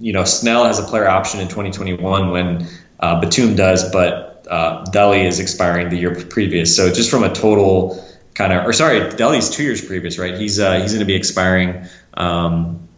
you 0.00 0.12
know 0.12 0.24
Snell 0.24 0.64
has 0.64 0.80
a 0.80 0.82
player 0.82 1.08
option 1.08 1.38
in 1.38 1.46
2021 1.46 2.30
when 2.30 2.66
uh, 2.98 3.20
Batum 3.20 3.54
does, 3.54 3.88
but 3.92 4.44
uh, 4.50 4.84
Delly 4.86 5.24
is 5.24 5.38
expiring 5.38 5.88
the 5.88 5.96
year 5.96 6.12
previous. 6.24 6.74
So 6.74 6.92
just 6.92 7.08
from 7.08 7.22
a 7.22 7.32
total 7.32 8.04
kind 8.34 8.52
of, 8.52 8.66
or 8.66 8.72
sorry, 8.72 9.00
Delly's 9.12 9.48
two 9.48 9.62
years 9.62 9.84
previous, 9.84 10.18
right? 10.18 10.36
He's 10.36 10.58
uh, 10.58 10.80
he's 10.80 10.92
going 10.92 11.00
to 11.00 11.06
be 11.06 11.14
expiring. 11.14 11.86
Um, 12.14 12.88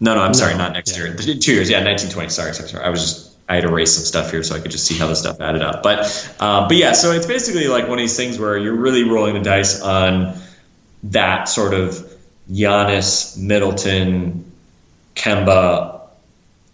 no, 0.00 0.14
no, 0.14 0.22
I'm 0.22 0.28
no, 0.28 0.32
sorry, 0.32 0.56
not 0.56 0.72
next 0.72 0.96
yeah. 0.96 1.04
year. 1.04 1.14
Two 1.14 1.52
years, 1.52 1.68
yeah, 1.68 1.84
1920. 1.84 2.30
Sorry, 2.30 2.54
sorry, 2.54 2.68
sorry. 2.70 2.84
I 2.84 2.88
was 2.88 3.00
just 3.00 3.31
I 3.52 3.56
had 3.56 3.64
erased 3.64 3.96
some 3.96 4.04
stuff 4.04 4.30
here 4.30 4.42
so 4.42 4.56
I 4.56 4.60
could 4.60 4.70
just 4.70 4.86
see 4.86 4.96
how 4.96 5.08
the 5.08 5.14
stuff 5.14 5.38
added 5.38 5.60
up. 5.60 5.82
But 5.82 6.34
uh, 6.40 6.68
but 6.68 6.76
yeah, 6.78 6.92
so 6.92 7.12
it's 7.12 7.26
basically 7.26 7.68
like 7.68 7.84
one 7.84 7.98
of 7.98 8.02
these 8.02 8.16
things 8.16 8.38
where 8.38 8.56
you're 8.56 8.74
really 8.74 9.04
rolling 9.04 9.34
the 9.34 9.40
dice 9.40 9.82
on 9.82 10.38
that 11.04 11.50
sort 11.50 11.74
of 11.74 12.10
Giannis, 12.50 13.38
Middleton, 13.38 14.50
Kemba, 15.14 16.00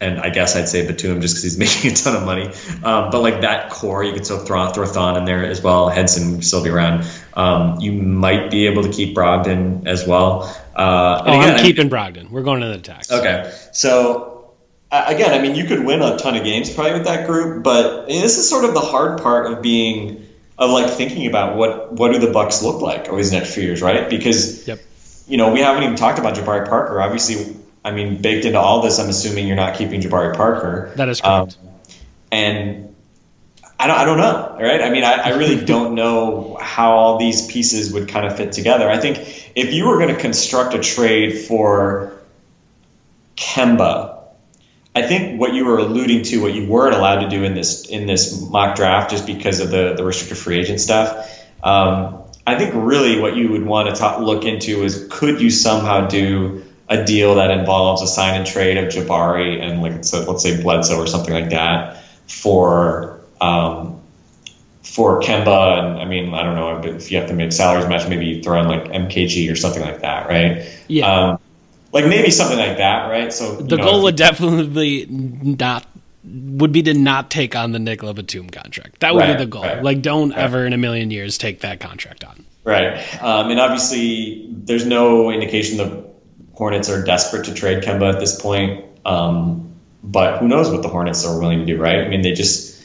and 0.01 0.21
I 0.21 0.31
guess 0.31 0.55
I'd 0.55 0.69
say 0.69 0.87
Batum 0.87 1.21
just 1.21 1.35
because 1.35 1.43
he's 1.43 1.59
making 1.85 1.91
a 1.91 1.95
ton 1.95 2.15
of 2.15 2.23
money. 2.23 2.47
Um, 2.85 3.11
but 3.11 3.23
like 3.23 3.41
that 3.41 3.71
core, 3.71 4.05
you 4.05 4.13
could 4.13 4.25
still 4.25 4.39
throw, 4.39 4.71
throw 4.71 4.87
Thon 4.87 5.17
in 5.17 5.25
there 5.25 5.45
as 5.45 5.61
well. 5.61 5.89
Henson 5.89 6.37
would 6.37 6.45
still 6.45 6.63
be 6.63 6.71
around. 6.71 7.11
Um, 7.35 7.81
you 7.81 7.91
might 7.91 8.53
be 8.53 8.69
able 8.69 8.85
to 8.85 8.93
keep 8.93 9.17
Brogdon 9.17 9.85
as 9.89 10.07
well. 10.07 10.43
Uh, 10.77 11.25
oh, 11.27 11.41
again, 11.41 11.57
I'm 11.57 11.65
keeping 11.65 11.91
Brogdon. 11.91 12.31
We're 12.31 12.45
going 12.45 12.61
to 12.61 12.69
the 12.69 12.79
tax. 12.79 13.11
Okay, 13.11 13.53
so 13.73 14.38
again, 14.91 15.33
I 15.33 15.43
mean, 15.43 15.55
you 15.55 15.65
could 15.65 15.85
win 15.85 16.03
a 16.03 16.17
ton 16.17 16.37
of 16.37 16.45
games 16.45 16.73
probably 16.73 16.95
with 16.95 17.05
that 17.05 17.27
group, 17.27 17.63
but 17.63 18.05
I 18.05 18.07
mean, 18.07 18.23
this 18.23 18.39
is 18.39 18.49
sort 18.49 18.65
of 18.65 18.75
the 18.75 18.81
hard 18.81 19.21
part 19.21 19.51
of 19.51 19.63
being 19.63 20.27
of 20.57 20.71
like 20.71 20.91
thinking 20.91 21.27
about 21.27 21.57
what 21.57 21.93
what 21.93 22.13
do 22.13 22.19
the 22.19 22.33
Bucks 22.33 22.63
look 22.63 22.81
like 22.81 23.09
over 23.09 23.17
these 23.17 23.33
next 23.33 23.55
few 23.55 23.63
years, 23.63 23.83
right? 23.83 24.09
Because 24.11 24.67
yep. 24.67 24.81
you 25.27 25.37
know 25.37 25.53
we 25.53 25.61
haven't 25.61 25.85
even 25.85 25.97
talked 25.97 26.19
about 26.19 26.35
Jabari 26.35 26.69
Parker. 26.69 27.01
Obviously, 27.01 27.57
I 27.85 27.93
mean, 27.93 28.21
baked 28.21 28.45
into 28.45 28.59
all 28.59 28.83
this, 28.83 28.99
I'm 28.99 29.09
assuming 29.09 29.47
you're 29.47 29.57
not 29.57 29.77
keeping 29.77 30.01
Jabari 30.01 30.35
Parker. 30.35 30.93
That 30.97 31.09
is 31.09 31.21
correct. 31.21 31.59
Um, 31.61 31.69
and 32.33 32.95
I 33.79 33.87
don't, 33.87 33.97
I 33.97 34.05
don't 34.05 34.19
know, 34.19 34.57
right? 34.61 34.83
I 34.83 34.91
mean, 34.91 35.05
I, 35.05 35.13
I 35.13 35.29
really 35.31 35.65
don't 35.73 35.95
know 35.95 36.59
how 36.61 36.93
all 36.93 37.19
these 37.19 37.47
pieces 37.47 37.93
would 37.93 38.09
kind 38.09 38.27
of 38.27 38.37
fit 38.37 38.53
together. 38.53 38.91
I 38.91 38.99
think 38.99 39.19
if 39.55 39.73
you 39.73 39.87
were 39.87 39.99
going 39.99 40.15
to 40.15 40.21
construct 40.21 40.75
a 40.75 40.81
trade 40.81 41.39
for 41.39 42.19
Kemba 43.37 44.18
I 44.99 45.07
think 45.07 45.41
what 45.41 45.55
you 45.55 45.65
were 45.65 45.79
alluding 45.79 46.25
to, 46.25 46.43
what 46.43 46.55
you 46.55 46.67
weren't 46.67 46.97
allowed 46.97 47.21
to 47.21 47.29
do 47.29 47.45
in 47.45 47.55
this 47.55 47.87
in 47.87 48.07
this 48.07 48.41
mock 48.51 48.75
draft, 48.75 49.11
just 49.11 49.27
because 49.27 49.61
of 49.61 49.71
the 49.71 49.95
the 49.95 50.05
restricted 50.05 50.39
free 50.39 50.59
agent 50.59 50.81
stuff. 50.81 51.47
Um, 51.63 52.25
I 52.45 52.57
think 52.57 52.73
really 52.75 53.21
what 53.21 53.37
you 53.37 53.51
would 53.51 53.65
want 53.65 53.89
to 53.91 53.95
talk, 53.95 54.21
look 54.21 54.45
into 54.45 54.83
is 54.83 55.07
could 55.11 55.41
you 55.41 55.51
somehow 55.51 56.09
do 56.09 56.65
a 56.89 57.05
deal 57.05 57.37
that 57.37 57.51
involves 57.53 58.03
a 58.03 58.09
sign 58.09 58.35
and 58.35 58.47
trade 58.47 58.77
of 58.79 58.87
Jabari 58.87 59.63
and 59.63 59.83
like 59.83 60.05
so 60.05 60.25
let's 60.29 60.43
say 60.43 60.61
Bledsoe 60.61 60.99
or 60.99 61.07
something 61.07 61.35
like 61.35 61.51
that 61.51 62.03
for 62.27 63.21
um, 63.41 64.01
for 64.83 65.21
Kemba 65.21 65.79
and 65.79 65.99
I 65.99 66.07
mean 66.07 66.35
I 66.35 66.43
don't 66.43 66.57
know 66.57 66.91
if 66.91 67.13
you 67.13 67.19
have 67.19 67.29
to 67.29 67.35
make 67.35 67.53
salaries 67.53 67.87
match 67.87 68.09
maybe 68.09 68.43
throw 68.43 68.61
in 68.61 68.67
like 68.67 68.85
MKG 68.85 69.53
or 69.53 69.55
something 69.55 69.83
like 69.83 70.01
that 70.01 70.29
right 70.29 70.67
yeah 70.89 71.07
um, 71.07 71.39
like 72.01 72.09
maybe 72.09 72.31
something 72.31 72.59
like 72.59 72.79
that, 72.79 73.09
right? 73.09 73.33
So 73.33 73.57
the 73.57 73.77
know, 73.77 73.85
goal 73.85 74.03
would 74.05 74.17
definitely 74.17 75.07
not 75.09 75.87
would 76.25 76.73
be 76.73 76.83
to 76.83 76.95
not 76.95 77.31
take 77.31 77.57
on 77.57 77.73
the 77.73 77.79
Nicola 77.79 78.15
Batum 78.15 78.51
contract. 78.51 79.01
That 79.01 79.15
would 79.15 79.21
right, 79.21 79.39
be 79.39 79.45
the 79.45 79.51
goal. 79.51 79.63
Right, 79.63 79.83
like, 79.83 80.03
don't 80.03 80.31
right. 80.31 80.39
ever 80.39 80.67
in 80.67 80.73
a 80.73 80.77
million 80.77 81.11
years 81.11 81.39
take 81.39 81.61
that 81.61 81.81
contract 81.81 82.25
on. 82.25 82.45
Right, 82.65 83.23
um, 83.23 83.51
and 83.51 83.59
obviously, 83.59 84.47
there's 84.51 84.87
no 84.87 85.31
indication 85.31 85.79
the 85.79 86.09
Hornets 86.53 86.91
are 86.91 87.05
desperate 87.05 87.45
to 87.47 87.55
trade 87.55 87.85
Kemba 87.85 88.15
at 88.15 88.21
this 88.21 88.41
point. 88.41 88.85
Um, 89.05 89.75
but 90.03 90.39
who 90.39 90.49
knows 90.49 90.71
what 90.71 90.83
the 90.83 90.89
Hornets 90.89 91.25
are 91.25 91.39
willing 91.39 91.61
to 91.61 91.67
do, 91.67 91.81
right? 91.81 92.01
I 92.01 92.09
mean, 92.09 92.23
they 92.23 92.33
just 92.33 92.85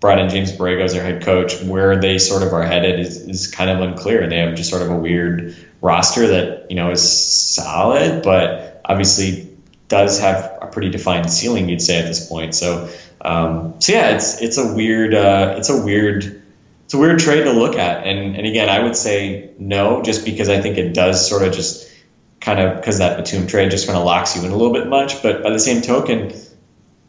brought 0.00 0.18
in 0.18 0.28
James 0.30 0.52
Borrego 0.52 0.82
as 0.84 0.94
their 0.94 1.04
head 1.04 1.22
coach. 1.22 1.62
Where 1.62 2.00
they 2.00 2.18
sort 2.18 2.42
of 2.42 2.52
are 2.52 2.62
headed 2.62 3.00
is, 3.00 3.18
is 3.18 3.46
kind 3.46 3.70
of 3.70 3.80
unclear. 3.80 4.26
They 4.28 4.38
have 4.38 4.54
just 4.54 4.70
sort 4.70 4.82
of 4.82 4.90
a 4.90 4.96
weird 4.96 5.54
roster 5.84 6.26
that 6.26 6.70
you 6.70 6.76
know 6.76 6.90
is 6.90 7.02
solid, 7.02 8.22
but 8.22 8.80
obviously 8.86 9.54
does 9.88 10.18
have 10.18 10.58
a 10.62 10.66
pretty 10.66 10.88
defined 10.88 11.30
ceiling. 11.30 11.68
You'd 11.68 11.82
say 11.82 11.98
at 11.98 12.06
this 12.06 12.26
point. 12.26 12.54
So, 12.54 12.90
um, 13.20 13.74
so 13.80 13.92
yeah, 13.92 14.16
it's 14.16 14.40
it's 14.40 14.56
a 14.56 14.74
weird 14.74 15.14
uh, 15.14 15.54
it's 15.58 15.68
a 15.68 15.84
weird 15.84 16.42
it's 16.84 16.94
a 16.94 16.98
weird 16.98 17.18
trade 17.20 17.44
to 17.44 17.52
look 17.52 17.76
at. 17.76 18.06
And 18.06 18.34
and 18.34 18.46
again, 18.46 18.70
I 18.70 18.82
would 18.82 18.96
say 18.96 19.50
no, 19.58 20.02
just 20.02 20.24
because 20.24 20.48
I 20.48 20.60
think 20.60 20.78
it 20.78 20.94
does 20.94 21.28
sort 21.28 21.42
of 21.46 21.52
just 21.52 21.92
kind 22.40 22.58
of 22.58 22.76
because 22.76 22.98
that 22.98 23.18
Batum 23.18 23.46
trade 23.46 23.70
just 23.70 23.86
kind 23.86 23.98
of 23.98 24.04
locks 24.04 24.34
you 24.36 24.42
in 24.42 24.50
a 24.50 24.56
little 24.56 24.72
bit 24.72 24.88
much. 24.88 25.22
But 25.22 25.42
by 25.42 25.50
the 25.50 25.60
same 25.60 25.82
token. 25.82 26.32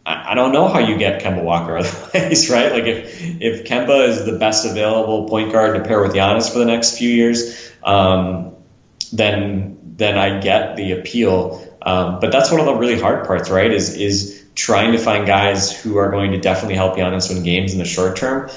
I 0.08 0.36
don't 0.36 0.52
know 0.52 0.68
how 0.68 0.78
you 0.78 1.00
get 1.00 1.20
Kemba 1.20 1.44
Walker 1.44 1.78
otherwise, 1.80 2.48
right? 2.52 2.72
Like 2.72 2.84
if 2.84 3.42
if 3.42 3.64
Kemba 3.64 4.08
is 4.08 4.24
the 4.24 4.38
best 4.38 4.64
available 4.64 5.28
point 5.28 5.52
guard 5.52 5.76
to 5.76 5.84
pair 5.84 6.00
with 6.00 6.14
Giannis 6.14 6.54
for 6.54 6.60
the 6.60 6.66
next 6.66 7.00
few 7.00 7.10
years, 7.10 7.74
um, 7.82 8.55
then 9.12 9.94
then 9.98 10.18
I 10.18 10.40
get 10.40 10.76
the 10.76 10.94
appeal. 10.94 11.62
Um, 11.82 12.20
but 12.20 12.32
that's 12.32 12.52
one 12.52 12.60
of 12.60 12.66
the 12.66 12.76
really 12.76 13.00
hard 13.00 13.26
parts, 13.28 13.50
right? 13.50 13.72
Is 13.72 13.96
is 13.96 14.44
trying 14.56 14.94
to 14.94 14.98
find 14.98 15.26
guys 15.26 15.72
who 15.72 15.98
are 15.98 16.10
going 16.10 16.32
to 16.32 16.40
definitely 16.40 16.76
help 16.76 16.96
Giannis 16.96 17.34
win 17.34 17.44
games 17.44 17.74
in 17.74 17.80
the 17.80 17.86
short 17.86 18.16
term, 18.18 18.50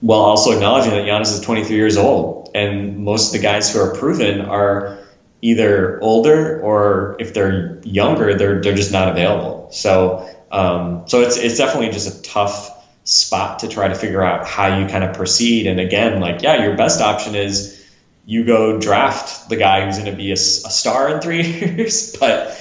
while 0.00 0.20
also 0.20 0.52
acknowledging 0.52 0.90
that 0.92 1.04
Giannis 1.04 1.32
is 1.32 1.40
23 1.40 1.76
years 1.76 1.96
old, 1.96 2.50
and 2.54 2.98
most 2.98 3.34
of 3.34 3.40
the 3.40 3.46
guys 3.46 3.72
who 3.72 3.80
are 3.80 3.94
proven 3.94 4.40
are 4.40 4.98
either 5.42 6.00
older 6.00 6.60
or 6.60 7.16
if 7.18 7.34
they're 7.34 7.80
younger, 7.84 8.34
they're 8.34 8.62
they're 8.62 8.74
just 8.74 8.92
not 8.92 9.08
available. 9.08 9.68
So 9.72 10.28
um, 10.50 11.04
so 11.06 11.20
it's 11.20 11.36
it's 11.36 11.56
definitely 11.56 11.90
just 11.90 12.18
a 12.18 12.22
tough 12.22 12.70
spot 13.04 13.60
to 13.60 13.68
try 13.68 13.88
to 13.88 13.94
figure 13.94 14.22
out 14.22 14.46
how 14.46 14.78
you 14.78 14.86
kind 14.86 15.02
of 15.02 15.16
proceed. 15.16 15.66
And 15.66 15.80
again, 15.80 16.20
like 16.20 16.42
yeah, 16.42 16.62
your 16.64 16.76
best 16.76 17.00
option 17.00 17.34
is 17.34 17.81
you 18.24 18.44
go 18.44 18.78
draft 18.78 19.48
the 19.48 19.56
guy 19.56 19.84
who's 19.84 19.98
going 19.98 20.10
to 20.10 20.16
be 20.16 20.30
a, 20.30 20.34
a, 20.34 20.36
star 20.36 21.08
in 21.08 21.20
three 21.20 21.42
years. 21.42 22.16
but 22.16 22.56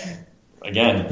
again, 0.62 1.09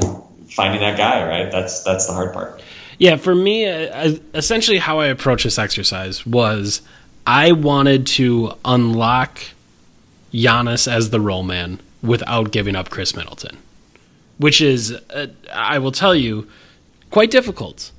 finding 0.50 0.80
that 0.80 0.96
guy, 0.96 1.26
right? 1.26 1.50
That's 1.50 1.82
that's 1.82 2.06
the 2.06 2.12
hard 2.12 2.32
part. 2.32 2.62
Yeah, 2.98 3.16
for 3.16 3.34
me, 3.34 3.66
uh, 3.66 4.16
essentially 4.34 4.78
how 4.78 4.98
I 4.98 5.06
approached 5.06 5.44
this 5.44 5.58
exercise 5.58 6.26
was 6.26 6.82
I 7.26 7.52
wanted 7.52 8.06
to 8.08 8.52
unlock 8.64 9.40
Giannis 10.32 10.90
as 10.90 11.10
the 11.10 11.20
roll 11.20 11.42
man 11.42 11.80
without 12.02 12.50
giving 12.50 12.76
up 12.76 12.90
Khris 12.90 13.16
Middleton, 13.16 13.56
which 14.38 14.60
is, 14.60 14.92
uh, 14.92 15.28
I 15.52 15.78
will 15.78 15.92
tell 15.92 16.14
you, 16.14 16.46
quite 17.10 17.30
difficult. 17.30 17.90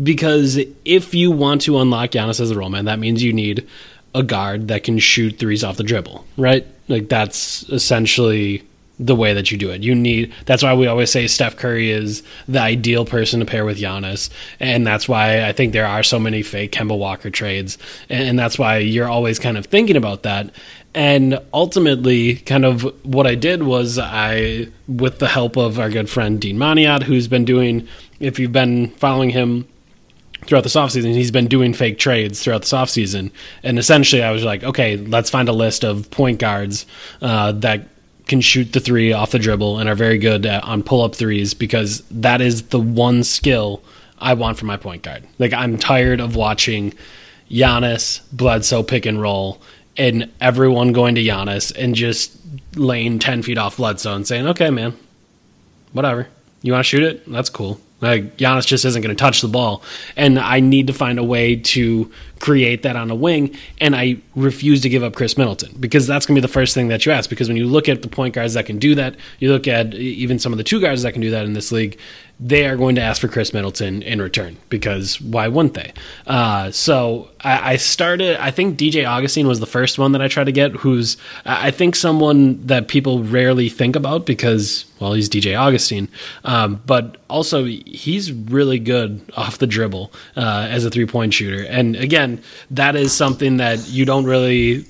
Because 0.00 0.60
if 0.84 1.12
you 1.12 1.32
want 1.32 1.62
to 1.62 1.78
unlock 1.78 2.10
Giannis 2.10 2.40
as 2.40 2.50
the 2.50 2.56
roll 2.56 2.68
man, 2.68 2.84
that 2.84 3.00
means 3.00 3.22
you 3.22 3.32
need 3.32 3.66
a 4.14 4.22
guard 4.22 4.68
that 4.68 4.84
can 4.84 4.98
shoot 4.98 5.38
threes 5.38 5.62
off 5.62 5.76
the 5.76 5.82
dribble, 5.82 6.24
right? 6.36 6.66
Like 6.88 7.08
that's 7.08 7.68
essentially 7.68 8.62
the 8.98 9.14
way 9.14 9.32
that 9.32 9.50
you 9.50 9.58
do 9.58 9.70
it. 9.70 9.82
You 9.82 9.94
need 9.94 10.32
that's 10.44 10.62
why 10.62 10.74
we 10.74 10.86
always 10.86 11.10
say 11.10 11.26
Steph 11.26 11.56
Curry 11.56 11.90
is 11.90 12.22
the 12.48 12.60
ideal 12.60 13.04
person 13.04 13.40
to 13.40 13.46
pair 13.46 13.64
with 13.64 13.78
Giannis, 13.78 14.30
and 14.58 14.86
that's 14.86 15.08
why 15.08 15.46
I 15.46 15.52
think 15.52 15.72
there 15.72 15.86
are 15.86 16.02
so 16.02 16.18
many 16.18 16.42
fake 16.42 16.72
Kemba 16.72 16.98
Walker 16.98 17.30
trades, 17.30 17.78
and 18.08 18.38
that's 18.38 18.58
why 18.58 18.78
you're 18.78 19.08
always 19.08 19.38
kind 19.38 19.56
of 19.56 19.66
thinking 19.66 19.96
about 19.96 20.24
that. 20.24 20.50
And 20.94 21.38
ultimately, 21.52 22.36
kind 22.36 22.64
of 22.64 22.82
what 23.04 23.26
I 23.26 23.34
did 23.34 23.62
was 23.62 23.98
I, 23.98 24.68
with 24.88 25.18
the 25.18 25.28
help 25.28 25.56
of 25.56 25.78
our 25.78 25.90
good 25.90 26.10
friend 26.10 26.40
Dean 26.40 26.56
Maniat, 26.56 27.02
who's 27.02 27.28
been 27.28 27.44
doing, 27.44 27.86
if 28.18 28.38
you've 28.38 28.52
been 28.52 28.88
following 28.92 29.30
him 29.30 29.68
throughout 30.46 30.64
the 30.64 30.70
offseason, 30.70 31.14
he's 31.14 31.30
been 31.30 31.46
doing 31.48 31.74
fake 31.74 31.98
trades 31.98 32.42
throughout 32.42 32.62
the 32.62 32.76
offseason. 32.76 33.30
And 33.62 33.78
essentially, 33.78 34.22
I 34.22 34.30
was 34.30 34.44
like, 34.44 34.64
okay, 34.64 34.96
let's 34.96 35.30
find 35.30 35.48
a 35.48 35.52
list 35.52 35.84
of 35.84 36.10
point 36.10 36.38
guards 36.38 36.86
uh, 37.20 37.52
that 37.52 37.88
can 38.26 38.40
shoot 38.40 38.72
the 38.72 38.80
three 38.80 39.12
off 39.12 39.30
the 39.30 39.38
dribble 39.38 39.78
and 39.78 39.88
are 39.88 39.94
very 39.94 40.18
good 40.18 40.44
at, 40.46 40.62
on 40.64 40.82
pull 40.82 41.02
up 41.02 41.14
threes 41.14 41.54
because 41.54 42.02
that 42.10 42.40
is 42.40 42.64
the 42.68 42.80
one 42.80 43.24
skill 43.24 43.82
I 44.18 44.34
want 44.34 44.58
for 44.58 44.66
my 44.66 44.76
point 44.76 45.02
guard. 45.02 45.24
Like, 45.38 45.52
I'm 45.52 45.78
tired 45.78 46.20
of 46.20 46.36
watching 46.36 46.92
Giannis, 47.50 48.20
Bledsoe 48.32 48.82
pick 48.82 49.06
and 49.06 49.20
roll 49.20 49.60
and 49.96 50.30
everyone 50.40 50.92
going 50.92 51.16
to 51.16 51.22
Giannis 51.22 51.72
and 51.76 51.94
just 51.94 52.36
laying 52.76 53.18
10 53.18 53.42
feet 53.42 53.58
off 53.58 53.78
Bledsoe 53.78 54.14
and 54.14 54.26
saying, 54.26 54.46
okay, 54.46 54.70
man, 54.70 54.96
whatever. 55.92 56.28
You 56.62 56.72
want 56.72 56.84
to 56.84 56.88
shoot 56.88 57.02
it? 57.02 57.30
That's 57.30 57.50
cool. 57.50 57.80
Like 58.00 58.36
Giannis 58.36 58.66
just 58.66 58.84
isn't 58.84 59.02
going 59.02 59.14
to 59.14 59.20
touch 59.20 59.40
the 59.40 59.48
ball, 59.48 59.82
and 60.16 60.38
I 60.38 60.60
need 60.60 60.86
to 60.86 60.92
find 60.92 61.18
a 61.18 61.24
way 61.24 61.56
to 61.56 62.10
create 62.40 62.82
that 62.82 62.96
on 62.96 63.10
a 63.10 63.14
wing. 63.14 63.56
And 63.80 63.94
I 63.94 64.18
refuse 64.34 64.80
to 64.82 64.88
give 64.88 65.02
up 65.02 65.14
Khris 65.14 65.36
Middleton 65.36 65.74
because 65.78 66.06
that's 66.06 66.26
going 66.26 66.34
to 66.34 66.40
be 66.40 66.46
the 66.46 66.52
first 66.52 66.74
thing 66.74 66.88
that 66.88 67.06
you 67.06 67.12
ask. 67.12 67.30
Because 67.30 67.48
when 67.48 67.56
you 67.56 67.66
look 67.66 67.88
at 67.88 68.02
the 68.02 68.08
point 68.08 68.34
guards 68.34 68.54
that 68.54 68.66
can 68.66 68.78
do 68.78 68.94
that, 68.94 69.16
you 69.38 69.50
look 69.50 69.68
at 69.68 69.94
even 69.94 70.38
some 70.38 70.52
of 70.52 70.58
the 70.58 70.64
two 70.64 70.80
guards 70.80 71.02
that 71.02 71.12
can 71.12 71.22
do 71.22 71.30
that 71.30 71.44
in 71.44 71.52
this 71.52 71.72
league 71.72 71.98
they 72.40 72.66
are 72.66 72.76
going 72.76 72.94
to 72.94 73.00
ask 73.00 73.20
for 73.20 73.28
Khris 73.28 73.52
Middleton 73.52 74.02
in 74.02 74.22
return 74.22 74.56
because 74.68 75.20
why 75.20 75.48
wouldn't 75.48 75.74
they? 75.74 75.92
Uh, 76.26 76.70
so 76.70 77.30
I, 77.40 77.72
I, 77.72 77.76
started. 77.76 78.36
I 78.40 78.52
think 78.52 78.78
DJ 78.78 79.08
Augustin 79.08 79.48
was 79.48 79.58
the 79.58 79.66
first 79.66 79.98
one 79.98 80.12
that 80.12 80.22
I 80.22 80.28
tried 80.28 80.44
to 80.44 80.52
get. 80.52 80.72
Who's 80.72 81.16
I 81.44 81.72
think 81.72 81.96
someone 81.96 82.64
that 82.66 82.86
people 82.86 83.24
rarely 83.24 83.68
think 83.68 83.96
about 83.96 84.24
because 84.24 84.84
well 85.00 85.14
he's 85.14 85.28
DJ 85.28 85.58
Augustin. 85.58 86.08
um, 86.44 86.80
but 86.86 87.16
also 87.28 87.64
he's 87.64 88.30
really 88.32 88.78
good 88.78 89.20
off 89.36 89.58
the 89.58 89.66
dribble 89.66 90.12
uh, 90.36 90.68
as 90.70 90.84
a 90.84 90.90
three 90.90 91.06
point 91.06 91.34
shooter. 91.34 91.64
And 91.64 91.96
again, 91.96 92.27
that 92.70 92.96
is 92.96 93.12
something 93.12 93.58
that 93.58 93.88
you 93.88 94.04
don't 94.04 94.24
really 94.24 94.86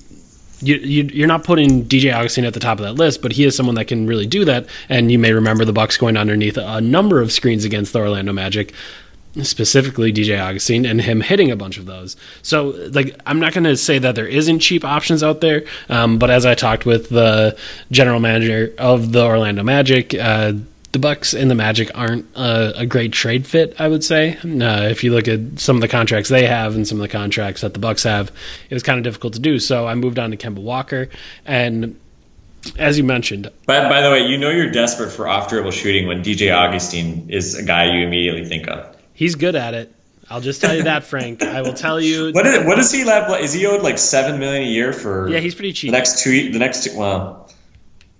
you, 0.61 0.75
you 0.75 1.23
are 1.23 1.27
not 1.27 1.43
putting 1.43 1.85
DJ 1.85 2.13
Augustin 2.13 2.45
at 2.45 2.53
the 2.53 2.59
top 2.59 2.79
of 2.79 2.85
that 2.85 2.93
list, 2.93 3.21
but 3.21 3.31
he 3.31 3.45
is 3.45 3.55
someone 3.55 3.75
that 3.75 3.85
can 3.85 4.07
really 4.07 4.25
do 4.25 4.45
that. 4.45 4.67
And 4.89 5.11
you 5.11 5.19
may 5.19 5.31
remember 5.31 5.65
the 5.65 5.73
Bucks 5.73 5.97
going 5.97 6.17
underneath 6.17 6.57
a 6.57 6.81
number 6.81 7.21
of 7.21 7.31
screens 7.31 7.63
against 7.65 7.93
the 7.93 7.99
Orlando 7.99 8.33
Magic, 8.33 8.73
specifically 9.41 10.11
DJ 10.11 10.39
Augustin, 10.39 10.85
and 10.85 11.01
him 11.01 11.21
hitting 11.21 11.51
a 11.51 11.55
bunch 11.55 11.77
of 11.77 11.85
those. 11.85 12.17
So, 12.41 12.69
like, 12.91 13.19
I'm 13.25 13.39
not 13.39 13.53
going 13.53 13.63
to 13.65 13.77
say 13.77 13.99
that 13.99 14.15
there 14.15 14.27
isn't 14.27 14.59
cheap 14.59 14.83
options 14.83 15.23
out 15.23 15.41
there, 15.41 15.63
um, 15.87 16.19
but 16.19 16.29
as 16.29 16.45
I 16.45 16.55
talked 16.55 16.85
with 16.85 17.09
the 17.09 17.57
general 17.91 18.19
manager 18.19 18.73
of 18.77 19.11
the 19.11 19.23
Orlando 19.23 19.63
Magic. 19.63 20.13
Uh, 20.13 20.53
the 20.91 20.99
Bucks 20.99 21.33
and 21.33 21.51
the 21.51 21.55
Magic 21.55 21.91
aren't 21.93 22.25
a, 22.35 22.79
a 22.79 22.85
great 22.85 23.11
trade 23.13 23.45
fit. 23.45 23.79
I 23.79 23.87
would 23.87 24.03
say, 24.03 24.37
uh, 24.37 24.89
if 24.89 25.03
you 25.03 25.13
look 25.13 25.27
at 25.27 25.59
some 25.59 25.75
of 25.77 25.81
the 25.81 25.87
contracts 25.87 26.29
they 26.29 26.47
have 26.47 26.75
and 26.75 26.87
some 26.87 26.97
of 26.97 27.01
the 27.01 27.07
contracts 27.09 27.61
that 27.61 27.73
the 27.73 27.79
Bucks 27.79 28.03
have, 28.03 28.31
it 28.69 28.73
was 28.73 28.83
kind 28.83 28.97
of 28.97 29.03
difficult 29.03 29.33
to 29.33 29.39
do. 29.39 29.59
So 29.59 29.87
I 29.87 29.95
moved 29.95 30.17
on 30.17 30.31
to 30.31 30.37
Kemba 30.37 30.61
Walker, 30.61 31.09
and 31.45 31.99
as 32.77 32.97
you 32.97 33.03
mentioned. 33.03 33.51
By, 33.65 33.87
by 33.87 34.01
the 34.01 34.09
way, 34.09 34.19
you 34.21 34.37
know 34.37 34.49
you're 34.49 34.71
desperate 34.71 35.11
for 35.11 35.27
off 35.27 35.49
dribble 35.49 35.71
shooting 35.71 36.07
when 36.07 36.23
DJ 36.23 36.53
Augustin 36.53 37.29
is 37.29 37.55
a 37.55 37.63
guy 37.63 37.85
you 37.85 38.05
immediately 38.05 38.45
think 38.45 38.67
of. 38.67 38.95
He's 39.13 39.35
good 39.35 39.55
at 39.55 39.73
it. 39.73 39.93
I'll 40.29 40.41
just 40.41 40.61
tell 40.61 40.75
you 40.75 40.83
that, 40.83 41.03
Frank. 41.03 41.41
I 41.43 41.61
will 41.61 41.73
tell 41.73 41.99
you. 41.99 42.31
What 42.31 42.45
is, 42.45 42.65
what 42.65 42.75
does 42.75 42.91
he 42.91 43.01
have? 43.01 43.41
Is 43.41 43.53
he 43.53 43.65
owed 43.65 43.81
like 43.81 43.97
seven 43.97 44.39
million 44.39 44.63
a 44.63 44.71
year 44.71 44.93
for? 44.93 45.27
Yeah, 45.29 45.39
he's 45.39 45.55
pretty 45.55 45.73
cheap. 45.73 45.91
The 45.91 45.97
next 45.97 46.23
two, 46.23 46.51
the 46.51 46.59
next 46.59 46.83
two, 46.83 46.97
well, 46.97 47.49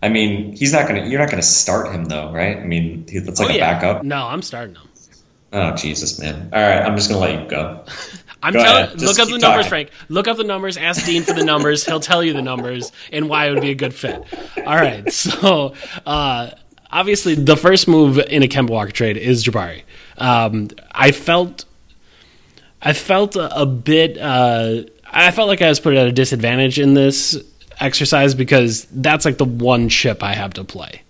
I 0.02 0.10
mean, 0.10 0.56
he's 0.56 0.72
not 0.72 0.88
gonna. 0.88 1.06
You're 1.06 1.20
not 1.20 1.30
gonna 1.30 1.41
start 1.41 1.91
him 1.93 2.06
though, 2.06 2.32
right? 2.32 2.58
I 2.58 2.64
mean, 2.64 3.06
that's 3.06 3.39
like 3.39 3.50
oh, 3.50 3.54
a 3.54 3.58
yeah. 3.58 3.74
backup. 3.74 4.04
No, 4.04 4.28
I'm 4.28 4.41
starting 4.41 4.76
him. 4.76 4.88
Oh 5.52 5.76
Jesus, 5.76 6.20
man! 6.20 6.50
All 6.54 6.62
right, 6.62 6.82
I'm 6.82 6.95
just 6.95 7.10
gonna 7.10 7.22
let 7.22 7.43
you 7.43 7.50
go. 7.50 7.84
I'm 8.43 8.54
go 8.54 8.64
telling. 8.64 8.97
Look 8.97 9.20
up 9.20 9.28
the 9.28 9.38
numbers, 9.38 9.68
Frank. 9.68 9.89
Look 10.08 10.28
up 10.28 10.38
the 10.38 10.43
numbers. 10.43 10.78
Ask 10.78 11.06
Dean 11.06 11.24
for 11.24 11.34
the 11.34 11.43
numbers. 11.43 11.86
He'll 11.86 12.00
tell 12.00 12.24
you 12.24 12.34
the 12.34 12.41
numbers 12.41 12.91
and 13.12 13.28
why 13.28 13.47
it 13.47 13.54
would 13.54 13.62
be 13.62 13.72
a 13.72 13.76
good 13.76 13.93
fit. 13.93 14.24
All 14.66 14.76
right, 14.76 15.12
so 15.14 15.74
uh, 16.06 16.52
obviously 16.89 17.36
the 17.36 17.58
first 17.58 17.88
move 17.88 18.20
in 18.20 18.43
a 18.43 18.47
Kemba 18.47 18.70
Walker 18.70 18.91
trade 18.91 19.18
is 19.18 19.43
Jabari. 19.43 19.84
Um, 20.18 20.70
I 20.91 21.12
felt, 21.12 21.66
I 22.82 22.93
felt 22.93 23.36
a, 23.36 23.62
a 23.62 23.66
bit. 23.66 24.18
Uh, 24.18 24.84
I 25.12 25.32
felt 25.32 25.50
like 25.50 25.62
I 25.62 25.68
was 25.68 25.80
put 25.80 25.95
at 25.95 26.08
a 26.08 26.12
disadvantage 26.12 26.80
in 26.80 26.93
this 26.93 27.43
exercise 27.80 28.34
because 28.34 28.86
that's 28.92 29.26
like 29.26 29.38
the 29.38 29.46
one 29.46 29.90
chip 29.90 30.24
I 30.24 30.34
have 30.34 30.54
to 30.56 30.64
play. 30.64 31.02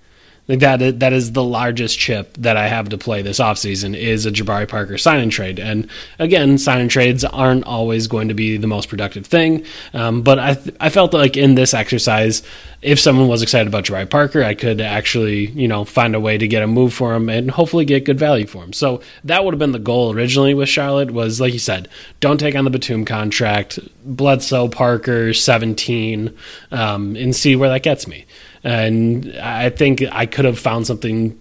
Like 0.49 0.61
that 0.61 0.99
that 0.99 1.13
is 1.13 1.33
the 1.33 1.43
largest 1.43 1.99
chip 1.99 2.35
that 2.37 2.57
I 2.57 2.67
have 2.67 2.89
to 2.89 2.97
play 2.97 3.21
this 3.21 3.39
offseason 3.39 3.95
is 3.95 4.25
a 4.25 4.31
Jabari 4.31 4.67
Parker 4.67 4.97
sign 4.97 5.19
and 5.19 5.31
trade. 5.31 5.59
And 5.59 5.87
again, 6.17 6.57
sign 6.57 6.81
and 6.81 6.89
trades 6.89 7.23
aren't 7.23 7.65
always 7.65 8.07
going 8.07 8.29
to 8.29 8.33
be 8.33 8.57
the 8.57 8.65
most 8.65 8.89
productive 8.89 9.27
thing. 9.27 9.63
Um, 9.93 10.23
but 10.23 10.39
I 10.39 10.55
th- 10.55 10.75
I 10.79 10.89
felt 10.89 11.13
like 11.13 11.37
in 11.37 11.53
this 11.53 11.75
exercise, 11.75 12.41
if 12.81 12.99
someone 12.99 13.27
was 13.27 13.43
excited 13.43 13.67
about 13.67 13.83
Jabari 13.83 14.09
Parker, 14.09 14.43
I 14.43 14.55
could 14.55 14.81
actually 14.81 15.51
you 15.51 15.67
know 15.67 15.85
find 15.85 16.15
a 16.15 16.19
way 16.19 16.39
to 16.39 16.47
get 16.47 16.63
a 16.63 16.67
move 16.67 16.95
for 16.95 17.13
him 17.13 17.29
and 17.29 17.51
hopefully 17.51 17.85
get 17.85 18.05
good 18.05 18.17
value 18.17 18.47
for 18.47 18.63
him. 18.63 18.73
So 18.73 19.01
that 19.25 19.45
would 19.45 19.53
have 19.53 19.59
been 19.59 19.71
the 19.71 19.77
goal 19.77 20.11
originally 20.11 20.55
with 20.55 20.67
Charlotte 20.67 21.11
was 21.11 21.39
like 21.39 21.53
you 21.53 21.59
said, 21.59 21.89
don't 22.21 22.39
take 22.39 22.55
on 22.55 22.65
the 22.65 22.71
Batum 22.71 23.05
contract, 23.05 23.77
Bledsoe 24.03 24.67
Parker 24.67 25.31
seventeen, 25.31 26.35
um, 26.71 27.15
and 27.15 27.35
see 27.35 27.55
where 27.55 27.69
that 27.69 27.83
gets 27.83 28.07
me 28.07 28.25
and 28.64 29.36
I 29.38 29.70
think 29.70 30.03
I 30.12 30.26
could 30.26 30.45
have 30.45 30.60
found 30.60 30.88
something 30.88 31.39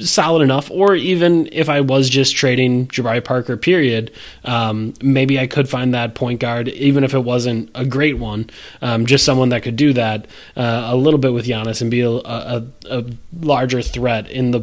solid 0.00 0.42
enough, 0.42 0.70
or 0.70 0.94
even 0.94 1.48
if 1.52 1.68
I 1.68 1.80
was 1.80 2.08
just 2.08 2.36
trading 2.36 2.86
Jabari 2.88 3.22
Parker, 3.22 3.56
period, 3.56 4.12
um, 4.44 4.94
maybe 5.02 5.38
I 5.38 5.46
could 5.46 5.68
find 5.68 5.94
that 5.94 6.14
point 6.14 6.40
guard, 6.40 6.68
even 6.68 7.04
if 7.04 7.14
it 7.14 7.20
wasn't 7.20 7.70
a 7.74 7.84
great 7.84 8.18
one, 8.18 8.50
um, 8.82 9.06
just 9.06 9.24
someone 9.24 9.50
that 9.50 9.62
could 9.62 9.76
do 9.76 9.92
that 9.92 10.26
uh, 10.56 10.88
a 10.90 10.96
little 10.96 11.18
bit 11.18 11.32
with 11.32 11.46
Giannis 11.46 11.82
and 11.82 11.90
be 11.90 12.00
a, 12.00 12.10
a, 12.10 12.66
a, 12.90 13.04
larger 13.40 13.82
threat 13.82 14.30
in 14.30 14.50
the 14.52 14.60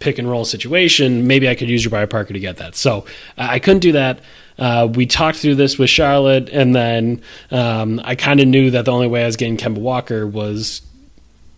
pick 0.00 0.18
and 0.18 0.28
roll 0.28 0.44
situation. 0.44 1.26
Maybe 1.26 1.48
I 1.48 1.54
could 1.54 1.68
use 1.68 1.86
Jabari 1.86 2.10
Parker 2.10 2.32
to 2.32 2.40
get 2.40 2.58
that. 2.58 2.74
So 2.74 3.06
I 3.38 3.58
couldn't 3.58 3.80
do 3.80 3.92
that. 3.92 4.20
Uh, 4.58 4.88
we 4.92 5.06
talked 5.06 5.38
through 5.38 5.54
this 5.54 5.78
with 5.78 5.88
Charlotte, 5.88 6.50
and 6.50 6.74
then 6.74 7.22
um, 7.50 8.00
I 8.04 8.16
kind 8.16 8.40
of 8.40 8.48
knew 8.48 8.70
that 8.72 8.84
the 8.84 8.90
only 8.90 9.08
way 9.08 9.22
I 9.22 9.26
was 9.26 9.36
getting 9.36 9.56
Kemba 9.56 9.78
Walker 9.78 10.26
was 10.26 10.82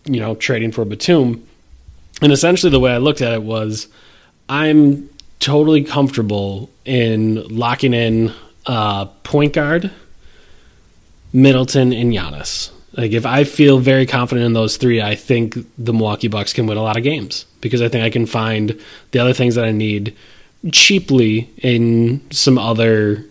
you 0.05 0.19
know, 0.19 0.35
trading 0.35 0.71
for 0.71 0.85
Batum. 0.85 1.45
And 2.21 2.31
essentially, 2.31 2.71
the 2.71 2.79
way 2.79 2.91
I 2.91 2.97
looked 2.97 3.21
at 3.21 3.33
it 3.33 3.43
was 3.43 3.87
I'm 4.47 5.09
totally 5.39 5.83
comfortable 5.83 6.69
in 6.85 7.47
locking 7.49 7.93
in 7.93 8.33
uh, 8.65 9.05
point 9.23 9.53
guard, 9.53 9.91
Middleton, 11.33 11.93
and 11.93 12.13
Giannis. 12.13 12.71
Like, 12.93 13.11
if 13.11 13.25
I 13.25 13.43
feel 13.43 13.79
very 13.79 14.05
confident 14.05 14.45
in 14.45 14.53
those 14.53 14.77
three, 14.77 15.01
I 15.01 15.15
think 15.15 15.57
the 15.77 15.91
Milwaukee 15.91 16.29
Bucks 16.29 16.53
can 16.53 16.65
win 16.65 16.77
a 16.77 16.81
lot 16.81 16.95
of 16.95 17.03
games 17.03 17.45
because 17.59 17.81
I 17.81 17.89
think 17.89 18.05
I 18.05 18.09
can 18.09 18.25
find 18.25 18.79
the 19.11 19.19
other 19.19 19.33
things 19.33 19.55
that 19.55 19.65
I 19.65 19.71
need 19.71 20.15
cheaply 20.71 21.49
in 21.57 22.21
some 22.31 22.57
other 22.57 23.25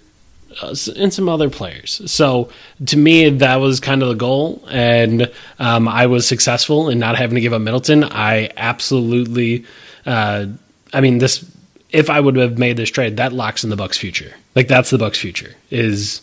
uh, 0.63 0.75
and 0.97 1.13
some 1.13 1.29
other 1.29 1.51
players. 1.51 2.01
So 2.11 2.51
to 2.87 2.97
me, 2.97 3.29
that 3.31 3.57
was 3.57 3.81
kind 3.81 4.03
of 4.03 4.09
the 4.09 4.15
goal, 4.15 4.63
and 4.71 5.31
um, 5.59 5.89
I 5.89 6.07
was 6.07 6.27
successful 6.27 6.89
in 6.89 6.99
not 6.99 7.17
having 7.17 7.35
to 7.37 7.41
give 7.41 7.53
up 7.53 7.61
Middleton. 7.61 8.05
I 8.05 8.51
absolutely, 8.57 9.65
uh, 10.07 10.47
I 10.93 11.01
mean, 11.01 11.19
this. 11.19 11.45
If 11.91 12.11
I 12.11 12.19
would 12.19 12.35
have 12.37 12.59
made 12.59 12.77
this 12.77 12.91
trade, 12.91 13.19
that 13.19 13.33
locks 13.33 13.63
in 13.63 13.71
the 13.71 13.77
Bucks' 13.77 13.97
future. 13.97 14.35
Like 14.57 14.67
that's 14.67 14.91
the 14.91 14.99
Bucks' 14.99 15.19
future. 15.19 15.55
Is 15.71 16.21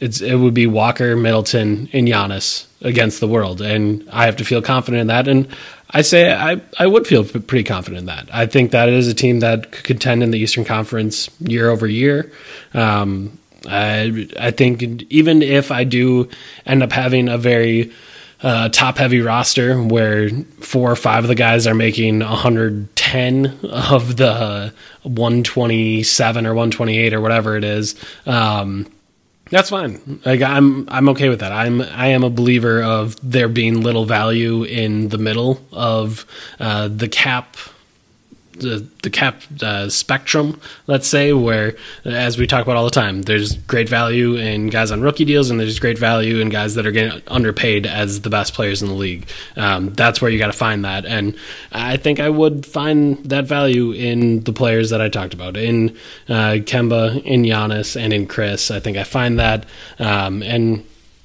it's 0.00 0.20
it 0.20 0.34
would 0.34 0.54
be 0.54 0.66
Walker, 0.66 1.16
Middleton, 1.16 1.88
and 1.92 2.06
Giannis 2.06 2.66
against 2.84 3.18
the 3.18 3.26
world, 3.26 3.60
and 3.60 4.08
I 4.12 4.26
have 4.26 4.36
to 4.36 4.44
feel 4.44 4.62
confident 4.62 5.00
in 5.00 5.06
that. 5.08 5.26
And 5.26 5.48
I 5.90 6.02
say 6.02 6.32
I, 6.32 6.60
I 6.78 6.86
would 6.86 7.06
feel 7.06 7.24
pretty 7.24 7.64
confident 7.64 8.00
in 8.00 8.06
that. 8.06 8.28
I 8.32 8.46
think 8.46 8.70
that 8.70 8.88
it 8.88 8.94
is 8.94 9.08
a 9.08 9.14
team 9.14 9.40
that 9.40 9.72
could 9.72 9.84
contend 9.84 10.22
in 10.22 10.30
the 10.30 10.38
Eastern 10.38 10.64
Conference 10.64 11.28
year 11.40 11.70
over 11.70 11.86
year. 11.86 12.30
Um, 12.74 13.38
I 13.66 14.28
I 14.38 14.50
think 14.50 14.82
even 15.10 15.42
if 15.42 15.70
I 15.72 15.84
do 15.84 16.28
end 16.66 16.82
up 16.82 16.92
having 16.92 17.28
a 17.28 17.38
very 17.38 17.92
uh, 18.42 18.68
top 18.68 18.98
heavy 18.98 19.22
roster 19.22 19.82
where 19.82 20.28
four 20.60 20.90
or 20.90 20.96
five 20.96 21.24
of 21.24 21.28
the 21.28 21.34
guys 21.34 21.66
are 21.66 21.74
making 21.74 22.18
110 22.18 23.46
of 23.62 24.16
the 24.16 24.72
127 25.02 26.46
or 26.46 26.50
128 26.50 27.14
or 27.14 27.20
whatever 27.22 27.56
it 27.56 27.64
is. 27.64 27.94
Um, 28.26 28.86
that's 29.54 29.70
fine. 29.70 30.20
Like 30.24 30.42
I'm, 30.42 30.88
I'm 30.88 31.08
okay 31.10 31.28
with 31.28 31.38
that. 31.38 31.52
I'm, 31.52 31.80
I 31.80 32.08
am 32.08 32.24
a 32.24 32.30
believer 32.30 32.82
of 32.82 33.16
there 33.22 33.48
being 33.48 33.82
little 33.82 34.04
value 34.04 34.64
in 34.64 35.10
the 35.10 35.18
middle 35.18 35.64
of 35.70 36.26
uh, 36.58 36.88
the 36.88 37.08
cap 37.08 37.56
the, 38.56 38.86
the 39.02 39.10
cap 39.10 39.42
uh, 39.62 39.88
spectrum, 39.88 40.60
let's 40.86 41.06
say, 41.06 41.32
where 41.32 41.76
as 42.04 42.38
we 42.38 42.46
talk 42.46 42.62
about 42.62 42.76
all 42.76 42.84
the 42.84 42.90
time, 42.90 43.22
there's 43.22 43.56
great 43.56 43.88
value 43.88 44.36
in 44.36 44.68
guys 44.68 44.90
on 44.90 45.02
rookie 45.02 45.24
deals, 45.24 45.50
and 45.50 45.60
there's 45.60 45.78
great 45.78 45.98
value 45.98 46.38
in 46.38 46.48
guys 46.48 46.74
that 46.74 46.86
are 46.86 46.92
getting 46.92 47.22
underpaid 47.28 47.86
as 47.86 48.20
the 48.20 48.30
best 48.30 48.54
players 48.54 48.82
in 48.82 48.88
the 48.88 48.94
league. 48.94 49.28
Um, 49.56 49.92
that's 49.94 50.20
where 50.20 50.30
you 50.30 50.38
got 50.38 50.46
to 50.46 50.52
find 50.52 50.84
that, 50.84 51.04
and 51.04 51.36
I 51.72 51.96
think 51.96 52.20
I 52.20 52.30
would 52.30 52.66
find 52.66 53.22
that 53.24 53.44
value 53.44 53.92
in 53.92 54.40
the 54.44 54.52
players 54.52 54.90
that 54.90 55.00
I 55.00 55.08
talked 55.08 55.34
about 55.34 55.56
in 55.56 55.90
uh, 56.28 56.58
Kemba, 56.64 57.22
in 57.24 57.42
Giannis, 57.42 58.00
and 58.00 58.12
in 58.12 58.26
Khris. 58.26 58.70
I 58.70 58.80
think 58.80 58.96
I 58.96 59.04
find 59.04 59.38
that, 59.38 59.66
um, 59.98 60.42
and 60.42 60.84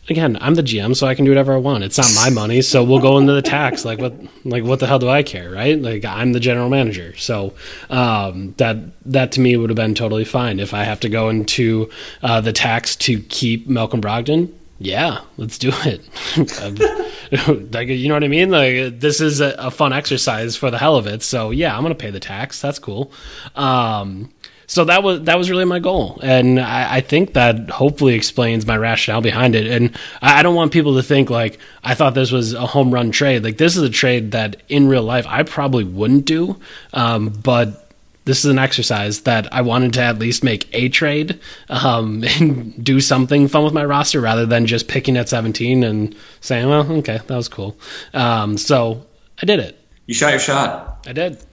again, 0.10 0.38
I'm 0.41 0.55
the 0.55 0.64
GM, 0.64 0.95
so 0.95 1.07
I 1.07 1.16
can 1.16 1.26
do 1.26 1.32
whatever 1.32 1.53
I 1.53 1.57
want. 1.57 1.84
It's 1.84 1.97
not 1.97 2.12
my 2.16 2.30
money, 2.30 2.62
so 2.62 2.84
we'll 2.84 2.99
go 2.99 3.18
into 3.18 3.34
the 3.34 3.41
tax. 3.41 3.86
Like 3.86 3.99
what? 3.99 4.14
Like 4.45 4.64
what 4.64 4.80
the 4.80 4.88
hell 4.88 4.99
do 4.99 5.10
I 5.10 5.24
care, 5.24 5.49
right? 5.49 5.80
Like 5.80 6.05
I'm 6.05 6.34
the 6.34 6.39
general 6.39 6.70
manager, 6.70 7.16
so 7.18 7.53
um, 7.89 8.53
that 8.57 8.78
that 9.05 9.32
to 9.34 9.41
me 9.41 9.57
would 9.57 9.70
have 9.70 9.78
been 9.78 9.95
totally 9.95 10.26
fine. 10.26 10.60
If 10.60 10.74
I 10.74 10.84
have 10.84 10.99
to 11.01 11.10
go 11.10 11.30
into 11.30 11.89
uh, 12.22 12.41
the 12.41 12.53
tax 12.53 12.95
to 12.97 13.20
keep 13.22 13.68
Malcolm 13.68 14.01
Brogdon, 14.01 14.51
yeah, 14.80 15.22
let's 15.38 15.57
do 15.57 15.72
it. 15.86 16.01
like 17.74 17.89
you 17.89 18.07
know 18.07 18.14
what 18.14 18.24
I 18.24 18.28
mean? 18.28 18.49
Like 18.49 18.99
this 18.99 19.22
is 19.22 19.41
a, 19.41 19.53
a, 19.60 19.70
fun 19.70 19.93
exercise 19.93 20.55
for 20.55 20.72
the 20.72 20.78
hell 20.78 20.95
of 20.95 21.05
it. 21.05 21.22
So 21.22 21.51
yeah, 21.51 21.76
I'm 21.76 21.84
gonna 21.84 21.95
pay 21.95 22.12
the 22.12 22.20
tax. 22.20 22.62
That's 22.62 22.80
cool. 22.80 23.12
Um, 23.55 24.32
so 24.70 24.86
that 24.86 25.01
was 25.01 25.24
that 25.24 25.36
was 25.36 25.49
really 25.49 25.65
my 25.65 25.80
goal, 25.80 26.20
and 26.22 26.59
I, 26.59 26.97
I, 26.97 27.01
think 27.01 27.34
that 27.34 27.72
hopefully 27.72 28.13
explains 28.13 28.67
my 28.67 28.78
rationale 28.78 29.20
behind 29.20 29.55
it. 29.55 29.65
And 29.65 29.97
I, 30.22 30.39
I, 30.39 30.43
don't 30.43 30.53
want 30.53 30.72
people 30.72 30.95
to 30.97 31.01
think 31.01 31.32
like 31.32 31.57
I 31.84 31.95
thought 31.95 32.13
this 32.13 32.32
was 32.32 32.53
a 32.53 32.67
home 32.67 32.93
run 32.93 33.09
trade. 33.09 33.43
Like 33.43 33.57
this 33.57 33.76
is 33.76 33.82
a 33.82 33.89
trade 33.89 34.32
that 34.34 34.61
in 34.70 34.88
real 34.88 35.01
life 35.01 35.26
I 35.28 35.41
probably 35.41 35.84
wouldn't 35.84 36.26
do, 36.26 36.57
um, 36.93 37.30
but. 37.30 37.86
This 38.26 38.45
is 38.45 38.51
an 38.51 38.59
exercise 38.59 39.22
that 39.22 39.51
I 39.51 39.61
wanted 39.61 39.93
to 39.93 40.03
at 40.03 40.20
least 40.20 40.43
make 40.43 40.70
a 40.72 40.89
trade 40.89 41.39
um, 41.67 42.24
and 42.39 42.84
do 42.84 42.99
something 42.99 43.47
fun 43.47 43.63
with 43.63 43.74
my 43.74 43.84
roster 43.84 44.22
rather 44.22 44.45
than 44.45 44.67
just 44.67 44.88
picking 44.88 45.17
at 45.17 45.30
17 45.30 45.84
and 45.84 46.15
saying, 46.39 46.70
well, 46.70 46.91
okay, 46.97 47.22
that 47.26 47.36
was 47.36 47.47
cool. 47.47 47.76
Um, 48.13 48.55
so 48.57 49.07
I 49.41 49.47
did 49.47 49.59
it. 49.59 49.84
You 50.05 50.13
shot 50.13 50.30
your 50.30 50.39
shot. 50.39 51.07
I 51.07 51.13
did. 51.13 51.43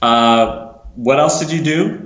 Uh, 0.00 0.67
what 0.98 1.20
else 1.20 1.38
did 1.38 1.52
you 1.52 1.62
do? 1.62 2.02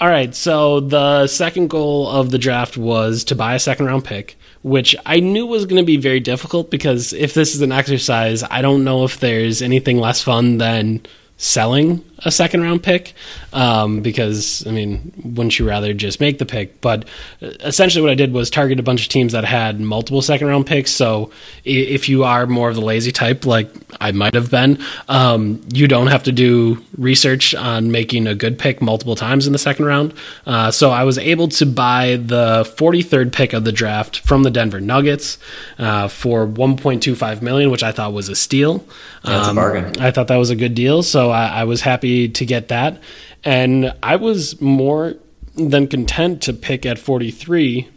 All 0.00 0.08
right, 0.08 0.34
so 0.34 0.80
the 0.80 1.26
second 1.26 1.68
goal 1.68 2.08
of 2.08 2.30
the 2.30 2.38
draft 2.38 2.78
was 2.78 3.22
to 3.24 3.34
buy 3.34 3.54
a 3.54 3.58
second 3.58 3.84
round 3.84 4.06
pick, 4.06 4.38
which 4.62 4.96
I 5.04 5.20
knew 5.20 5.44
was 5.44 5.66
going 5.66 5.76
to 5.76 5.84
be 5.86 5.98
very 5.98 6.20
difficult 6.20 6.70
because 6.70 7.12
if 7.12 7.34
this 7.34 7.54
is 7.54 7.60
an 7.60 7.70
exercise, 7.70 8.42
I 8.42 8.62
don't 8.62 8.82
know 8.82 9.04
if 9.04 9.20
there's 9.20 9.60
anything 9.60 9.98
less 9.98 10.22
fun 10.22 10.56
than 10.56 11.02
selling 11.36 12.02
a 12.24 12.30
second 12.30 12.62
round 12.62 12.82
pick 12.82 13.14
um, 13.52 14.00
because 14.00 14.66
I 14.66 14.70
mean, 14.70 15.12
wouldn't 15.24 15.58
you 15.58 15.66
rather 15.66 15.92
just 15.94 16.20
make 16.20 16.38
the 16.38 16.46
pick? 16.46 16.80
But 16.80 17.06
uh, 17.42 17.48
essentially, 17.60 18.02
what 18.02 18.10
I 18.10 18.14
did 18.14 18.32
was 18.32 18.50
target 18.50 18.78
a 18.78 18.82
bunch 18.82 19.02
of 19.02 19.08
teams 19.08 19.32
that 19.32 19.44
had 19.44 19.80
multiple 19.80 20.22
second 20.22 20.48
round 20.48 20.66
picks. 20.66 20.90
So 20.90 21.30
if 21.64 22.08
you 22.08 22.24
are 22.24 22.46
more 22.46 22.68
of 22.68 22.74
the 22.74 22.82
lazy 22.82 23.12
type, 23.12 23.46
like 23.46 23.70
I 24.00 24.12
might 24.12 24.34
have 24.34 24.50
been, 24.50 24.82
um, 25.08 25.62
you 25.72 25.88
don't 25.88 26.08
have 26.08 26.24
to 26.24 26.32
do 26.32 26.82
research 26.96 27.54
on 27.54 27.90
making 27.90 28.26
a 28.26 28.34
good 28.34 28.58
pick 28.58 28.82
multiple 28.82 29.16
times 29.16 29.46
in 29.46 29.52
the 29.52 29.58
second 29.58 29.86
round. 29.86 30.14
Uh, 30.46 30.70
so 30.70 30.90
I 30.90 31.04
was 31.04 31.18
able 31.18 31.48
to 31.48 31.66
buy 31.66 32.16
the 32.16 32.64
43rd 32.76 33.32
pick 33.32 33.52
of 33.52 33.64
the 33.64 33.72
draft 33.72 34.20
from 34.20 34.42
the 34.42 34.50
Denver 34.50 34.80
Nuggets 34.80 35.38
uh, 35.78 36.08
for 36.08 36.46
1.25 36.46 37.42
million, 37.42 37.70
which 37.70 37.82
I 37.82 37.92
thought 37.92 38.12
was 38.12 38.28
a 38.28 38.36
steal. 38.36 38.84
That's 39.24 39.48
um, 39.48 39.56
a 39.56 39.60
bargain. 39.60 40.00
I 40.00 40.10
thought 40.10 40.28
that 40.28 40.36
was 40.36 40.50
a 40.50 40.56
good 40.56 40.74
deal, 40.74 41.02
so 41.02 41.30
I, 41.30 41.46
I 41.46 41.64
was 41.64 41.80
happy 41.80 42.09
to 42.28 42.46
get 42.46 42.68
that. 42.68 43.00
And 43.44 43.94
I 44.02 44.16
was 44.16 44.60
more 44.60 45.16
than 45.54 45.88
content 45.88 46.42
to 46.42 46.52
pick 46.52 46.86
at 46.86 46.98
43. 46.98 47.88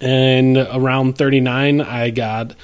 And 0.00 0.56
around 0.56 1.18
39, 1.18 1.80
I 1.80 2.10
got 2.10 2.54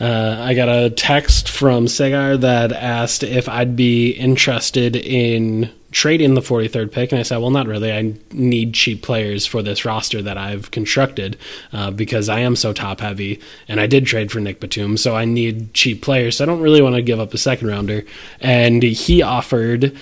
uh, 0.00 0.36
I 0.40 0.54
got 0.54 0.68
a 0.68 0.90
text 0.90 1.48
from 1.48 1.86
Sagar 1.86 2.36
that 2.38 2.72
asked 2.72 3.22
if 3.22 3.48
I'd 3.48 3.76
be 3.76 4.10
interested 4.10 4.96
in 4.96 5.70
trading 5.94 6.34
the 6.34 6.40
43rd 6.40 6.92
pick, 6.92 7.12
and 7.12 7.20
I 7.20 7.22
said, 7.22 7.38
well, 7.38 7.50
not 7.50 7.68
really. 7.68 7.92
I 7.92 8.14
need 8.32 8.74
cheap 8.74 9.00
players 9.02 9.46
for 9.46 9.62
this 9.62 9.84
roster 9.84 10.20
that 10.20 10.36
I've 10.36 10.70
constructed 10.72 11.38
uh, 11.72 11.92
because 11.92 12.28
I 12.28 12.40
am 12.40 12.56
so 12.56 12.72
top 12.72 13.00
heavy, 13.00 13.40
and 13.68 13.80
I 13.80 13.86
did 13.86 14.04
trade 14.04 14.30
for 14.30 14.40
Nick 14.40 14.60
Batum, 14.60 14.96
so 14.96 15.16
I 15.16 15.24
need 15.24 15.72
cheap 15.72 16.02
players. 16.02 16.36
So 16.36 16.44
I 16.44 16.46
don't 16.46 16.60
really 16.60 16.82
want 16.82 16.96
to 16.96 17.02
give 17.02 17.20
up 17.20 17.32
a 17.32 17.38
second 17.38 17.68
rounder. 17.68 18.04
And 18.40 18.82
he 18.82 19.22
offered. 19.22 19.96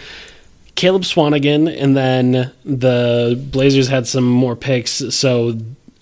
Caleb 0.74 1.02
Swanigan, 1.02 1.68
and 1.80 1.94
then 1.94 2.50
the 2.64 3.38
Blazers 3.52 3.88
had 3.88 4.06
some 4.06 4.24
more 4.24 4.56
picks. 4.56 5.14
So 5.14 5.58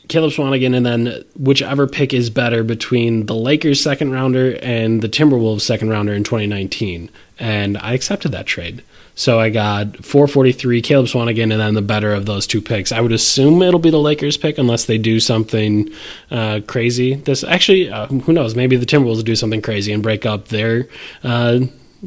Caleb 0.09 0.30
Swanigan, 0.30 0.76
and 0.76 0.86
then 0.86 1.24
whichever 1.36 1.88
pick 1.88 2.14
is 2.14 2.30
better 2.30 2.62
between 2.62 3.26
the 3.26 3.34
Lakers 3.34 3.80
second 3.80 4.12
rounder 4.12 4.57
and 4.62 5.03
the 5.03 5.09
Timberwolves 5.09 5.62
second 5.62 5.91
rounder 5.91 6.14
in 6.14 6.22
2019. 6.22 7.11
And 7.41 7.78
I 7.78 7.95
accepted 7.95 8.30
that 8.30 8.47
trade. 8.47 8.84
So 9.21 9.39
I 9.39 9.51
got 9.51 10.03
443, 10.03 10.81
Caleb 10.81 11.05
Swanigan, 11.05 11.53
and 11.53 11.61
then 11.61 11.75
the 11.75 11.83
better 11.83 12.14
of 12.14 12.25
those 12.25 12.47
two 12.47 12.62
picks. 12.62 12.91
I 12.91 13.03
would 13.03 13.12
assume 13.12 13.61
it'll 13.61 13.79
be 13.79 13.91
the 13.91 13.99
Lakers 13.99 14.39
pick 14.39 14.57
unless 14.57 14.87
they 14.87 14.97
do 14.97 15.21
something 15.21 15.91
uh, 16.31 16.61
crazy. 16.66 17.16
This 17.16 17.45
actually, 17.45 17.91
uh, 17.91 18.07
who 18.07 18.33
knows? 18.33 18.55
Maybe 18.55 18.77
the 18.77 18.87
Timberwolves 18.87 19.23
do 19.23 19.37
something 19.37 19.61
crazy 19.61 19.93
and 19.93 20.03
break 20.03 20.25
up 20.25 20.49
their 20.49 20.89
uh, 21.23 21.61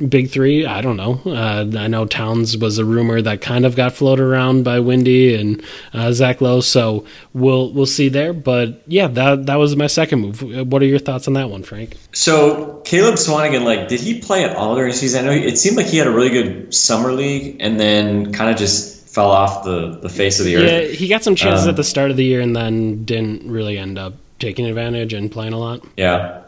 big 0.09 0.29
three. 0.29 0.65
I 0.65 0.81
don't 0.81 0.97
know. 0.97 1.21
Uh, 1.25 1.65
I 1.77 1.87
know 1.87 2.05
Towns 2.05 2.57
was 2.57 2.77
a 2.77 2.85
rumor 2.85 3.21
that 3.21 3.41
kind 3.41 3.65
of 3.65 3.75
got 3.75 3.93
floated 3.93 4.23
around 4.23 4.63
by 4.63 4.79
Windy 4.79 5.35
and 5.35 5.63
uh, 5.93 6.11
Zach 6.11 6.41
Lowe. 6.41 6.61
So 6.61 7.05
we'll 7.33 7.71
we'll 7.73 7.85
see 7.85 8.09
there. 8.09 8.33
But 8.33 8.81
yeah, 8.87 9.07
that 9.07 9.45
that 9.45 9.55
was 9.55 9.75
my 9.75 9.87
second 9.87 10.19
move. 10.19 10.71
What 10.71 10.81
are 10.81 10.85
your 10.85 10.99
thoughts 10.99 11.27
on 11.27 11.33
that 11.33 11.49
one, 11.49 11.63
Frank? 11.63 11.97
So 12.11 12.81
Caleb 12.85 13.15
Swanigan, 13.15 13.63
like, 13.63 13.87
did 13.87 13.99
he 13.99 14.19
play 14.19 14.43
at 14.43 14.55
all 14.55 14.75
during 14.75 14.91
the 14.91 14.97
season? 14.97 15.25
I 15.25 15.27
know 15.27 15.41
it 15.47 15.57
seemed 15.57 15.77
like 15.77 15.87
he 15.87 15.97
had 15.97 16.07
a 16.07 16.11
really 16.11 16.29
good 16.29 16.73
summer 16.73 17.11
league, 17.11 17.57
and 17.59 17.79
then 17.79 18.33
kind 18.33 18.49
of 18.49 18.57
just 18.57 19.07
fell 19.07 19.29
off 19.29 19.63
the, 19.63 19.99
the 19.99 20.09
face 20.09 20.39
of 20.39 20.45
the 20.45 20.55
earth. 20.55 20.71
Yeah, 20.71 20.81
he 20.95 21.07
got 21.07 21.23
some 21.23 21.35
chances 21.35 21.65
um, 21.65 21.69
at 21.69 21.75
the 21.75 21.83
start 21.83 22.09
of 22.09 22.17
the 22.17 22.25
year, 22.25 22.41
and 22.41 22.55
then 22.55 23.05
didn't 23.05 23.49
really 23.49 23.77
end 23.77 23.99
up 23.99 24.13
taking 24.39 24.65
advantage 24.65 25.13
and 25.13 25.31
playing 25.31 25.53
a 25.53 25.57
lot. 25.57 25.85
Yeah. 25.95 26.42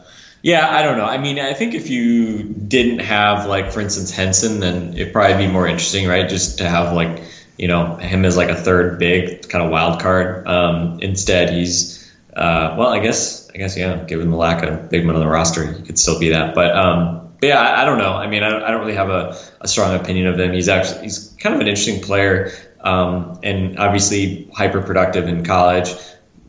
Yeah, 0.46 0.70
I 0.70 0.84
don't 0.84 1.00
know. 1.00 1.06
I 1.06 1.18
mean, 1.18 1.39
I 1.39 1.56
think 1.56 1.74
if 1.74 1.89
you 1.89 2.43
didn't 2.43 3.00
have 3.00 3.48
like, 3.48 3.72
for 3.72 3.82
instance, 3.82 4.12
Henson, 4.12 4.60
then 4.60 4.93
it'd 4.93 5.12
probably 5.12 5.48
be 5.48 5.52
more 5.52 5.66
interesting, 5.66 6.08
right? 6.08 6.30
Just 6.30 6.60
to 6.60 6.70
have 6.70 6.93
like, 6.93 7.24
you 7.58 7.68
know, 7.68 7.96
him 7.96 8.26
as 8.26 8.38
like 8.38 8.50
a 8.50 8.56
third 8.56 9.00
big 9.00 9.50
kind 9.50 9.66
of 9.66 9.72
wild 9.72 10.00
card. 10.02 10.48
Um, 10.48 11.00
instead, 11.00 11.52
he's 11.52 12.14
uh, 12.36 12.76
well, 12.78 12.89
I 12.89 13.00
guess, 13.00 13.50
I 13.56 13.58
guess, 13.58 13.76
yeah, 13.76 14.04
given 14.04 14.30
the 14.30 14.38
lack 14.38 14.62
of 14.62 14.88
big 14.91 15.04
men 15.04 15.16
on 15.16 15.22
the 15.22 15.28
roster, 15.28 15.66
he 15.74 15.82
could 15.82 15.98
still 15.98 16.20
be 16.20 16.30
that. 16.30 16.54
But, 16.54 16.76
um, 16.76 17.34
but 17.41 17.48
yeah, 17.48 17.60
I, 17.60 17.82
I, 17.82 17.86
don't 17.86 17.98
know. 17.98 18.14
I 18.14 18.28
mean, 18.28 18.43
I, 18.43 18.68
I 18.68 18.70
don't 18.70 18.82
really 18.82 18.93
have 18.93 19.10
a, 19.10 19.36
a, 19.62 19.68
strong 19.68 19.96
opinion 19.96 20.28
of 20.28 20.39
him. 20.39 20.54
He's 20.54 20.70
actually 20.70 21.02
he's 21.02 21.36
kind 21.39 21.56
of 21.56 21.62
an 21.62 21.68
interesting 21.68 22.04
player, 22.04 22.52
um, 22.82 23.39
and 23.41 23.80
obviously 23.80 24.48
hyper 24.54 24.84
productive 24.84 25.28
in 25.28 25.43
college 25.43 25.89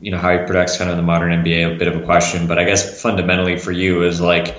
you 0.06 0.12
know 0.12 0.18
how 0.18 0.30
he 0.30 0.38
protects 0.46 0.78
kind 0.78 0.88
of 0.88 0.96
the 0.96 1.02
modern 1.02 1.32
NBA 1.42 1.74
a 1.74 1.76
bit 1.76 1.88
of 1.88 2.00
a 2.00 2.04
question, 2.04 2.46
but 2.46 2.60
I 2.60 2.64
guess 2.64 3.02
fundamentally 3.02 3.58
for 3.58 3.72
you 3.72 4.04
is 4.04 4.20
like 4.20 4.56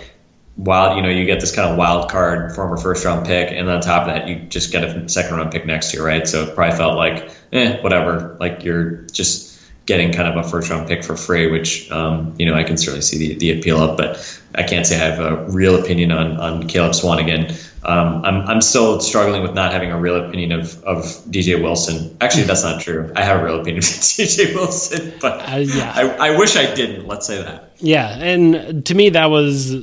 wild. 0.57 0.97
You 0.97 1.03
know, 1.03 1.07
you 1.07 1.25
get 1.25 1.39
this 1.39 1.55
kind 1.55 1.69
of 1.71 1.77
wild 1.77 2.11
card 2.11 2.53
former 2.53 2.75
first 2.75 3.05
round 3.05 3.25
pick, 3.25 3.53
and 3.53 3.69
on 3.69 3.79
top 3.79 4.09
of 4.09 4.13
that, 4.13 4.27
you 4.27 4.39
just 4.49 4.73
get 4.73 4.83
a 4.83 5.07
second 5.07 5.37
round 5.37 5.53
pick 5.53 5.65
next 5.65 5.93
year, 5.93 6.05
right? 6.05 6.27
So 6.27 6.43
it 6.43 6.53
probably 6.53 6.75
felt 6.75 6.97
like, 6.97 7.31
eh, 7.53 7.79
whatever. 7.79 8.35
Like 8.41 8.65
you're 8.65 9.03
just 9.13 9.57
getting 9.85 10.11
kind 10.11 10.27
of 10.27 10.45
a 10.45 10.49
first 10.49 10.69
round 10.69 10.85
pick 10.85 11.05
for 11.05 11.15
free, 11.15 11.49
which 11.49 11.89
um, 11.91 12.35
you 12.37 12.45
know 12.45 12.53
I 12.53 12.65
can 12.65 12.75
certainly 12.75 13.01
see 13.01 13.17
the, 13.17 13.35
the 13.35 13.57
appeal 13.57 13.81
of, 13.81 13.95
but 13.95 14.41
I 14.53 14.63
can't 14.63 14.85
say 14.85 14.97
I 14.97 15.05
have 15.05 15.19
a 15.21 15.45
real 15.45 15.81
opinion 15.81 16.11
on 16.11 16.41
on 16.41 16.67
Caleb 16.67 16.91
Swanigan. 16.91 17.55
Um, 17.87 18.23
I'm, 18.25 18.41
I'm 18.47 18.61
still 18.61 18.99
struggling 18.99 19.41
with 19.41 19.53
not 19.53 19.71
having 19.71 19.91
a 19.91 19.99
real 19.99 20.17
opinion 20.23 20.51
of, 20.51 20.83
of 20.83 21.03
DJ 21.31 21.61
Wilson. 21.61 22.15
Actually, 22.21 22.43
that's 22.43 22.63
not 22.63 22.81
true. 22.81 23.11
I 23.15 23.23
have 23.23 23.39
a 23.41 23.43
real 23.45 23.55
opinion 23.61 23.77
of 23.79 23.83
DJ 23.89 24.53
Wilson, 24.53 25.13
but 25.21 25.39
Uh, 25.51 25.57
yeah. 25.57 25.93
I, 25.95 26.29
I 26.29 26.37
wish 26.37 26.55
I 26.57 26.73
didn't. 26.75 27.07
Let's 27.07 27.25
say 27.25 27.41
that. 27.41 27.71
Yeah, 27.77 28.09
and 28.19 28.85
to 28.85 28.93
me 28.95 29.09
that 29.11 29.27
was 29.29 29.75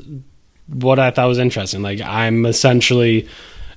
what 0.69 0.99
I 0.99 1.11
thought 1.11 1.29
was 1.29 1.39
interesting. 1.39 1.83
Like 1.83 2.01
I'm 2.01 2.47
essentially 2.47 3.29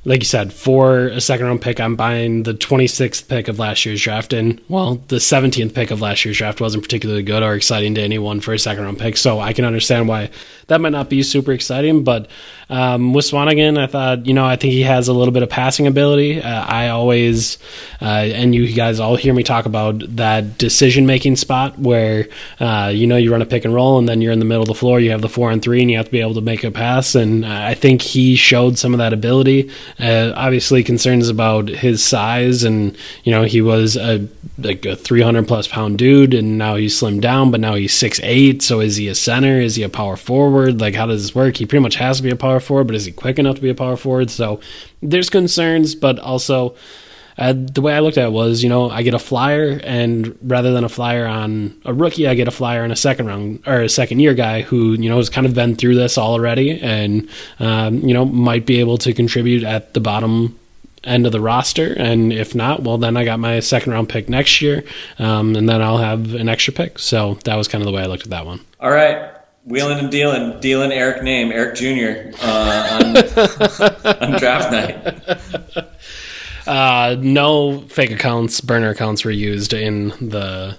like 0.08 0.22
you 0.22 0.26
said, 0.26 0.54
for 0.54 1.08
a 1.08 1.20
second 1.20 1.48
round 1.48 1.62
pick, 1.62 1.82
I'm 1.82 1.98
buying 1.98 2.44
the 2.44 2.54
26th 2.54 3.28
pick 3.28 3.50
of 3.50 3.60
last 3.60 3.86
year's 3.86 4.02
draft. 4.02 4.32
And, 4.32 4.62
well, 4.70 4.96
the 5.10 5.18
17th 5.18 5.74
pick 5.74 5.92
of 5.92 6.00
last 6.00 6.24
year's 6.24 6.38
draft 6.38 6.62
wasn't 6.62 6.84
particularly 6.84 7.24
good 7.24 7.44
or 7.44 7.56
exciting 7.56 7.94
to 7.96 8.02
anyone 8.02 8.40
for 8.40 8.54
a 8.54 8.60
second 8.60 8.86
round 8.86 9.00
pick. 9.00 9.18
So 9.18 9.42
I 9.42 9.52
can 9.52 9.66
understand 9.66 10.08
why 10.08 10.30
that 10.68 10.80
might 10.80 10.94
not 10.94 11.10
be 11.10 11.24
super 11.24 11.52
exciting. 11.52 12.06
But 12.06 12.30
um, 12.70 13.14
with 13.14 13.26
Swanigan, 13.26 13.78
I 13.78 13.88
thought, 13.88 14.26
you 14.26 14.34
know, 14.34 14.46
I 14.46 14.56
think 14.56 14.72
he 14.72 14.84
has 14.84 15.10
a 15.10 15.14
little 15.14 15.34
bit 15.34 15.44
of 15.44 15.50
passing 15.50 15.88
ability. 15.88 16.42
Uh, 16.42 16.64
I 16.66 16.88
always, 16.88 17.58
uh, 18.02 18.06
and 18.06 18.56
you 18.56 18.74
guys 18.74 19.02
all 19.02 19.18
hear 19.18 19.34
me 19.34 19.44
talk 19.44 19.66
about 19.66 20.00
that 20.16 20.58
decision 20.58 21.06
making 21.06 21.36
spot 21.36 21.78
where, 21.78 22.30
uh, 22.62 22.92
you 22.94 23.08
know, 23.08 23.18
you 23.18 23.32
run 23.32 23.42
a 23.42 23.46
pick 23.46 23.66
and 23.66 23.74
roll 23.74 23.98
and 24.00 24.08
then 24.08 24.22
you're 24.22 24.34
in 24.34 24.40
the 24.40 24.46
middle 24.46 24.64
of 24.64 24.70
the 24.70 24.74
floor, 24.74 25.02
you 25.02 25.12
have 25.12 25.22
the 25.22 25.28
four 25.28 25.52
and 25.52 25.62
three, 25.62 25.82
and 25.82 25.92
you 25.92 25.98
have 25.98 26.06
to 26.06 26.12
be 26.12 26.22
able 26.22 26.36
to 26.36 26.42
make 26.42 26.64
a 26.64 26.72
pass. 26.72 27.14
And 27.14 27.46
I 27.46 27.74
think 27.74 28.02
he 28.02 28.38
showed 28.38 28.78
some 28.78 28.94
of 28.94 29.00
that 29.00 29.12
ability. 29.12 29.70
Uh, 30.00 30.32
obviously, 30.36 30.84
concerns 30.84 31.28
about 31.28 31.70
his 31.70 32.04
size, 32.06 32.64
and 32.64 32.96
you 33.24 33.32
know 33.32 33.44
he 33.44 33.62
was 33.62 33.98
a 33.98 34.28
like 34.60 34.86
a 34.86 34.96
300 34.96 35.48
plus 35.48 35.68
pound 35.68 35.98
dude, 35.98 36.34
and 36.34 36.58
now 36.58 36.76
he's 36.76 37.00
slimmed 37.00 37.22
down, 37.22 37.50
but 37.50 37.60
now 37.60 37.74
he's 37.74 37.94
six 37.94 38.20
eight. 38.22 38.62
So 38.62 38.80
is 38.80 38.98
he 38.98 39.08
a 39.08 39.16
center? 39.16 39.60
Is 39.60 39.76
he 39.76 39.84
a 39.84 39.90
power 39.90 40.16
forward? 40.16 40.80
Like 40.80 40.94
how 40.94 41.08
does 41.08 41.24
this 41.24 41.34
work? 41.34 41.58
He 41.58 41.66
pretty 41.66 41.82
much 41.82 41.96
has 41.96 42.18
to 42.18 42.24
be 42.24 42.30
a 42.30 42.36
power 42.36 42.60
forward, 42.60 42.88
but 42.88 42.96
is 42.96 43.06
he 43.06 43.12
quick 43.12 43.40
enough 43.40 43.56
to 43.56 43.62
be 43.62 43.70
a 43.70 43.76
power 43.76 43.98
forward? 43.98 44.30
So 44.30 44.60
there's 45.02 45.30
concerns, 45.30 45.96
but 45.96 46.20
also. 46.20 46.76
Uh, 47.38 47.54
the 47.56 47.82
way 47.82 47.94
I 47.94 48.00
looked 48.00 48.18
at 48.18 48.26
it 48.26 48.32
was, 48.32 48.64
you 48.64 48.70
know, 48.70 48.90
I 48.90 49.04
get 49.04 49.14
a 49.14 49.20
flyer, 49.20 49.80
and 49.84 50.38
rather 50.42 50.74
than 50.74 50.84
a 50.84 50.90
flyer 50.90 51.26
on 51.26 51.80
a 51.86 51.94
rookie, 51.94 52.28
I 52.28 52.34
get 52.34 52.48
a 52.48 52.52
flyer 52.52 52.84
on 52.84 52.92
a 52.92 52.96
second 52.96 53.28
round 53.28 53.64
or 53.68 53.82
a 53.82 53.90
second 53.90 54.20
year 54.20 54.34
guy 54.34 54.62
who, 54.62 54.94
you 54.94 55.10
know, 55.10 55.18
has 55.18 55.30
kind 55.30 55.46
of 55.46 55.54
been 55.54 55.76
through 55.76 55.96
this 55.96 56.18
already, 56.18 56.80
and 56.82 57.30
um, 57.60 58.00
you 58.00 58.14
know, 58.14 58.26
might 58.26 58.66
be 58.66 58.80
able 58.80 58.98
to 59.00 59.14
contribute 59.14 59.64
at 59.64 59.94
the 59.94 60.00
bottom 60.00 60.58
end 61.04 61.26
of 61.26 61.32
the 61.32 61.40
roster. 61.40 61.94
And 61.94 62.34
if 62.34 62.56
not, 62.56 62.84
well, 62.84 62.98
then 62.98 63.16
I 63.18 63.24
got 63.24 63.40
my 63.40 63.60
second 63.60 63.94
round 63.94 64.10
pick 64.10 64.30
next 64.30 64.62
year, 64.62 64.84
um, 65.20 65.56
and 65.56 65.70
then 65.70 65.82
I'll 65.82 66.00
have 66.00 66.34
an 66.34 66.50
extra 66.50 66.74
pick. 66.74 67.00
So 67.00 67.36
that 67.46 67.56
was 67.56 67.68
kind 67.68 67.82
of 67.82 67.86
the 67.86 67.92
way 67.92 68.02
I 68.02 68.08
looked 68.08 68.24
at 68.24 68.30
that 68.32 68.46
one. 68.46 68.62
All 68.80 68.92
right. 68.92 69.32
Wheeling 69.66 70.00
and 70.00 70.10
dealing, 70.10 70.60
dealing 70.62 70.94
Eric 70.94 71.22
Nehm, 71.22 71.52
Eric 71.52 71.76
Jr. 71.76 72.36
Uh, 72.42 73.00
on, 73.04 73.18
on 74.34 74.40
draft 74.40 74.72
night. 74.72 75.88
Uh, 76.68 77.16
no 77.20 77.82
fake 77.82 78.12
accounts, 78.12 78.62
burner 78.62 78.90
accounts 78.90 79.24
were 79.24 79.32
used 79.32 79.74
in 79.74 80.10
the 80.10 80.78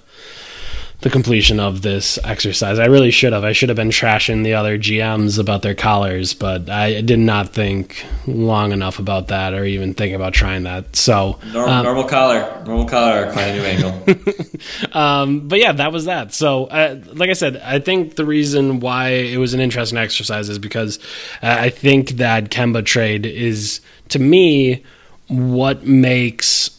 the 1.01 1.09
completion 1.09 1.61
of 1.61 1.81
this 1.81 2.19
exercise. 2.25 2.77
I 2.77 2.87
really 2.87 3.11
should 3.11 3.31
have. 3.31 3.45
I 3.45 3.53
should 3.53 3.69
have 3.69 3.77
been 3.77 3.89
trashing 3.89 4.43
the 4.43 4.53
other 4.55 4.77
GMs 4.77 5.39
about 5.39 5.61
their 5.61 5.73
collars, 5.73 6.33
but 6.33 6.69
I 6.69 6.99
did 6.99 7.19
not 7.19 7.53
think 7.53 8.05
long 8.27 8.73
enough 8.73 8.99
about 8.99 9.29
that 9.29 9.53
or 9.53 9.63
even 9.63 9.93
think 9.93 10.13
about 10.13 10.33
trying 10.33 10.63
that. 10.63 10.97
So 10.97 11.39
normal, 11.53 11.69
um, 11.73 11.85
normal 11.85 12.03
collar, 12.03 12.63
normal 12.65 12.85
collar, 12.85 13.31
kind 13.31 13.49
of 13.49 13.55
new 13.55 13.63
angle. 13.63 14.91
um, 14.91 15.47
but 15.47 15.59
yeah, 15.59 15.71
that 15.71 15.93
was 15.93 16.05
that. 16.05 16.33
So, 16.33 16.65
uh, 16.65 16.99
like 17.13 17.29
I 17.29 17.33
said, 17.33 17.57
I 17.57 17.79
think 17.79 18.17
the 18.17 18.25
reason 18.25 18.81
why 18.81 19.09
it 19.09 19.37
was 19.37 19.53
an 19.53 19.61
interesting 19.61 19.97
exercise 19.97 20.49
is 20.49 20.59
because 20.59 20.99
uh, 21.41 21.55
I 21.59 21.69
think 21.69 22.11
that 22.11 22.49
Kemba 22.51 22.85
trade 22.85 23.25
is 23.25 23.79
to 24.09 24.19
me 24.19 24.83
what 25.29 25.83
makes 25.83 26.69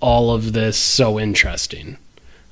all 0.00 0.30
of 0.30 0.52
this 0.52 0.78
so 0.78 1.18
interesting. 1.18 1.98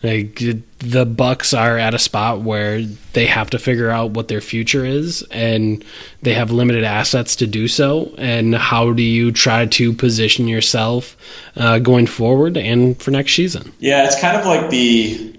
Like 0.02 0.42
the 0.80 1.07
Bucks 1.07 1.55
are 1.55 1.78
at 1.78 1.94
a 1.94 1.98
spot 1.98 2.42
where 2.42 2.82
they 3.14 3.24
have 3.24 3.48
to 3.50 3.59
figure 3.59 3.88
out 3.88 4.11
what 4.11 4.28
their 4.28 4.42
future 4.42 4.84
is, 4.84 5.22
and 5.30 5.82
they 6.20 6.34
have 6.34 6.50
limited 6.50 6.84
assets 6.84 7.36
to 7.36 7.46
do 7.46 7.68
so. 7.68 8.14
And 8.18 8.55
how 8.55 8.92
do 8.92 9.02
you 9.02 9.32
try 9.32 9.64
to 9.64 9.94
position 9.94 10.46
yourself 10.46 11.16
uh, 11.57 11.78
going 11.78 12.07
forward 12.07 12.59
and 12.59 13.00
for 13.00 13.12
next 13.12 13.32
season? 13.32 13.72
Yeah, 13.78 14.05
it's 14.05 14.20
kind 14.20 14.36
of 14.36 14.44
like 14.44 14.68
the 14.68 15.34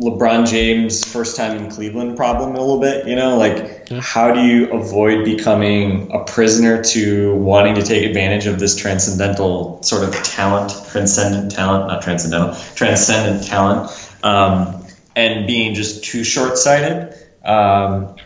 LeBron 0.00 0.48
James 0.48 1.04
first 1.04 1.36
time 1.36 1.56
in 1.56 1.70
Cleveland 1.70 2.16
problem 2.16 2.56
a 2.56 2.60
little 2.60 2.80
bit, 2.80 3.06
you 3.06 3.14
know, 3.14 3.36
like 3.36 3.88
how 4.00 4.32
do 4.34 4.40
you 4.40 4.72
avoid 4.72 5.24
becoming 5.24 6.10
a 6.10 6.24
prisoner 6.24 6.82
to 6.82 7.34
wanting 7.36 7.76
to 7.76 7.82
take 7.82 8.04
advantage 8.04 8.46
of 8.46 8.58
this 8.58 8.74
transcendental 8.74 9.80
sort 9.84 10.02
of 10.02 10.12
talent, 10.24 10.72
transcendent 10.90 11.52
talent, 11.52 11.86
not 11.86 12.02
transcendental, 12.02 12.56
transcendent 12.74 13.46
talent, 13.46 13.88
um, 14.24 14.84
and 15.14 15.46
being 15.46 15.74
just 15.74 16.02
too 16.02 16.24
short 16.24 16.58
sighted. 16.58 17.14
Um, 17.44 18.16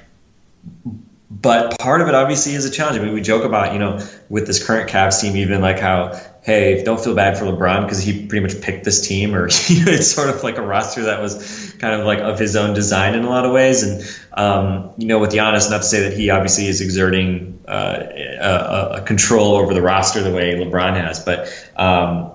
but 1.31 1.79
part 1.79 2.01
of 2.01 2.09
it 2.09 2.15
obviously 2.15 2.55
is 2.55 2.65
a 2.65 2.71
challenge. 2.71 2.99
I 2.99 3.05
mean, 3.05 3.13
we 3.13 3.21
joke 3.21 3.45
about, 3.45 3.75
you 3.75 3.79
know, 3.79 4.01
with 4.31 4.47
this 4.47 4.65
current 4.65 4.89
Cavs 4.89 5.21
team, 5.21 5.37
even 5.37 5.61
like 5.61 5.79
how 5.79 6.19
hey, 6.49 6.83
don't 6.83 6.99
feel 6.99 7.15
bad 7.15 7.37
for 7.37 7.45
LeBron 7.45 7.83
because 7.83 8.03
he 8.03 8.27
pretty 8.27 8.41
much 8.41 8.59
picked 8.63 8.83
this 8.83 9.07
team, 9.07 9.35
or 9.35 9.47
it's 9.51 10.11
sort 10.11 10.31
of 10.31 10.43
like 10.43 10.57
a 10.57 10.63
roster 10.63 11.03
that 11.03 11.21
was 11.21 11.75
kind 11.79 12.01
of 12.01 12.07
like 12.07 12.21
of 12.21 12.39
his 12.39 12.57
own 12.57 12.73
design 12.73 13.15
in 13.15 13.23
a 13.25 13.29
lot 13.29 13.45
of 13.45 13.53
ways. 13.53 13.83
And 13.83 14.19
um, 14.33 14.95
you 14.97 15.09
know, 15.09 15.19
with 15.19 15.31
Giannis, 15.31 15.71
not 15.71 15.83
to 15.83 15.83
say 15.83 16.09
that 16.09 16.15
he 16.15 16.31
obviously 16.31 16.67
is 16.67 16.81
exerting 16.81 17.63
uh, 17.69 18.03
a, 18.41 18.89
a, 18.97 19.03
control 19.03 19.57
over 19.57 19.75
the 19.75 19.83
roster 19.83 20.23
the 20.23 20.33
way 20.33 20.55
LeBron 20.55 20.95
has, 20.95 21.23
but 21.23 21.53
um, 21.77 22.31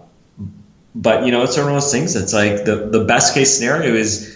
but 0.94 1.26
you 1.26 1.32
know, 1.32 1.42
it's 1.42 1.58
one 1.58 1.66
of 1.66 1.74
those 1.74 1.92
things. 1.92 2.16
It's 2.16 2.34
like 2.34 2.66
the 2.66 2.90
the 2.92 3.06
best 3.06 3.34
case 3.34 3.58
scenario 3.58 3.96
is 3.96 4.33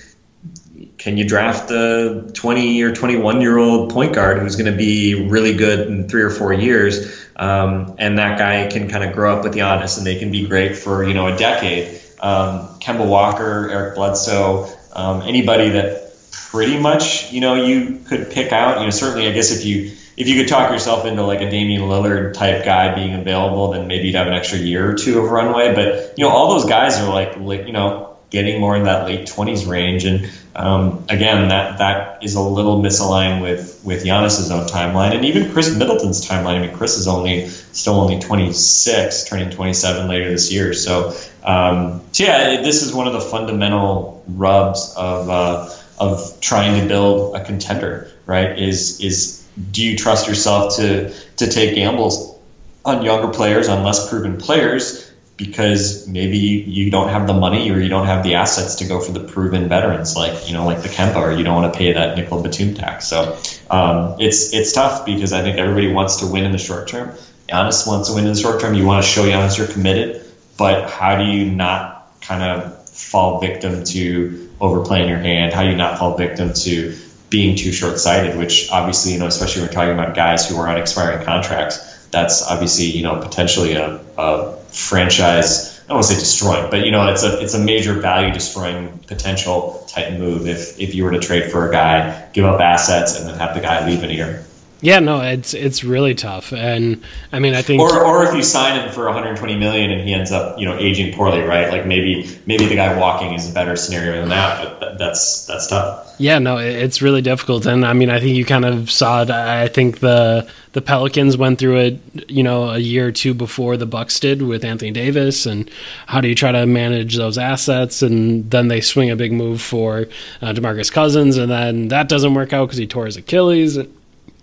can 0.97 1.15
you 1.15 1.27
draft 1.27 1.69
a 1.69 2.29
20 2.33 2.81
or 2.81 2.93
21 2.93 3.41
year 3.41 3.57
old 3.57 3.91
point 3.91 4.13
guard 4.13 4.39
who's 4.39 4.55
going 4.55 4.71
to 4.71 4.77
be 4.77 5.27
really 5.29 5.55
good 5.55 5.87
in 5.87 6.09
three 6.09 6.23
or 6.23 6.29
four 6.29 6.53
years 6.53 7.27
um, 7.35 7.95
and 7.99 8.17
that 8.17 8.37
guy 8.39 8.67
can 8.67 8.89
kind 8.89 9.03
of 9.03 9.13
grow 9.13 9.37
up 9.37 9.43
with 9.43 9.53
Giannis 9.53 9.97
and 9.97 10.07
they 10.07 10.17
can 10.17 10.31
be 10.31 10.47
great 10.47 10.75
for 10.75 11.07
you 11.07 11.13
know 11.13 11.33
a 11.33 11.37
decade 11.37 12.01
um, 12.19 12.79
Kemba 12.79 13.07
Walker 13.07 13.69
Eric 13.69 13.95
Bledsoe 13.95 14.67
um, 14.93 15.21
anybody 15.21 15.69
that 15.69 16.03
pretty 16.31 16.79
much 16.79 17.31
you 17.31 17.41
know 17.41 17.55
you 17.55 17.99
could 18.05 18.31
pick 18.31 18.51
out 18.51 18.79
you 18.79 18.85
know 18.85 18.91
certainly 18.91 19.27
I 19.27 19.31
guess 19.33 19.51
if 19.51 19.65
you 19.65 19.91
if 20.17 20.27
you 20.27 20.35
could 20.35 20.47
talk 20.47 20.71
yourself 20.71 21.05
into 21.05 21.21
like 21.23 21.41
a 21.41 21.49
Damian 21.49 21.83
Lillard 21.83 22.33
type 22.33 22.65
guy 22.65 22.95
being 22.95 23.13
available 23.13 23.71
then 23.71 23.87
maybe 23.87 24.07
you'd 24.07 24.15
have 24.15 24.27
an 24.27 24.33
extra 24.33 24.57
year 24.57 24.89
or 24.89 24.95
two 24.95 25.19
of 25.19 25.29
runway 25.29 25.75
but 25.75 26.17
you 26.17 26.23
know 26.23 26.31
all 26.31 26.53
those 26.55 26.65
guys 26.65 26.97
are 26.99 27.13
like 27.13 27.35
you 27.35 27.71
know 27.71 28.07
getting 28.29 28.59
more 28.59 28.75
in 28.75 28.83
that 28.83 29.05
late 29.05 29.27
20s 29.27 29.67
range. 29.67 30.05
And 30.05 30.29
um, 30.57 31.05
again, 31.07 31.49
that 31.49 31.77
that 31.77 32.23
is 32.23 32.33
a 32.33 32.41
little 32.41 32.81
misaligned 32.81 33.43
with 33.43 33.79
with 33.83 34.03
Giannis's 34.03 34.49
own 34.49 34.67
timeline, 34.67 35.13
and 35.15 35.23
even 35.23 35.51
Khris 35.51 35.77
Middleton's 35.77 36.27
timeline. 36.27 36.55
I 36.55 36.59
mean, 36.65 36.75
Khris 36.75 36.97
is 36.97 37.07
only 37.07 37.47
still 37.47 37.93
only 37.93 38.19
26, 38.19 39.29
turning 39.29 39.51
27 39.51 40.07
later 40.07 40.31
this 40.31 40.51
year. 40.51 40.73
So, 40.73 41.13
um, 41.43 42.01
so 42.11 42.23
yeah, 42.23 42.61
this 42.61 42.81
is 42.81 42.91
one 42.91 43.05
of 43.05 43.13
the 43.13 43.21
fundamental 43.21 44.23
rubs 44.27 44.93
of 44.97 45.29
uh, 45.29 45.69
of 45.99 46.39
trying 46.41 46.81
to 46.81 46.87
build 46.87 47.35
a 47.35 47.45
contender. 47.45 48.11
Right? 48.25 48.57
Is 48.57 48.99
is 48.99 49.47
do 49.71 49.85
you 49.85 49.95
trust 49.95 50.27
yourself 50.27 50.77
to 50.77 51.13
to 51.37 51.47
take 51.47 51.75
gambles 51.75 52.35
on 52.83 53.03
younger 53.03 53.27
players, 53.27 53.67
on 53.67 53.83
less 53.83 54.09
proven 54.09 54.37
players? 54.37 55.06
Because 55.37 56.07
maybe 56.07 56.39
you 56.39 56.89
don't 56.89 57.09
have 57.09 57.27
the 57.27 57.33
money 57.33 57.69
or 57.69 57.79
you 57.79 57.89
don't 57.89 58.07
have 58.07 58.23
the 58.23 58.35
assets 58.35 58.75
to 58.75 58.85
go 58.85 58.99
for 58.99 59.11
the 59.11 59.19
proven 59.19 59.69
veterans 59.69 60.15
like 60.15 60.47
you 60.47 60.53
know 60.53 60.65
like 60.65 60.81
the 60.81 60.89
Kemba 60.89 61.15
or 61.15 61.31
you 61.31 61.43
don't 61.43 61.55
want 61.55 61.71
to 61.71 61.77
pay 61.77 61.93
that 61.93 62.17
nickel 62.17 62.41
Batum 62.41 62.73
tax. 62.73 63.07
So 63.07 63.37
um, 63.69 64.15
it's 64.19 64.51
it's 64.53 64.73
tough 64.73 65.05
because 65.05 65.33
I 65.33 65.43
think 65.43 65.57
everybody 65.57 65.93
wants 65.93 66.17
to 66.17 66.27
win 66.27 66.43
in 66.43 66.51
the 66.51 66.57
short 66.57 66.87
term. 66.87 67.15
Giannis 67.47 67.87
wants 67.87 68.09
to 68.09 68.15
win 68.15 68.25
in 68.25 68.33
the 68.33 68.39
short 68.39 68.59
term. 68.59 68.73
You 68.73 68.85
want 68.85 69.05
to 69.05 69.09
show 69.09 69.23
Giannis 69.23 69.57
you're 69.57 69.67
committed, 69.67 70.25
but 70.57 70.89
how 70.89 71.17
do 71.17 71.25
you 71.25 71.51
not 71.51 72.11
kind 72.21 72.41
of 72.43 72.89
fall 72.89 73.39
victim 73.39 73.83
to 73.83 74.49
overplaying 74.59 75.07
your 75.07 75.19
hand? 75.19 75.53
How 75.53 75.63
do 75.63 75.69
you 75.69 75.77
not 75.77 75.99
fall 75.99 76.17
victim 76.17 76.53
to 76.53 76.97
being 77.29 77.55
too 77.55 77.71
short 77.71 77.99
sighted? 77.99 78.37
Which 78.39 78.71
obviously 78.71 79.13
you 79.13 79.19
know, 79.19 79.27
especially 79.27 79.61
when 79.61 79.69
we're 79.69 79.73
talking 79.73 79.93
about 79.93 80.15
guys 80.15 80.49
who 80.49 80.57
are 80.57 80.67
on 80.67 80.77
expiring 80.77 81.23
contracts 81.23 81.93
that's 82.11 82.41
obviously 82.41 82.85
you 82.85 83.03
know 83.03 83.19
potentially 83.19 83.73
a, 83.73 83.99
a 84.17 84.57
franchise. 84.71 85.79
I 85.85 85.87
don't 85.89 85.97
want 85.97 86.07
to 86.07 86.13
say 86.13 86.19
destroying, 86.19 86.69
but 86.69 86.85
you 86.85 86.91
know 86.91 87.07
it's 87.07 87.23
a 87.23 87.39
it's 87.39 87.53
a 87.53 87.59
major 87.59 87.93
value 87.93 88.33
destroying 88.33 88.99
potential 89.07 89.85
type 89.87 90.17
move 90.19 90.47
if 90.47 90.79
if 90.79 90.95
you 90.95 91.03
were 91.03 91.11
to 91.11 91.19
trade 91.19 91.51
for 91.51 91.69
a 91.69 91.71
guy, 91.71 92.27
give 92.33 92.45
up 92.45 92.59
assets, 92.59 93.17
and 93.17 93.27
then 93.27 93.37
have 93.37 93.55
the 93.55 93.61
guy 93.61 93.87
leave 93.87 94.03
in 94.03 94.09
a 94.09 94.13
year. 94.13 94.46
Yeah, 94.79 94.99
no, 94.99 95.21
it's 95.21 95.55
it's 95.55 95.83
really 95.83 96.13
tough, 96.13 96.53
and 96.53 97.03
I 97.31 97.39
mean, 97.39 97.55
I 97.55 97.63
think, 97.63 97.81
or 97.81 98.05
or 98.05 98.23
if 98.25 98.35
you 98.35 98.43
sign 98.43 98.79
him 98.79 98.91
for 98.91 99.05
120 99.05 99.57
million 99.57 99.89
and 99.89 100.07
he 100.07 100.13
ends 100.13 100.31
up, 100.31 100.59
you 100.59 100.65
know, 100.65 100.77
aging 100.77 101.15
poorly, 101.15 101.41
right? 101.41 101.71
Like 101.71 101.87
maybe 101.87 102.29
maybe 102.45 102.67
the 102.67 102.75
guy 102.75 102.97
walking 102.97 103.33
is 103.33 103.49
a 103.49 103.53
better 103.53 103.75
scenario 103.75 104.19
than 104.19 104.29
that, 104.29 104.79
but 104.79 104.99
that's 104.99 105.47
that's 105.47 105.67
tough. 105.67 106.15
Yeah, 106.19 106.37
no, 106.37 106.57
it's 106.57 107.01
really 107.01 107.23
difficult, 107.23 107.65
and 107.65 107.85
I 107.85 107.93
mean, 107.93 108.11
I 108.11 108.19
think 108.19 108.35
you 108.35 108.45
kind 108.45 108.65
of 108.65 108.91
saw 108.91 109.23
it. 109.23 109.31
I 109.31 109.67
think 109.67 109.99
the 109.99 110.47
the 110.73 110.81
Pelicans 110.83 111.37
went 111.37 111.57
through 111.57 111.77
it, 111.77 112.29
you 112.29 112.43
know, 112.43 112.69
a 112.69 112.77
year 112.77 113.07
or 113.07 113.11
two 113.11 113.33
before 113.33 113.77
the 113.77 113.87
Bucks 113.87 114.19
did 114.19 114.43
with 114.43 114.63
Anthony 114.63 114.91
Davis, 114.91 115.47
and 115.47 115.71
how 116.05 116.21
do 116.21 116.27
you 116.27 116.35
try 116.35 116.51
to 116.51 116.67
manage 116.67 117.15
those 117.15 117.39
assets? 117.39 118.03
And 118.03 118.51
then 118.51 118.67
they 118.67 118.81
swing 118.81 119.09
a 119.09 119.15
big 119.15 119.31
move 119.31 119.59
for 119.59 120.05
uh, 120.39 120.53
Demarcus 120.53 120.91
Cousins, 120.91 121.37
and 121.37 121.49
then 121.49 121.87
that 121.87 122.09
doesn't 122.09 122.35
work 122.35 122.53
out 122.53 122.67
because 122.67 122.77
he 122.77 122.85
tore 122.85 123.07
his 123.07 123.17
Achilles 123.17 123.79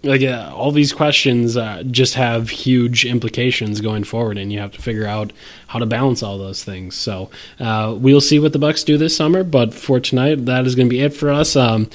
like 0.04 0.22
uh, 0.22 0.52
all 0.54 0.70
these 0.70 0.92
questions 0.92 1.56
uh, 1.56 1.82
just 1.90 2.14
have 2.14 2.50
huge 2.50 3.04
implications 3.04 3.80
going 3.80 4.04
forward, 4.04 4.38
and 4.38 4.52
you 4.52 4.58
have 4.60 4.72
to 4.72 4.82
figure 4.82 5.06
out 5.06 5.32
how 5.66 5.78
to 5.78 5.86
balance 5.86 6.22
all 6.22 6.38
those 6.38 6.62
things. 6.62 6.94
So 6.94 7.30
uh, 7.58 7.94
we'll 7.98 8.20
see 8.20 8.38
what 8.38 8.52
the 8.52 8.58
Bucks 8.58 8.84
do 8.84 8.96
this 8.98 9.16
summer. 9.16 9.42
But 9.42 9.74
for 9.74 10.00
tonight, 10.00 10.46
that 10.46 10.66
is 10.66 10.74
going 10.74 10.88
to 10.88 10.90
be 10.90 11.00
it 11.00 11.14
for 11.14 11.30
us. 11.30 11.56
Um, 11.56 11.88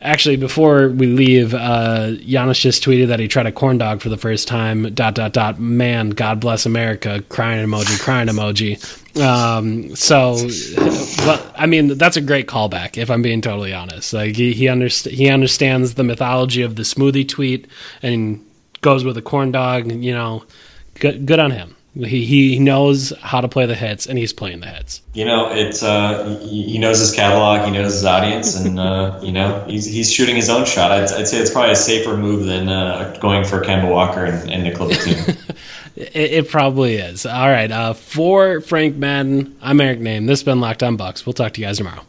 actually, 0.00 0.36
before 0.36 0.88
we 0.88 1.06
leave, 1.06 1.54
uh, 1.54 2.12
Giannis 2.20 2.60
just 2.60 2.84
tweeted 2.84 3.08
that 3.08 3.18
he 3.18 3.28
tried 3.28 3.46
a 3.46 3.52
corn 3.52 3.78
dog 3.78 4.00
for 4.00 4.08
the 4.08 4.18
first 4.18 4.46
time. 4.46 4.94
Dot 4.94 5.14
dot 5.14 5.32
dot. 5.32 5.58
Man, 5.58 6.10
God 6.10 6.40
bless 6.40 6.66
America. 6.66 7.22
Crying 7.28 7.66
emoji. 7.66 7.98
Crying 8.00 8.28
emoji. 8.28 8.78
Um, 9.18 9.94
so, 9.96 10.36
well, 11.18 11.52
I 11.56 11.66
mean, 11.66 11.98
that's 11.98 12.16
a 12.16 12.20
great 12.20 12.46
callback. 12.46 12.96
If 12.96 13.10
I'm 13.10 13.22
being 13.22 13.40
totally 13.40 13.72
honest, 13.72 14.12
like 14.12 14.36
he 14.36 14.52
he, 14.52 14.66
underst- 14.66 15.10
he 15.10 15.28
understands 15.28 15.94
the 15.94 16.04
mythology 16.04 16.62
of 16.62 16.76
the 16.76 16.82
smoothie 16.82 17.28
tweet 17.28 17.66
and 18.02 18.44
goes 18.80 19.04
with 19.04 19.16
a 19.16 19.22
corn 19.22 19.52
dog. 19.52 19.90
You 19.90 20.12
know, 20.12 20.44
good 20.94 21.26
good 21.26 21.38
on 21.38 21.50
him. 21.50 21.74
He 21.94 22.24
he 22.24 22.58
knows 22.60 23.12
how 23.20 23.40
to 23.40 23.48
play 23.48 23.66
the 23.66 23.74
hits, 23.74 24.06
and 24.06 24.16
he's 24.18 24.32
playing 24.32 24.60
the 24.60 24.68
hits. 24.68 25.02
You 25.14 25.24
know, 25.24 25.50
it's 25.50 25.82
uh, 25.82 26.38
he 26.42 26.78
knows 26.78 27.00
his 27.00 27.12
catalog, 27.12 27.66
he 27.66 27.72
knows 27.72 27.92
his 27.94 28.04
audience, 28.04 28.54
and 28.54 28.78
uh, 28.78 29.18
you 29.22 29.32
know 29.32 29.64
he's 29.66 29.84
he's 29.84 30.12
shooting 30.12 30.36
his 30.36 30.48
own 30.48 30.64
shot. 30.64 30.92
I'd, 30.92 31.10
I'd 31.10 31.26
say 31.26 31.38
it's 31.38 31.50
probably 31.50 31.72
a 31.72 31.76
safer 31.76 32.16
move 32.16 32.46
than 32.46 32.68
uh, 32.68 33.16
going 33.20 33.42
for 33.44 33.60
Kemba 33.64 33.90
Walker 33.90 34.24
and, 34.24 34.48
and 34.48 34.62
Nikola 34.62 34.90
Batum. 35.04 35.36
It, 35.98 36.32
it, 36.32 36.48
probably 36.48 36.94
is. 36.94 37.26
All 37.26 37.48
right, 37.48 37.70
uh, 37.70 37.92
for 37.92 38.60
Frank 38.60 38.94
Madden, 38.96 39.56
I'm 39.60 39.80
Eric 39.80 39.98
Nehm. 39.98 40.28
This 40.28 40.38
has 40.38 40.44
been 40.44 40.60
Locked 40.60 40.84
On 40.84 40.96
Bucks. 40.96 41.26
We'll 41.26 41.32
talk 41.32 41.54
to 41.54 41.60
you 41.60 41.66
guys 41.66 41.78
tomorrow. 41.78 42.02